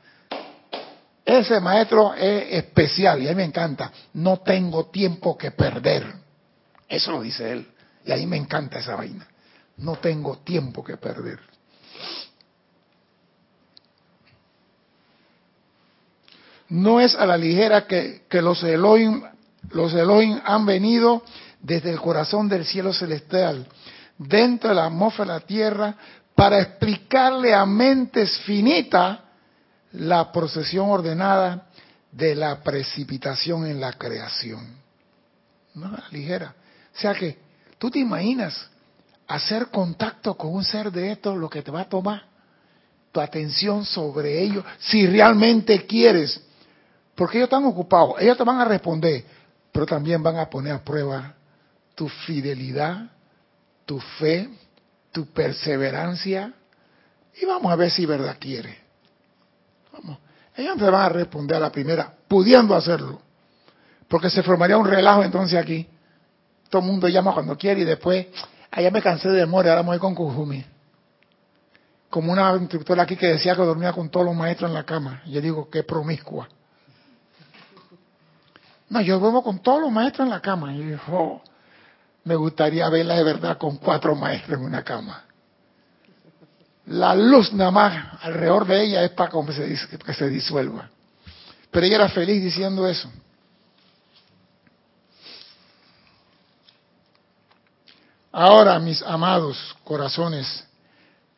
Ese 1.25 1.61
maestro 1.61 2.15
es 2.15 2.53
especial 2.53 3.23
y 3.23 3.29
a 3.29 3.31
mí 3.31 3.37
me 3.37 3.45
encanta. 3.45 3.93
No 4.15 4.39
tengo 4.39 4.87
tiempo 4.87 5.39
que 5.39 5.53
perder. 5.53 6.05
Eso 6.89 7.13
lo 7.13 7.23
dice 7.23 7.53
él. 7.53 7.69
Y 8.05 8.11
a 8.11 8.17
mí 8.17 8.27
me 8.27 8.39
encanta 8.39 8.81
esa 8.81 8.97
vaina. 8.97 9.25
No 9.77 9.95
tengo 9.95 10.39
tiempo 10.39 10.83
que 10.83 10.97
perder. 10.97 11.39
No 16.69 17.01
es 17.01 17.15
a 17.15 17.27
la 17.27 17.37
ligera 17.37 17.87
que, 17.87 18.23
los 18.31 18.63
Elohim, 18.63 19.23
los 19.71 19.95
Elohim 19.95 20.41
han 20.45 20.67
venido 20.67 21.23
desde 21.61 21.91
el 21.91 22.01
corazón 22.01 22.49
del 22.49 22.65
cielo 22.65 22.93
celestial, 22.93 23.67
dentro 24.19 24.71
de 24.71 24.77
la 24.77 24.87
atmósfera 24.87 25.35
de 25.35 25.41
la 25.41 25.47
tierra, 25.47 25.97
para 26.35 26.61
explicarle 26.61 27.55
a 27.55 27.65
mentes 27.65 28.39
finitas 28.41 29.21
la 29.93 30.31
procesión 30.33 30.91
ordenada 30.91 31.67
de 32.13 32.35
la 32.35 32.63
precipitación 32.63 33.67
en 33.67 33.81
la 33.81 33.93
creación. 33.93 34.67
No 35.75 35.97
ligera. 36.11 36.55
O 36.95 36.99
sea 36.99 37.15
que, 37.15 37.39
tú 37.79 37.91
te 37.91 37.99
imaginas 37.99 38.71
hacer 39.27 39.69
contacto 39.69 40.37
con 40.37 40.55
un 40.55 40.65
ser 40.65 40.91
de 40.91 41.13
esto, 41.13 41.37
lo 41.37 41.49
que 41.49 41.63
te 41.63 41.71
va 41.71 41.83
a 41.83 41.89
tomar 41.89 42.37
tu 43.17 43.21
atención 43.23 43.83
sobre 43.87 44.43
ellos, 44.43 44.63
si 44.79 45.07
realmente 45.07 45.87
quieres. 45.87 46.39
Porque 47.15 47.39
ellos 47.39 47.47
están 47.47 47.65
ocupados, 47.65 48.17
ellos 48.21 48.37
te 48.37 48.45
van 48.45 48.61
a 48.61 48.67
responder, 48.67 49.25
pero 49.73 49.87
también 49.87 50.23
van 50.23 50.37
a 50.37 50.51
poner 50.51 50.75
a 50.75 50.85
prueba 50.85 51.35
tu 51.95 52.11
fidelidad, 52.11 53.11
tu 53.87 53.99
fe, 53.99 54.51
tu 55.13 55.25
perseverancia, 55.33 56.53
y 57.41 57.47
vamos 57.47 57.73
a 57.73 57.77
ver 57.77 57.91
si 57.91 58.05
verdad 58.05 58.37
quiere. 58.39 58.79
Vamos. 59.95 60.19
Ellos 60.55 60.77
te 60.77 60.85
van 60.85 61.05
a 61.07 61.09
responder 61.09 61.57
a 61.57 61.61
la 61.61 61.73
primera, 61.73 62.13
pudiendo 62.29 62.75
hacerlo. 62.75 63.23
Porque 64.09 64.29
se 64.29 64.43
formaría 64.43 64.77
un 64.77 64.87
relajo 64.87 65.25
entonces 65.25 65.59
aquí. 65.59 65.89
Todo 66.69 66.83
el 66.83 66.89
mundo 66.89 67.09
llama 67.09 67.33
cuando 67.33 67.57
quiere 67.57 67.81
y 67.81 67.85
después, 67.85 68.27
allá 68.77 68.91
me 68.91 69.01
cansé 69.01 69.31
de 69.31 69.39
demora, 69.39 69.71
ahora 69.71 69.83
me 69.83 69.89
voy 69.89 69.99
con 69.99 70.15
Kujumi. 70.15 70.63
Como 72.11 72.31
una 72.31 72.55
instructora 72.57 73.05
aquí 73.05 73.17
que 73.17 73.27
decía 73.27 73.57
que 73.57 73.63
dormía 73.63 73.93
con 73.93 74.11
todos 74.11 74.27
los 74.27 74.35
maestros 74.35 74.69
en 74.69 74.75
la 74.75 74.85
cama. 74.85 75.23
Yo 75.25 75.41
digo, 75.41 75.71
qué 75.71 75.83
promiscua. 75.83 76.47
No, 78.91 79.01
yo 79.01 79.19
duermo 79.19 79.43
con 79.43 79.61
todos 79.61 79.81
los 79.81 79.91
maestros 79.91 80.27
en 80.27 80.31
la 80.31 80.41
cama. 80.41 80.75
Y 80.75 80.91
yo, 80.91 80.99
oh, 81.11 81.43
me 82.25 82.37
gustaría 82.37 82.89
verla 82.91 83.17
de 83.17 83.25
verdad 83.25 83.57
con 83.57 83.79
cuatro 83.79 84.15
maestros 84.15 84.59
en 84.61 84.67
una 84.67 84.85
cama. 84.85 85.25
La 86.87 87.15
luz 87.15 87.53
nada 87.55 87.71
más 87.71 88.23
alrededor 88.23 88.67
de 88.67 88.85
ella 88.85 89.05
es 89.05 89.11
para 89.13 89.31
que 89.31 89.53
se, 89.53 89.99
que 89.99 90.15
se 90.15 90.29
disuelva. 90.29 90.91
Pero 91.71 91.87
ella 91.87 91.97
era 91.97 92.09
feliz 92.11 92.43
diciendo 92.43 92.87
eso. 92.87 93.11
Ahora, 98.39 98.79
mis 98.79 99.01
amados 99.01 99.57
corazones, 99.83 100.63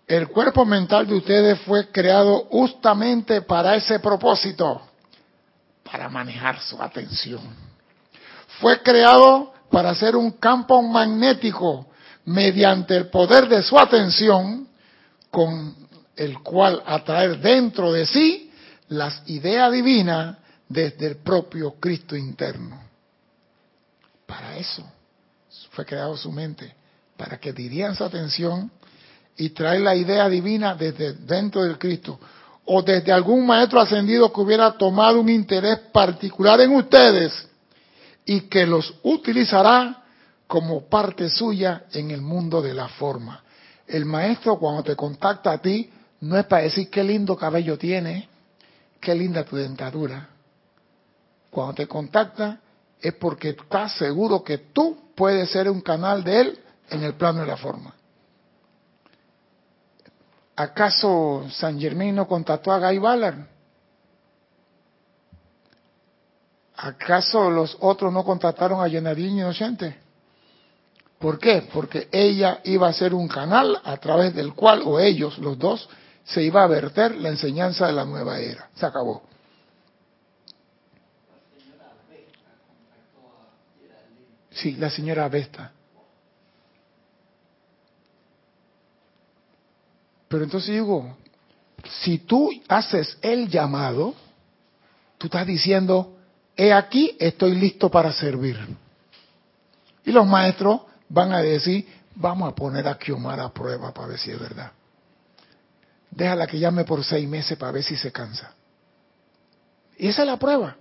el 0.05 0.27
cuerpo 0.31 0.65
mental 0.65 1.07
de 1.07 1.15
ustedes 1.15 1.61
fue 1.61 1.93
creado 1.93 2.47
justamente 2.51 3.41
para 3.43 3.77
ese 3.77 4.01
propósito, 4.01 4.83
para 5.85 6.09
manejar 6.09 6.59
su 6.61 6.83
atención. 6.83 7.41
Fue 8.61 8.83
creado 8.83 9.53
para 9.71 9.91
hacer 9.91 10.17
un 10.17 10.33
campo 10.33 10.83
magnético 10.83 11.87
mediante 12.25 12.97
el 12.97 13.11
poder 13.11 13.49
de 13.49 13.63
su 13.63 13.79
atención 13.79 14.67
con 15.31 15.77
el 16.17 16.43
cual 16.43 16.83
atraer 16.85 17.39
dentro 17.39 17.93
de 17.93 18.07
sí 18.07 18.53
las 18.89 19.23
ideas 19.27 19.71
divinas 19.71 20.37
desde 20.69 21.07
el 21.07 21.17
propio 21.19 21.77
Cristo 21.79 22.17
interno. 22.17 22.83
Para 24.27 24.57
eso 24.57 24.85
fue 25.71 25.87
creado 25.87 26.17
su 26.17 26.33
mente, 26.33 26.75
para 27.19 27.39
que 27.39 27.53
dirían 27.53 27.95
su 27.97 28.05
atención 28.05 28.71
y 29.37 29.51
traer 29.51 29.81
la 29.81 29.95
idea 29.95 30.29
divina 30.29 30.75
desde 30.75 31.13
dentro 31.15 31.65
del 31.65 31.77
Cristo 31.77 32.19
o 32.65 32.81
desde 32.81 33.13
algún 33.13 33.45
maestro 33.45 33.81
ascendido 33.81 34.33
que 34.33 34.41
hubiera 34.41 34.73
tomado 34.73 35.21
un 35.21 35.29
interés 35.29 35.79
particular 35.93 36.61
en 36.61 36.75
ustedes 36.77 37.49
y 38.25 38.43
que 38.43 38.65
los 38.67 38.95
utilizará 39.03 40.05
como 40.47 40.89
parte 40.89 41.29
suya 41.29 41.85
en 41.93 42.11
el 42.13 42.23
mundo 42.23 42.63
de 42.63 42.73
la 42.73 42.89
forma. 42.89 43.43
El 43.87 44.05
maestro 44.05 44.59
cuando 44.59 44.85
te 44.85 44.95
contacta 44.95 45.53
a 45.53 45.59
ti 45.59 45.91
no 46.21 46.39
es 46.39 46.47
para 46.47 46.63
decir 46.63 46.89
qué 46.89 47.03
lindo 47.03 47.37
cabello 47.37 47.77
tiene, 47.77 48.29
qué 49.01 49.15
linda 49.15 49.45
tu 49.45 49.57
dentadura. 49.57 50.29
Cuando 51.51 51.75
te 51.75 51.87
contacta 51.87 52.61
es 53.01 53.15
porque 53.15 53.51
está 53.51 53.89
seguro 53.89 54.45
que 54.45 54.59
tú 54.59 55.11
puedes 55.15 55.51
ser 55.51 55.69
un 55.69 55.81
canal 55.81 56.23
de 56.23 56.41
él 56.41 56.59
en 56.91 57.03
el 57.03 57.15
plano 57.15 57.41
de 57.41 57.47
la 57.47 57.57
forma. 57.57 57.95
¿Acaso 60.57 61.47
San 61.51 61.79
Germán 61.79 62.17
no 62.17 62.27
contactó 62.27 62.73
a 62.73 62.81
Guy 62.81 62.99
Ballard? 62.99 63.47
¿Acaso 66.77 67.51
los 67.51 67.77
otros 67.81 68.13
no 68.13 68.25
contactaron 68.25 68.81
a 68.81 68.89
Yenadín 68.89 69.39
Inocente? 69.39 69.99
¿Por 71.19 71.39
qué? 71.39 71.69
Porque 71.73 72.09
ella 72.13 72.61
iba 72.65 72.89
a 72.89 72.93
ser 72.93 73.15
un 73.15 73.27
canal 73.27 73.81
a 73.85 73.97
través 73.97 74.35
del 74.35 74.55
cual, 74.55 74.83
o 74.85 75.01
ellos, 75.01 75.39
los 75.39 75.59
dos, 75.59 75.89
se 76.25 76.43
iba 76.43 76.63
a 76.63 76.67
verter 76.67 77.17
la 77.17 77.31
enseñanza 77.31 77.87
de 77.87 77.93
la 77.93 78.05
nueva 78.05 78.39
era. 78.39 78.69
Se 78.75 78.87
acabó. 78.87 79.23
Sí, 84.51 84.73
la 84.73 84.91
señora 84.91 85.29
Vesta. 85.29 85.73
Pero 90.29 90.45
entonces 90.45 90.71
digo, 90.71 91.17
si 92.03 92.19
tú 92.19 92.51
haces 92.69 93.17
el 93.23 93.49
llamado, 93.49 94.15
tú 95.17 95.27
estás 95.27 95.47
diciendo, 95.47 96.17
he 96.57 96.73
aquí, 96.73 97.17
estoy 97.19 97.55
listo 97.55 97.91
para 97.91 98.13
servir. 98.13 98.59
Y 100.05 100.13
los 100.13 100.27
maestros 100.27 100.83
van 101.09 101.33
a 101.33 101.41
decir, 101.41 101.87
vamos 102.15 102.51
a 102.51 102.55
poner 102.55 102.87
a 102.89 102.99
Kiomara 102.99 103.45
a 103.45 103.53
prueba 103.53 103.93
para 103.93 104.09
ver 104.09 104.19
si 104.19 104.31
es 104.31 104.39
verdad. 104.39 104.73
Déjala 106.11 106.47
que 106.47 106.59
llame 106.59 106.85
por 106.85 107.05
seis 107.05 107.29
meses 107.29 107.57
para 107.57 107.73
ver 107.73 107.85
si 107.85 107.97
se 107.97 108.11
cansa. 108.11 108.53
Y 109.97 110.09
esa 110.09 110.23
es 110.23 110.29
la 110.29 110.39
prueba. 110.39 110.77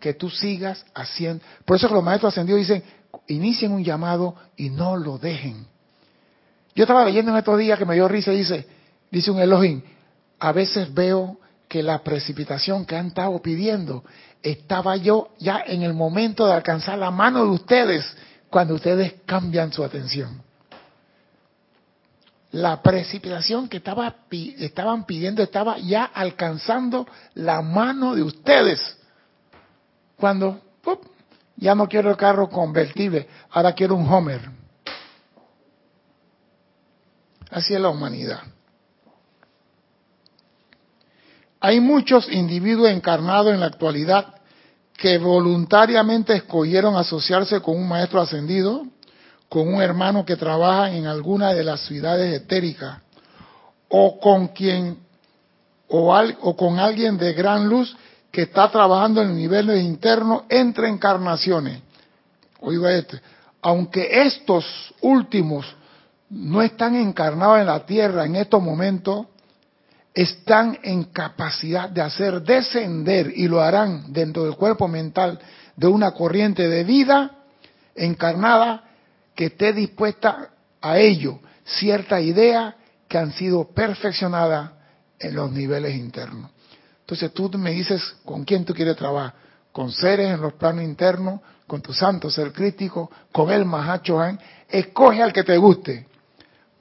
Que 0.00 0.14
tú 0.14 0.30
sigas 0.30 0.84
haciendo. 0.94 1.44
Por 1.64 1.76
eso 1.76 1.88
que 1.88 1.94
los 1.94 2.02
maestros 2.02 2.32
ascendidos 2.32 2.60
dicen, 2.60 2.82
inicien 3.28 3.72
un 3.72 3.84
llamado 3.84 4.34
y 4.56 4.70
no 4.70 4.96
lo 4.96 5.18
dejen. 5.18 5.66
Yo 6.74 6.84
estaba 6.84 7.04
leyendo 7.04 7.32
en 7.32 7.38
estos 7.38 7.58
días 7.58 7.78
que 7.78 7.84
me 7.84 7.94
dio 7.94 8.08
risa, 8.08 8.30
dice, 8.30 8.66
dice 9.10 9.30
un 9.30 9.40
Elohim, 9.40 9.82
a 10.38 10.52
veces 10.52 10.92
veo 10.92 11.38
que 11.68 11.82
la 11.82 12.02
precipitación 12.02 12.84
que 12.84 12.96
han 12.96 13.08
estado 13.08 13.40
pidiendo, 13.40 14.04
estaba 14.42 14.96
yo 14.96 15.30
ya 15.38 15.62
en 15.66 15.82
el 15.82 15.94
momento 15.94 16.46
de 16.46 16.52
alcanzar 16.52 16.98
la 16.98 17.10
mano 17.10 17.44
de 17.44 17.50
ustedes 17.50 18.04
cuando 18.50 18.74
ustedes 18.74 19.14
cambian 19.24 19.72
su 19.72 19.84
atención. 19.84 20.42
La 22.50 22.82
precipitación 22.82 23.68
que 23.68 23.78
estaba, 23.78 24.14
estaban 24.30 25.06
pidiendo 25.06 25.42
estaba 25.42 25.78
ya 25.78 26.04
alcanzando 26.04 27.06
la 27.34 27.62
mano 27.62 28.14
de 28.14 28.22
ustedes. 28.22 28.98
Cuando 30.16 30.60
ya 31.56 31.74
no 31.74 31.88
quiero 31.88 32.10
el 32.10 32.16
carro 32.16 32.50
convertible, 32.50 33.26
ahora 33.50 33.72
quiero 33.72 33.94
un 33.94 34.06
Homer. 34.06 34.61
Es 37.52 37.70
la 37.70 37.90
humanidad. 37.90 38.40
Hay 41.60 41.80
muchos 41.80 42.30
individuos 42.32 42.90
encarnados 42.90 43.52
en 43.52 43.60
la 43.60 43.66
actualidad 43.66 44.34
que 44.96 45.18
voluntariamente 45.18 46.34
escogieron 46.34 46.96
asociarse 46.96 47.60
con 47.60 47.76
un 47.76 47.88
maestro 47.88 48.20
ascendido, 48.20 48.86
con 49.48 49.72
un 49.72 49.82
hermano 49.82 50.24
que 50.24 50.36
trabaja 50.36 50.92
en 50.92 51.06
alguna 51.06 51.52
de 51.52 51.62
las 51.62 51.80
ciudades 51.82 52.34
etéricas, 52.34 53.00
o 53.88 54.18
con 54.18 54.48
quien 54.48 54.98
o, 55.88 56.16
o 56.40 56.56
con 56.56 56.78
alguien 56.78 57.18
de 57.18 57.34
gran 57.34 57.68
luz 57.68 57.94
que 58.30 58.42
está 58.42 58.70
trabajando 58.70 59.20
en 59.20 59.36
niveles 59.36 59.82
internos 59.82 60.44
entre 60.48 60.88
encarnaciones. 60.88 61.82
Oiga 62.60 62.92
este, 62.92 63.20
aunque 63.60 64.22
estos 64.22 64.64
últimos 65.02 65.66
no 66.32 66.62
están 66.62 66.96
encarnados 66.96 67.60
en 67.60 67.66
la 67.66 67.84
tierra 67.84 68.24
en 68.24 68.36
estos 68.36 68.62
momentos, 68.62 69.26
están 70.14 70.78
en 70.82 71.04
capacidad 71.04 71.90
de 71.90 72.00
hacer 72.00 72.42
descender 72.42 73.32
y 73.36 73.48
lo 73.48 73.60
harán 73.60 74.12
dentro 74.12 74.44
del 74.44 74.56
cuerpo 74.56 74.88
mental 74.88 75.38
de 75.76 75.86
una 75.86 76.12
corriente 76.12 76.68
de 76.68 76.84
vida 76.84 77.32
encarnada 77.94 78.84
que 79.34 79.46
esté 79.46 79.74
dispuesta 79.74 80.50
a 80.80 80.98
ello, 80.98 81.38
cierta 81.64 82.20
idea 82.20 82.76
que 83.08 83.18
han 83.18 83.32
sido 83.32 83.68
perfeccionadas 83.68 84.70
en 85.18 85.34
los 85.34 85.52
niveles 85.52 85.94
internos. 85.94 86.50
Entonces 87.00 87.32
tú 87.32 87.50
me 87.58 87.72
dices 87.72 88.02
con 88.24 88.44
quién 88.44 88.64
tú 88.64 88.72
quieres 88.72 88.96
trabajar, 88.96 89.34
con 89.70 89.92
seres 89.92 90.32
en 90.32 90.40
los 90.40 90.54
planos 90.54 90.82
internos, 90.82 91.40
con 91.66 91.82
tu 91.82 91.92
santo 91.92 92.30
ser 92.30 92.52
crítico, 92.52 93.10
con 93.30 93.50
el 93.50 93.66
Mahachohan, 93.66 94.38
escoge 94.68 95.22
al 95.22 95.32
que 95.32 95.44
te 95.44 95.58
guste. 95.58 96.06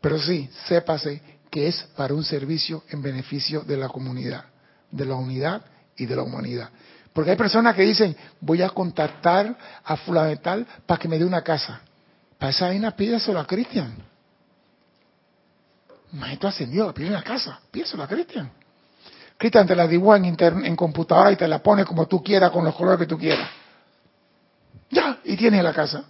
Pero 0.01 0.19
sí, 0.19 0.49
sépase 0.67 1.21
que 1.49 1.67
es 1.67 1.83
para 1.95 2.13
un 2.13 2.23
servicio 2.23 2.83
en 2.89 3.01
beneficio 3.01 3.61
de 3.61 3.77
la 3.77 3.87
comunidad, 3.87 4.45
de 4.89 5.05
la 5.05 5.15
unidad 5.15 5.61
y 5.95 6.05
de 6.05 6.15
la 6.15 6.23
humanidad. 6.23 6.69
Porque 7.13 7.31
hay 7.31 7.37
personas 7.37 7.75
que 7.75 7.83
dicen, 7.83 8.15
voy 8.39 8.61
a 8.61 8.69
contactar 8.69 9.55
a 9.83 9.97
fulano 9.97 10.39
para 10.85 10.99
que 10.99 11.07
me 11.07 11.19
dé 11.19 11.25
una 11.25 11.41
casa. 11.41 11.81
Para 12.39 12.51
esa 12.51 12.67
vaina 12.67 12.95
pídeselo 12.95 13.39
a 13.39 13.45
Cristian. 13.45 13.95
Maestro 16.13 16.49
ascendió, 16.49 16.93
pide 16.93 17.09
una 17.09 17.21
casa, 17.21 17.59
pídeselo 17.69 18.03
a 18.03 18.07
Cristian. 18.07 18.49
Cristian 19.37 19.67
te 19.67 19.75
la 19.75 19.87
dibuja 19.87 20.17
en, 20.17 20.35
en 20.65 20.75
computadora 20.75 21.31
y 21.31 21.35
te 21.35 21.47
la 21.47 21.59
pone 21.59 21.83
como 21.85 22.07
tú 22.07 22.23
quieras, 22.23 22.51
con 22.51 22.63
los 22.63 22.75
colores 22.75 22.99
que 22.99 23.07
tú 23.07 23.17
quieras. 23.17 23.49
Ya, 24.89 25.19
y 25.23 25.35
tienes 25.35 25.63
la 25.63 25.73
casa. 25.73 26.05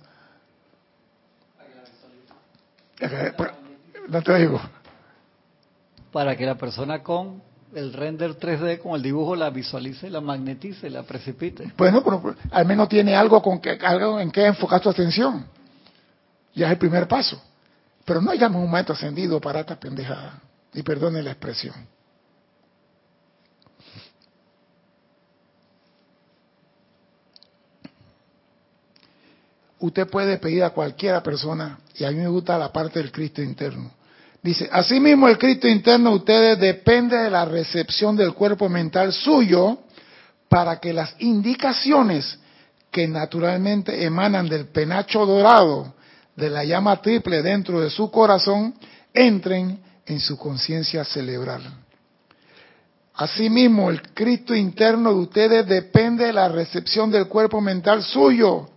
No 4.11 4.21
te 4.21 4.37
digo. 4.37 4.59
Para 6.11 6.35
que 6.35 6.45
la 6.45 6.55
persona 6.55 7.01
con 7.01 7.41
el 7.73 7.93
render 7.93 8.37
3D, 8.37 8.79
con 8.79 8.95
el 8.95 9.01
dibujo, 9.01 9.37
la 9.37 9.49
visualice, 9.49 10.09
la 10.09 10.19
magnetice, 10.19 10.89
la 10.89 11.03
precipite. 11.03 11.71
Bueno, 11.77 12.03
pero 12.03 12.35
al 12.51 12.65
menos 12.65 12.89
tiene 12.89 13.15
algo, 13.15 13.41
con 13.41 13.61
que, 13.61 13.69
algo 13.81 14.19
en 14.19 14.29
que 14.29 14.45
enfocar 14.45 14.81
tu 14.81 14.89
atención. 14.89 15.45
Ya 16.53 16.65
es 16.65 16.73
el 16.73 16.77
primer 16.77 17.07
paso. 17.07 17.41
Pero 18.03 18.21
no 18.21 18.33
llames 18.33 18.61
un 18.61 18.69
maestro 18.69 18.95
ascendido 18.95 19.39
para 19.39 19.61
esta 19.61 19.79
pendejada. 19.79 20.41
Y 20.73 20.83
perdone 20.83 21.23
la 21.23 21.31
expresión. 21.31 21.75
Usted 29.79 30.05
puede 30.09 30.37
pedir 30.37 30.65
a 30.65 30.71
cualquiera 30.71 31.23
persona, 31.23 31.79
y 31.95 32.03
a 32.03 32.11
mí 32.11 32.17
me 32.17 32.27
gusta 32.27 32.57
la 32.57 32.73
parte 32.73 32.99
del 32.99 33.09
Cristo 33.09 33.41
interno. 33.41 34.00
Dice, 34.43 34.67
asimismo 34.71 35.27
el 35.27 35.37
Cristo 35.37 35.67
interno 35.67 36.09
de 36.09 36.15
ustedes 36.15 36.59
depende 36.59 37.15
de 37.15 37.29
la 37.29 37.45
recepción 37.45 38.15
del 38.15 38.33
cuerpo 38.33 38.69
mental 38.69 39.13
suyo 39.13 39.79
para 40.49 40.79
que 40.79 40.93
las 40.93 41.15
indicaciones 41.19 42.39
que 42.89 43.07
naturalmente 43.07 44.03
emanan 44.03 44.49
del 44.49 44.65
penacho 44.67 45.25
dorado 45.25 45.93
de 46.35 46.49
la 46.49 46.63
llama 46.63 47.01
triple 47.01 47.43
dentro 47.43 47.79
de 47.81 47.89
su 47.91 48.09
corazón 48.09 48.73
entren 49.13 49.79
en 50.05 50.19
su 50.19 50.37
conciencia 50.37 51.05
cerebral. 51.05 51.61
Asimismo, 53.13 53.91
el 53.91 54.01
Cristo 54.13 54.55
interno 54.55 55.13
de 55.13 55.19
ustedes 55.19 55.67
depende 55.67 56.25
de 56.25 56.33
la 56.33 56.49
recepción 56.49 57.11
del 57.11 57.27
cuerpo 57.27 57.61
mental 57.61 58.01
suyo 58.01 58.69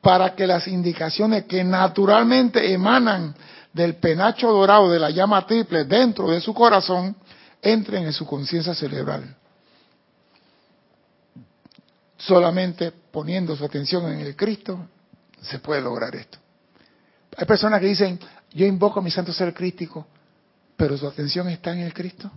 para 0.00 0.34
que 0.34 0.46
las 0.46 0.66
indicaciones 0.66 1.44
que 1.44 1.62
naturalmente 1.62 2.72
emanan 2.72 3.34
del 3.74 3.96
penacho 3.96 4.50
dorado 4.50 4.88
de 4.90 5.00
la 5.00 5.10
llama 5.10 5.46
triple 5.46 5.84
dentro 5.84 6.30
de 6.30 6.40
su 6.40 6.54
corazón 6.54 7.16
entren 7.60 8.04
en 8.04 8.12
su 8.12 8.24
conciencia 8.24 8.72
cerebral. 8.72 9.36
Solamente 12.16 12.92
poniendo 12.92 13.54
su 13.56 13.64
atención 13.64 14.10
en 14.12 14.20
el 14.20 14.36
Cristo 14.36 14.88
se 15.42 15.58
puede 15.58 15.82
lograr 15.82 16.14
esto. 16.14 16.38
Hay 17.36 17.46
personas 17.46 17.80
que 17.80 17.86
dicen, 17.86 18.18
yo 18.52 18.64
invoco 18.64 19.00
a 19.00 19.02
mi 19.02 19.10
santo 19.10 19.32
ser 19.32 19.52
crístico, 19.52 20.06
pero 20.76 20.96
su 20.96 21.06
atención 21.06 21.48
está 21.48 21.72
en 21.72 21.80
el 21.80 21.92
Cristo. 21.92 22.30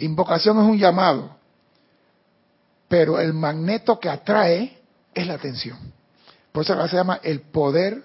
Invocación 0.00 0.58
es 0.58 0.64
un 0.64 0.78
llamado, 0.78 1.36
pero 2.88 3.20
el 3.20 3.32
magneto 3.32 3.98
que 4.00 4.10
atrae 4.10 4.82
es 5.14 5.26
la 5.26 5.34
atención. 5.34 5.95
Por 6.56 6.64
eso 6.64 6.88
se 6.88 6.96
llama 6.96 7.20
el 7.22 7.42
poder 7.42 8.02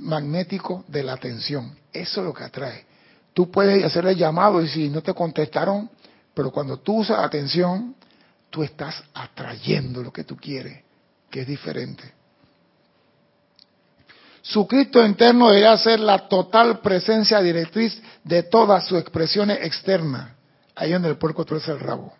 magnético 0.00 0.84
de 0.88 1.04
la 1.04 1.12
atención. 1.12 1.78
Eso 1.92 2.20
es 2.20 2.26
lo 2.26 2.34
que 2.34 2.42
atrae. 2.42 2.84
Tú 3.32 3.48
puedes 3.48 3.84
hacer 3.84 4.04
el 4.06 4.16
llamado 4.16 4.60
y 4.60 4.66
si 4.66 4.88
no 4.88 5.00
te 5.00 5.14
contestaron, 5.14 5.88
pero 6.34 6.50
cuando 6.50 6.78
tú 6.78 6.96
usas 6.96 7.20
atención, 7.20 7.94
tú 8.50 8.64
estás 8.64 9.04
atrayendo 9.14 10.02
lo 10.02 10.12
que 10.12 10.24
tú 10.24 10.36
quieres, 10.36 10.82
que 11.30 11.42
es 11.42 11.46
diferente. 11.46 12.12
Su 14.42 14.66
Cristo 14.66 15.06
interno 15.06 15.50
debería 15.50 15.78
ser 15.78 16.00
la 16.00 16.26
total 16.26 16.80
presencia 16.80 17.40
directriz 17.40 18.02
de 18.24 18.42
todas 18.42 18.88
sus 18.88 18.98
expresiones 18.98 19.60
externas. 19.62 20.32
Ahí 20.74 20.90
donde 20.90 21.10
el 21.10 21.18
puerco 21.18 21.44
tuerce 21.44 21.70
el 21.70 21.78
rabo. 21.78 22.12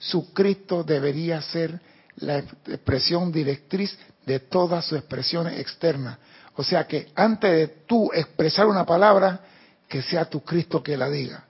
Su 0.00 0.32
Cristo 0.32 0.82
debería 0.82 1.40
ser 1.42 1.80
la 2.20 2.38
expresión 2.38 3.32
directriz 3.32 3.98
de 4.26 4.40
todas 4.40 4.84
sus 4.84 4.98
expresiones 4.98 5.58
externas. 5.58 6.18
O 6.56 6.62
sea 6.62 6.86
que 6.86 7.10
antes 7.14 7.50
de 7.50 7.68
tú 7.86 8.10
expresar 8.12 8.66
una 8.66 8.84
palabra, 8.84 9.40
que 9.88 10.02
sea 10.02 10.24
tu 10.24 10.42
Cristo 10.42 10.82
que 10.82 10.96
la 10.96 11.08
diga. 11.08 11.44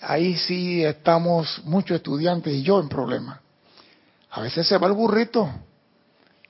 Ahí 0.00 0.36
sí 0.36 0.84
estamos 0.84 1.60
muchos 1.64 1.96
estudiantes 1.96 2.54
y 2.54 2.62
yo 2.62 2.80
en 2.80 2.88
problema. 2.88 3.40
A 4.30 4.40
veces 4.40 4.66
se 4.66 4.78
va 4.78 4.86
el 4.86 4.94
burrito 4.94 5.50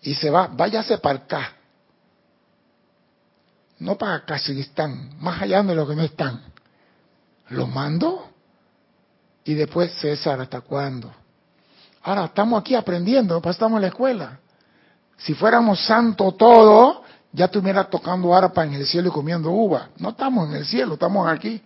y 0.03 0.15
se 0.15 0.31
va, 0.31 0.47
váyase 0.47 0.99
para 0.99 1.19
acá 1.19 1.57
no 3.81 3.97
para 3.97 4.25
Kazajistán, 4.25 5.19
más 5.19 5.43
allá 5.43 5.63
de 5.63 5.75
lo 5.75 5.89
que 5.89 5.97
no 5.97 6.03
están. 6.03 6.43
Lo 7.49 7.67
mando 7.67 8.31
y 9.45 9.55
después 9.55 9.93
César, 9.95 10.41
¿hasta 10.41 10.61
cuándo? 10.61 11.13
Ahora 12.03 12.27
estamos 12.27 12.61
aquí 12.61 12.75
aprendiendo, 12.75 13.41
pues 13.41 13.57
estamos 13.57 13.77
en 13.77 13.83
la 13.83 13.89
escuela. 13.89 14.41
Si 15.19 15.35
fuéramos 15.35 15.85
santo 15.85 16.33
todo, 16.33 17.03
ya 17.33 17.47
estuviera 17.47 17.85
tocando 17.85 18.35
arpa 18.35 18.65
en 18.65 18.75
el 18.75 18.87
cielo 18.87 19.09
y 19.09 19.13
comiendo 19.13 19.51
uva. 19.51 19.91
No 19.99 20.11
estamos 20.11 20.49
en 20.49 20.57
el 20.57 20.65
cielo, 20.65 20.95
estamos 20.95 21.29
aquí. 21.29 21.63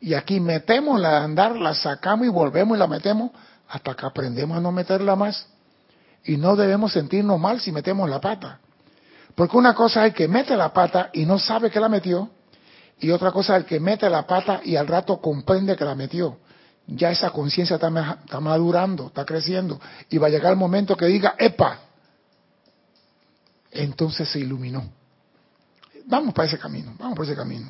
Y 0.00 0.14
aquí 0.14 0.40
metemos 0.40 1.00
la 1.00 1.22
andar, 1.22 1.56
la 1.56 1.74
sacamos 1.74 2.26
y 2.26 2.30
volvemos 2.30 2.76
y 2.76 2.80
la 2.80 2.86
metemos 2.86 3.30
hasta 3.68 3.94
que 3.94 4.06
aprendemos 4.06 4.58
a 4.58 4.60
no 4.60 4.72
meterla 4.72 5.16
más. 5.16 5.46
Y 6.24 6.36
no 6.36 6.56
debemos 6.56 6.92
sentirnos 6.92 7.38
mal 7.38 7.60
si 7.60 7.70
metemos 7.70 8.10
la 8.10 8.20
pata. 8.20 8.58
Porque 9.34 9.56
una 9.56 9.74
cosa 9.74 10.00
es 10.04 10.12
el 10.12 10.14
que 10.14 10.28
mete 10.28 10.56
la 10.56 10.72
pata 10.72 11.10
y 11.12 11.24
no 11.24 11.38
sabe 11.38 11.70
que 11.70 11.78
la 11.78 11.88
metió, 11.88 12.30
y 12.98 13.10
otra 13.10 13.30
cosa 13.30 13.56
es 13.56 13.62
el 13.62 13.68
que 13.68 13.78
mete 13.78 14.08
la 14.08 14.26
pata 14.26 14.60
y 14.64 14.76
al 14.76 14.86
rato 14.86 15.20
comprende 15.20 15.76
que 15.76 15.84
la 15.84 15.94
metió. 15.94 16.38
Ya 16.86 17.10
esa 17.10 17.30
conciencia 17.30 17.76
está, 17.76 18.40
madurando, 18.40 19.08
está 19.08 19.24
creciendo, 19.24 19.80
y 20.08 20.18
va 20.18 20.28
a 20.28 20.30
llegar 20.30 20.52
el 20.52 20.58
momento 20.58 20.96
que 20.96 21.06
diga, 21.06 21.34
¡epa! 21.38 21.80
Entonces 23.72 24.28
se 24.28 24.38
iluminó. 24.38 24.88
Vamos 26.06 26.32
para 26.32 26.46
ese 26.46 26.58
camino, 26.58 26.94
vamos 26.98 27.16
por 27.16 27.26
ese 27.26 27.34
camino. 27.34 27.66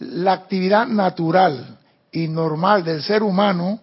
La 0.00 0.32
actividad 0.32 0.86
natural 0.86 1.78
y 2.10 2.26
normal 2.26 2.82
del 2.82 3.02
ser 3.02 3.22
humano 3.22 3.80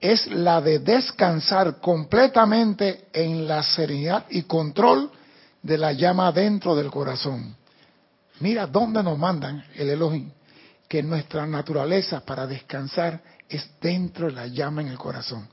es 0.00 0.26
la 0.28 0.60
de 0.60 0.78
descansar 0.78 1.80
completamente 1.80 3.08
en 3.12 3.46
la 3.46 3.62
serenidad 3.62 4.24
y 4.30 4.42
control 4.42 5.10
de 5.62 5.76
la 5.76 5.92
llama 5.92 6.32
dentro 6.32 6.74
del 6.74 6.90
corazón. 6.90 7.56
Mira 8.40 8.66
dónde 8.66 9.02
nos 9.02 9.18
mandan 9.18 9.64
el 9.74 9.90
Elohim, 9.90 10.30
que 10.88 11.02
nuestra 11.02 11.46
naturaleza 11.46 12.20
para 12.20 12.46
descansar 12.46 13.20
es 13.48 13.70
dentro 13.80 14.26
de 14.26 14.32
la 14.32 14.46
llama 14.46 14.80
en 14.80 14.88
el 14.88 14.98
corazón. 14.98 15.46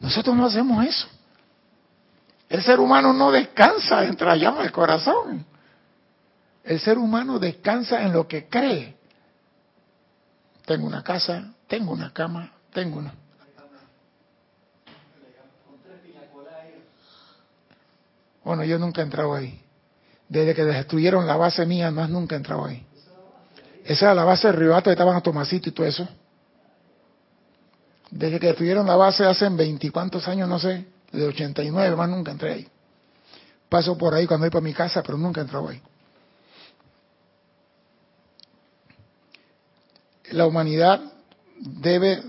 Nosotros 0.00 0.34
no 0.34 0.46
hacemos 0.46 0.84
eso. 0.86 1.06
El 2.48 2.62
ser 2.62 2.80
humano 2.80 3.12
no 3.12 3.30
descansa 3.30 4.00
dentro 4.00 4.28
de 4.28 4.36
la 4.36 4.42
llama 4.42 4.62
del 4.62 4.72
corazón. 4.72 5.44
El 6.64 6.80
ser 6.80 6.98
humano 6.98 7.38
descansa 7.38 8.02
en 8.02 8.12
lo 8.12 8.26
que 8.26 8.48
cree. 8.48 8.96
Tengo 10.64 10.86
una 10.86 11.02
casa, 11.02 11.52
tengo 11.68 11.92
una 11.92 12.12
cama, 12.12 12.52
tengo 12.72 12.98
una... 12.98 13.14
Bueno, 18.42 18.64
yo 18.64 18.78
nunca 18.78 19.02
he 19.02 19.04
entrado 19.04 19.34
ahí. 19.34 19.62
Desde 20.28 20.54
que 20.54 20.64
destruyeron 20.64 21.26
la 21.26 21.36
base 21.36 21.66
mía, 21.66 21.90
más 21.90 22.08
nunca 22.08 22.34
he 22.34 22.38
entrado 22.38 22.64
ahí. 22.64 22.86
Esa 23.90 24.04
era 24.04 24.14
la 24.14 24.24
base 24.24 24.46
de 24.46 24.52
Ribato, 24.52 24.88
estaban 24.88 25.16
a 25.16 25.20
Tomasito 25.20 25.68
y 25.68 25.72
todo 25.72 25.84
eso. 25.84 26.06
Desde 28.08 28.38
que 28.38 28.46
destruyeron 28.46 28.86
la 28.86 28.94
base 28.94 29.24
hace 29.24 29.48
veinticuantos 29.48 30.28
años, 30.28 30.48
no 30.48 30.60
sé, 30.60 30.86
de 31.10 31.26
89, 31.26 31.96
más 31.96 32.08
nunca 32.08 32.30
entré 32.30 32.52
ahí. 32.52 32.68
Paso 33.68 33.98
por 33.98 34.14
ahí 34.14 34.28
cuando 34.28 34.44
voy 34.44 34.50
para 34.50 34.62
mi 34.62 34.72
casa, 34.72 35.02
pero 35.02 35.18
nunca 35.18 35.40
entrado 35.40 35.68
ahí. 35.68 35.82
La 40.30 40.46
humanidad 40.46 41.00
debe 41.58 42.22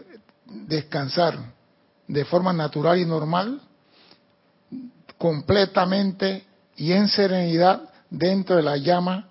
descansar 0.47 1.37
de 2.07 2.25
forma 2.25 2.53
natural 2.53 2.97
y 2.97 3.05
normal 3.05 3.61
completamente 5.19 6.43
y 6.75 6.91
en 6.91 7.07
serenidad 7.07 7.87
dentro 8.09 8.55
de 8.55 8.63
la 8.63 8.77
llama 8.77 9.27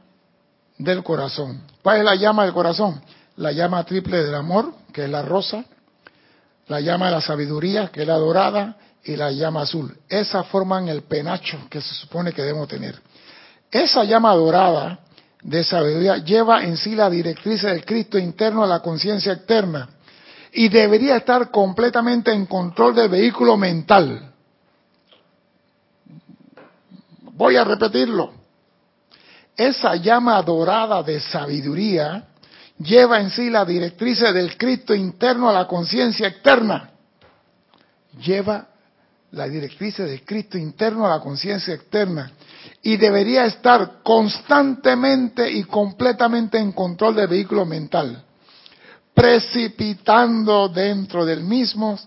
del 0.84 1.02
corazón. 1.02 1.62
¿Cuál 1.82 1.98
es 1.98 2.04
la 2.04 2.14
llama 2.14 2.44
del 2.44 2.52
corazón? 2.52 3.00
La 3.36 3.52
llama 3.52 3.84
triple 3.84 4.22
del 4.24 4.34
amor, 4.34 4.72
que 4.92 5.04
es 5.04 5.10
la 5.10 5.22
rosa, 5.22 5.64
la 6.68 6.80
llama 6.80 7.06
de 7.06 7.12
la 7.12 7.20
sabiduría, 7.20 7.88
que 7.88 8.02
es 8.02 8.06
la 8.06 8.16
dorada, 8.16 8.76
y 9.02 9.16
la 9.16 9.30
llama 9.30 9.62
azul. 9.62 9.96
Esas 10.08 10.46
forman 10.48 10.88
el 10.88 11.02
penacho 11.02 11.58
que 11.70 11.80
se 11.80 11.94
supone 11.94 12.32
que 12.32 12.42
debemos 12.42 12.68
tener. 12.68 13.00
Esa 13.70 14.04
llama 14.04 14.34
dorada 14.34 15.00
de 15.42 15.64
sabiduría 15.64 16.18
lleva 16.18 16.64
en 16.64 16.76
sí 16.76 16.94
la 16.94 17.08
directriz 17.08 17.62
del 17.62 17.84
Cristo 17.84 18.18
interno 18.18 18.62
a 18.62 18.66
la 18.66 18.80
conciencia 18.80 19.32
externa 19.32 19.88
y 20.52 20.68
debería 20.68 21.16
estar 21.16 21.50
completamente 21.50 22.32
en 22.32 22.44
control 22.44 22.94
del 22.94 23.08
vehículo 23.08 23.56
mental 23.56 24.30
Voy 27.40 27.56
a 27.56 27.64
repetirlo. 27.64 28.34
Esa 29.56 29.96
llama 29.96 30.40
dorada 30.42 31.02
de 31.02 31.20
sabiduría 31.20 32.24
lleva 32.78 33.20
en 33.20 33.30
sí 33.30 33.50
la 33.50 33.64
directriz 33.64 34.20
del 34.20 34.56
Cristo 34.56 34.94
interno 34.94 35.50
a 35.50 35.52
la 35.52 35.66
conciencia 35.66 36.28
externa. 36.28 36.90
Lleva 38.18 38.66
la 39.32 39.46
directriz 39.46 39.98
de 39.98 40.24
Cristo 40.24 40.58
interno 40.58 41.06
a 41.06 41.10
la 41.10 41.20
conciencia 41.20 41.74
externa 41.74 42.32
y 42.82 42.96
debería 42.96 43.44
estar 43.44 44.02
constantemente 44.02 45.50
y 45.50 45.64
completamente 45.64 46.58
en 46.58 46.72
control 46.72 47.14
del 47.14 47.28
vehículo 47.28 47.64
mental, 47.64 48.24
precipitando 49.14 50.68
dentro 50.68 51.24
del 51.24 51.44
mismo 51.44 51.98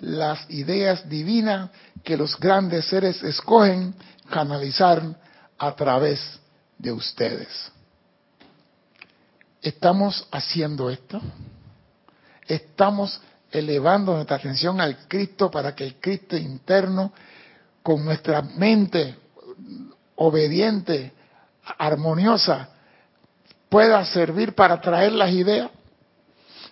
las 0.00 0.50
ideas 0.50 1.08
divinas 1.08 1.70
que 2.04 2.16
los 2.16 2.38
grandes 2.38 2.84
seres 2.86 3.22
escogen 3.22 3.94
canalizar 4.28 5.02
a 5.58 5.74
través 5.74 6.20
de 6.78 6.92
ustedes. 6.92 7.48
¿Estamos 9.62 10.26
haciendo 10.30 10.90
esto? 10.90 11.20
¿Estamos 12.46 13.20
elevando 13.50 14.14
nuestra 14.14 14.36
atención 14.36 14.80
al 14.80 15.08
Cristo 15.08 15.50
para 15.50 15.74
que 15.74 15.84
el 15.84 15.96
Cristo 15.96 16.36
interno, 16.36 17.12
con 17.82 18.04
nuestra 18.04 18.42
mente 18.42 19.16
obediente, 20.16 21.12
armoniosa, 21.78 22.68
pueda 23.68 24.04
servir 24.04 24.54
para 24.54 24.80
traer 24.80 25.12
las 25.12 25.32
ideas? 25.32 25.70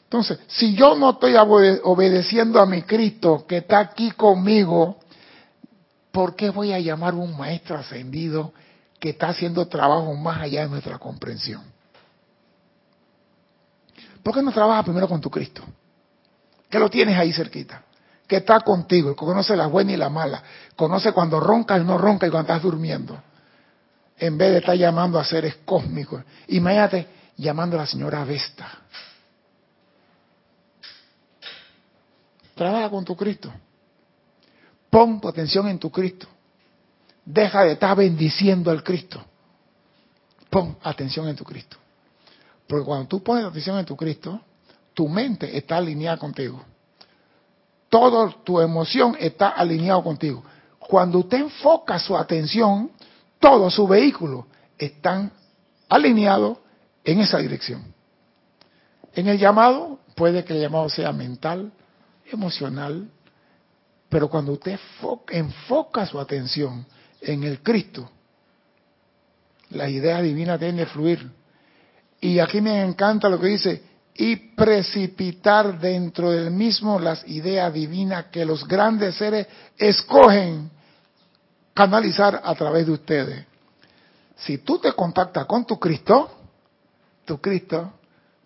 Entonces, 0.05 0.39
si 0.47 0.77
yo 0.77 0.95
no 0.95 1.11
estoy 1.11 1.35
obedeciendo 1.37 2.61
a 2.61 2.67
mi 2.67 2.83
Cristo 2.83 3.45
que 3.49 3.57
está 3.57 3.81
aquí 3.81 4.13
conmigo, 4.13 5.01
¿por 6.13 6.37
qué 6.37 6.51
voy 6.51 6.73
a 6.73 6.79
llamar 6.79 7.15
un 7.15 7.37
maestro 7.37 7.77
ascendido 7.77 8.53
que 9.05 9.11
está 9.11 9.29
haciendo 9.29 9.69
trabajo 9.69 10.15
más 10.15 10.41
allá 10.41 10.63
de 10.63 10.69
nuestra 10.69 10.99
comprensión? 10.99 11.63
¿Por 14.23 14.33
qué 14.33 14.41
no 14.41 14.51
trabajas 14.51 14.83
primero 14.83 15.07
con 15.07 15.21
tu 15.21 15.29
Cristo? 15.31 15.63
Que 16.71 16.79
lo 16.79 16.89
tienes 16.89 17.19
ahí 17.19 17.31
cerquita, 17.31 17.83
que 18.27 18.37
está 18.37 18.61
contigo, 18.61 19.11
que 19.11 19.17
conoce 19.27 19.55
la 19.57 19.67
buena 19.67 19.93
y 19.93 19.99
la 19.99 20.09
mala, 20.09 20.43
conoce 20.75 21.13
cuando 21.13 21.39
ronca 21.39 21.77
y 21.77 21.85
no 21.85 21.99
ronca 21.99 22.27
y 22.27 22.31
cuando 22.31 22.51
estás 22.51 22.63
durmiendo, 22.63 23.23
en 24.17 24.39
vez 24.39 24.53
de 24.53 24.59
estar 24.61 24.75
llamando 24.75 25.19
a 25.19 25.25
seres 25.27 25.57
cósmicos. 25.67 26.23
Imagínate 26.49 27.07
llamando 27.37 27.77
a 27.77 27.81
la 27.81 27.87
señora 27.87 28.25
Vesta. 28.25 28.71
Trabaja 32.55 32.89
con 32.89 33.05
tu 33.05 33.15
Cristo. 33.15 33.53
Pon 34.89 35.21
tu 35.21 35.29
atención 35.29 35.69
en 35.69 35.79
tu 35.79 35.91
Cristo. 35.91 36.27
Deja 37.25 37.65
de 37.65 37.73
estar 37.73 37.97
bendiciendo 37.97 38.71
al 38.71 38.83
Cristo. 38.83 39.23
Pon 40.51 40.77
atención 40.83 41.29
en 41.29 41.37
tu 41.37 41.45
Cristo. 41.45 41.77
Porque 42.67 42.85
cuando 42.85 43.09
tú 43.09 43.23
pones 43.23 43.45
atención 43.45 43.79
en 43.79 43.85
tu 43.85 43.97
Cristo, 43.97 44.41
tu 44.93 45.09
mente 45.09 45.57
está 45.57 45.77
alineada 45.77 46.17
contigo. 46.17 46.63
Toda 47.89 48.31
tu 48.45 48.61
emoción 48.61 49.17
está 49.19 49.49
alineado 49.49 50.03
contigo. 50.03 50.43
Cuando 50.79 51.21
usted 51.21 51.39
enfoca 51.39 51.99
su 51.99 52.17
atención, 52.17 52.91
todo 53.39 53.71
su 53.71 53.87
vehículo 53.87 54.47
están 54.79 55.31
alineados 55.89 56.59
en 57.05 57.21
esa 57.21 57.39
dirección. 57.39 57.83
En 59.15 59.29
el 59.29 59.39
llamado, 59.39 60.01
puede 60.15 60.45
que 60.45 60.55
el 60.55 60.61
llamado 60.61 60.89
sea 60.89 61.13
mental, 61.13 61.73
emocional, 62.31 63.09
pero 64.09 64.29
cuando 64.29 64.53
usted 64.53 64.79
enfoca 65.29 66.07
su 66.07 66.19
atención 66.19 66.87
en 67.25 67.45
el 67.45 67.63
Cristo, 67.63 68.11
la 69.71 69.89
idea 69.89 70.21
divina 70.23 70.59
tiene 70.59 70.85
que 70.85 70.91
fluir. 70.91 71.31
Y 72.21 72.39
aquí 72.39 72.61
me 72.61 72.83
encanta 72.83 73.29
lo 73.29 73.41
que 73.41 73.49
dice, 73.49 73.83
y 74.17 74.37
precipitar 74.37 75.79
dentro 75.81 76.31
del 76.31 76.51
mismo 76.51 76.99
las 77.01 77.27
ideas 77.27 77.73
divinas 77.73 78.27
que 78.27 78.45
los 78.45 78.67
grandes 78.67 79.17
seres 79.17 79.47
escogen 79.77 80.71
canalizar 81.75 82.41
a 82.45 82.55
través 82.55 82.87
de 82.87 82.93
ustedes. 82.93 83.45
Si 84.37 84.59
tú 84.59 84.79
te 84.79 84.93
contactas 84.93 85.47
con 85.47 85.67
tu 85.67 85.79
Cristo, 85.81 86.31
tu 87.25 87.41
Cristo 87.41 87.93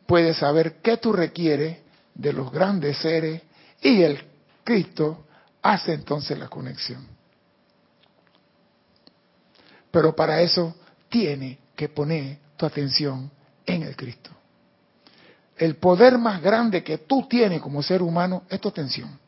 puede 0.07 0.33
saber 0.33 0.77
qué 0.81 0.97
tú 0.97 1.13
requieres 1.13 1.79
de 2.15 2.33
los 2.33 2.51
grandes 2.51 2.97
seres 2.99 3.43
y 3.83 4.03
el 4.03 4.25
Cristo 4.65 5.27
hace 5.61 5.93
entonces 5.93 6.39
la 6.39 6.49
conexión. 6.49 7.18
Pero 9.91 10.15
para 10.15 10.41
eso 10.43 10.75
tiene 11.09 11.59
que 11.75 11.89
poner 11.89 12.39
tu 12.57 12.67
atención 12.67 13.31
en 13.65 13.83
el 13.83 13.97
Cristo. 13.97 14.31
El 15.57 15.77
poder 15.77 16.19
más 16.19 16.41
grande 16.41 16.85
que 16.85 16.99
tú 16.99 17.27
tienes 17.29 17.61
como 17.61 17.83
ser 17.83 18.03
humano 18.03 18.45
es 18.49 18.61
tu 18.61 18.69
atención. 18.69 19.19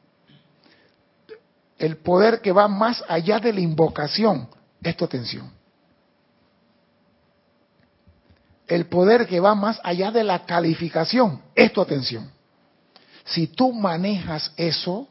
El 1.78 1.96
poder 1.96 2.40
que 2.40 2.52
va 2.52 2.68
más 2.68 3.02
allá 3.08 3.40
de 3.40 3.52
la 3.52 3.60
invocación 3.60 4.48
es 4.82 4.96
tu 4.96 5.04
atención. 5.04 5.50
El 8.68 8.86
poder 8.86 9.26
que 9.26 9.40
va 9.40 9.54
más 9.54 9.80
allá 9.82 10.12
de 10.12 10.22
la 10.22 10.44
calificación 10.44 11.42
es 11.54 11.72
tu 11.72 11.80
atención. 11.80 12.30
Si 13.24 13.48
tú 13.48 13.72
manejas 13.72 14.52
eso 14.56 15.08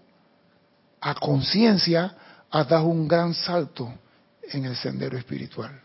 a 1.02 1.16
conciencia, 1.16 2.16
has 2.50 2.68
dado 2.70 2.86
un 2.86 3.08
gran 3.08 3.34
salto 3.34 3.91
en 4.52 4.66
el 4.66 4.76
sendero 4.76 5.18
espiritual. 5.18 5.80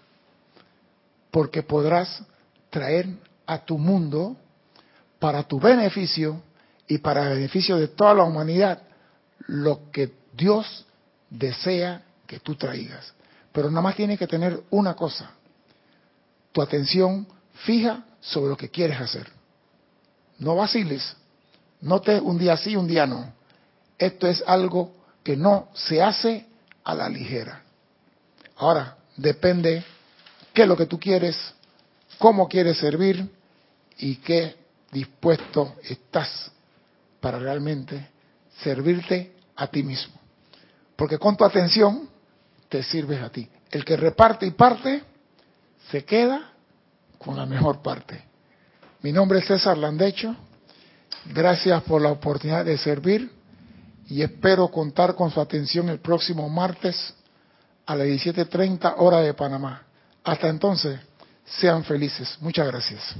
Porque 1.31 1.63
podrás 1.63 2.23
traer 2.71 3.09
a 3.47 3.65
tu 3.65 3.79
mundo 3.79 4.37
para 5.19 5.43
tu 5.43 5.59
beneficio 5.59 6.43
y 6.87 6.99
para 6.99 7.29
el 7.29 7.37
beneficio 7.37 7.77
de 7.77 7.89
toda 7.89 8.15
la 8.15 8.25
humanidad 8.25 8.83
lo 9.47 9.91
que 9.91 10.13
Dios 10.33 10.87
desea 11.31 12.03
que 12.27 12.41
tú 12.41 12.55
traigas. 12.55 13.13
Pero 13.53 13.71
nada 13.71 13.83
más 13.83 13.97
tienes 13.97 14.19
que 14.19 14.27
tener 14.27 14.63
una 14.71 14.95
cosa, 14.95 15.31
tu 16.53 16.61
atención 16.61 17.27
fija 17.65 18.05
sobre 18.21 18.51
lo 18.51 18.57
que 18.57 18.71
quieres 18.71 19.01
hacer. 19.01 19.31
No 20.39 20.57
vaciles, 20.57 21.17
no 21.81 22.01
te 22.01 22.21
un 22.21 22.39
día 22.39 22.57
sí, 22.57 22.77
un 22.77 22.87
día 22.87 23.07
no. 23.07 23.33
Esto 23.99 24.27
es 24.27 24.43
algo 24.47 24.93
que 25.23 25.37
no 25.37 25.69
se 25.75 26.03
hace 26.03 26.47
a 26.83 26.95
la 26.95 27.09
ligera. 27.09 27.64
Ahora, 28.57 28.97
depende 29.17 29.85
qué 30.53 30.63
es 30.63 30.69
lo 30.69 30.77
que 30.77 30.87
tú 30.87 30.99
quieres, 30.99 31.37
cómo 32.19 32.49
quieres 32.49 32.79
servir 32.79 33.29
y 33.99 34.17
qué 34.17 34.57
dispuesto 34.91 35.75
estás 35.83 36.51
para 37.21 37.39
realmente 37.39 38.09
servirte 38.63 39.33
a 39.57 39.67
ti 39.67 39.83
mismo. 39.83 40.15
Porque 40.97 41.19
con 41.19 41.37
tu 41.37 41.45
atención 41.45 42.09
te 42.69 42.83
sirves 42.83 43.21
a 43.23 43.31
ti. 43.31 43.49
El 43.71 43.85
que 43.85 43.97
reparte 43.97 44.47
y 44.47 44.53
parte 44.53 45.03
se 45.91 46.05
queda 46.05 46.53
con 47.19 47.37
la 47.37 47.47
mejor 47.47 47.83
parte. 47.83 48.23
Mi 49.03 49.13
nombre 49.13 49.41
es 49.41 49.47
César 49.47 49.77
Landecho. 49.77 50.35
Gracias 51.33 51.83
por 51.83 52.01
la 52.01 52.11
oportunidad 52.11 52.65
de 52.65 52.79
servir 52.79 53.31
y 54.07 54.23
espero 54.23 54.69
contar 54.69 55.15
con 55.15 55.31
su 55.31 55.41
atención 55.41 55.89
el 55.89 55.99
próximo 55.99 56.49
martes 56.49 57.15
a 57.87 57.95
las 57.95 58.07
17.30 58.07 58.95
hora 58.99 59.21
de 59.21 59.35
Panamá. 59.35 59.83
Hasta 60.23 60.49
entonces, 60.49 60.99
sean 61.45 61.85
felices. 61.85 62.37
Muchas 62.41 62.67
gracias. 62.67 63.15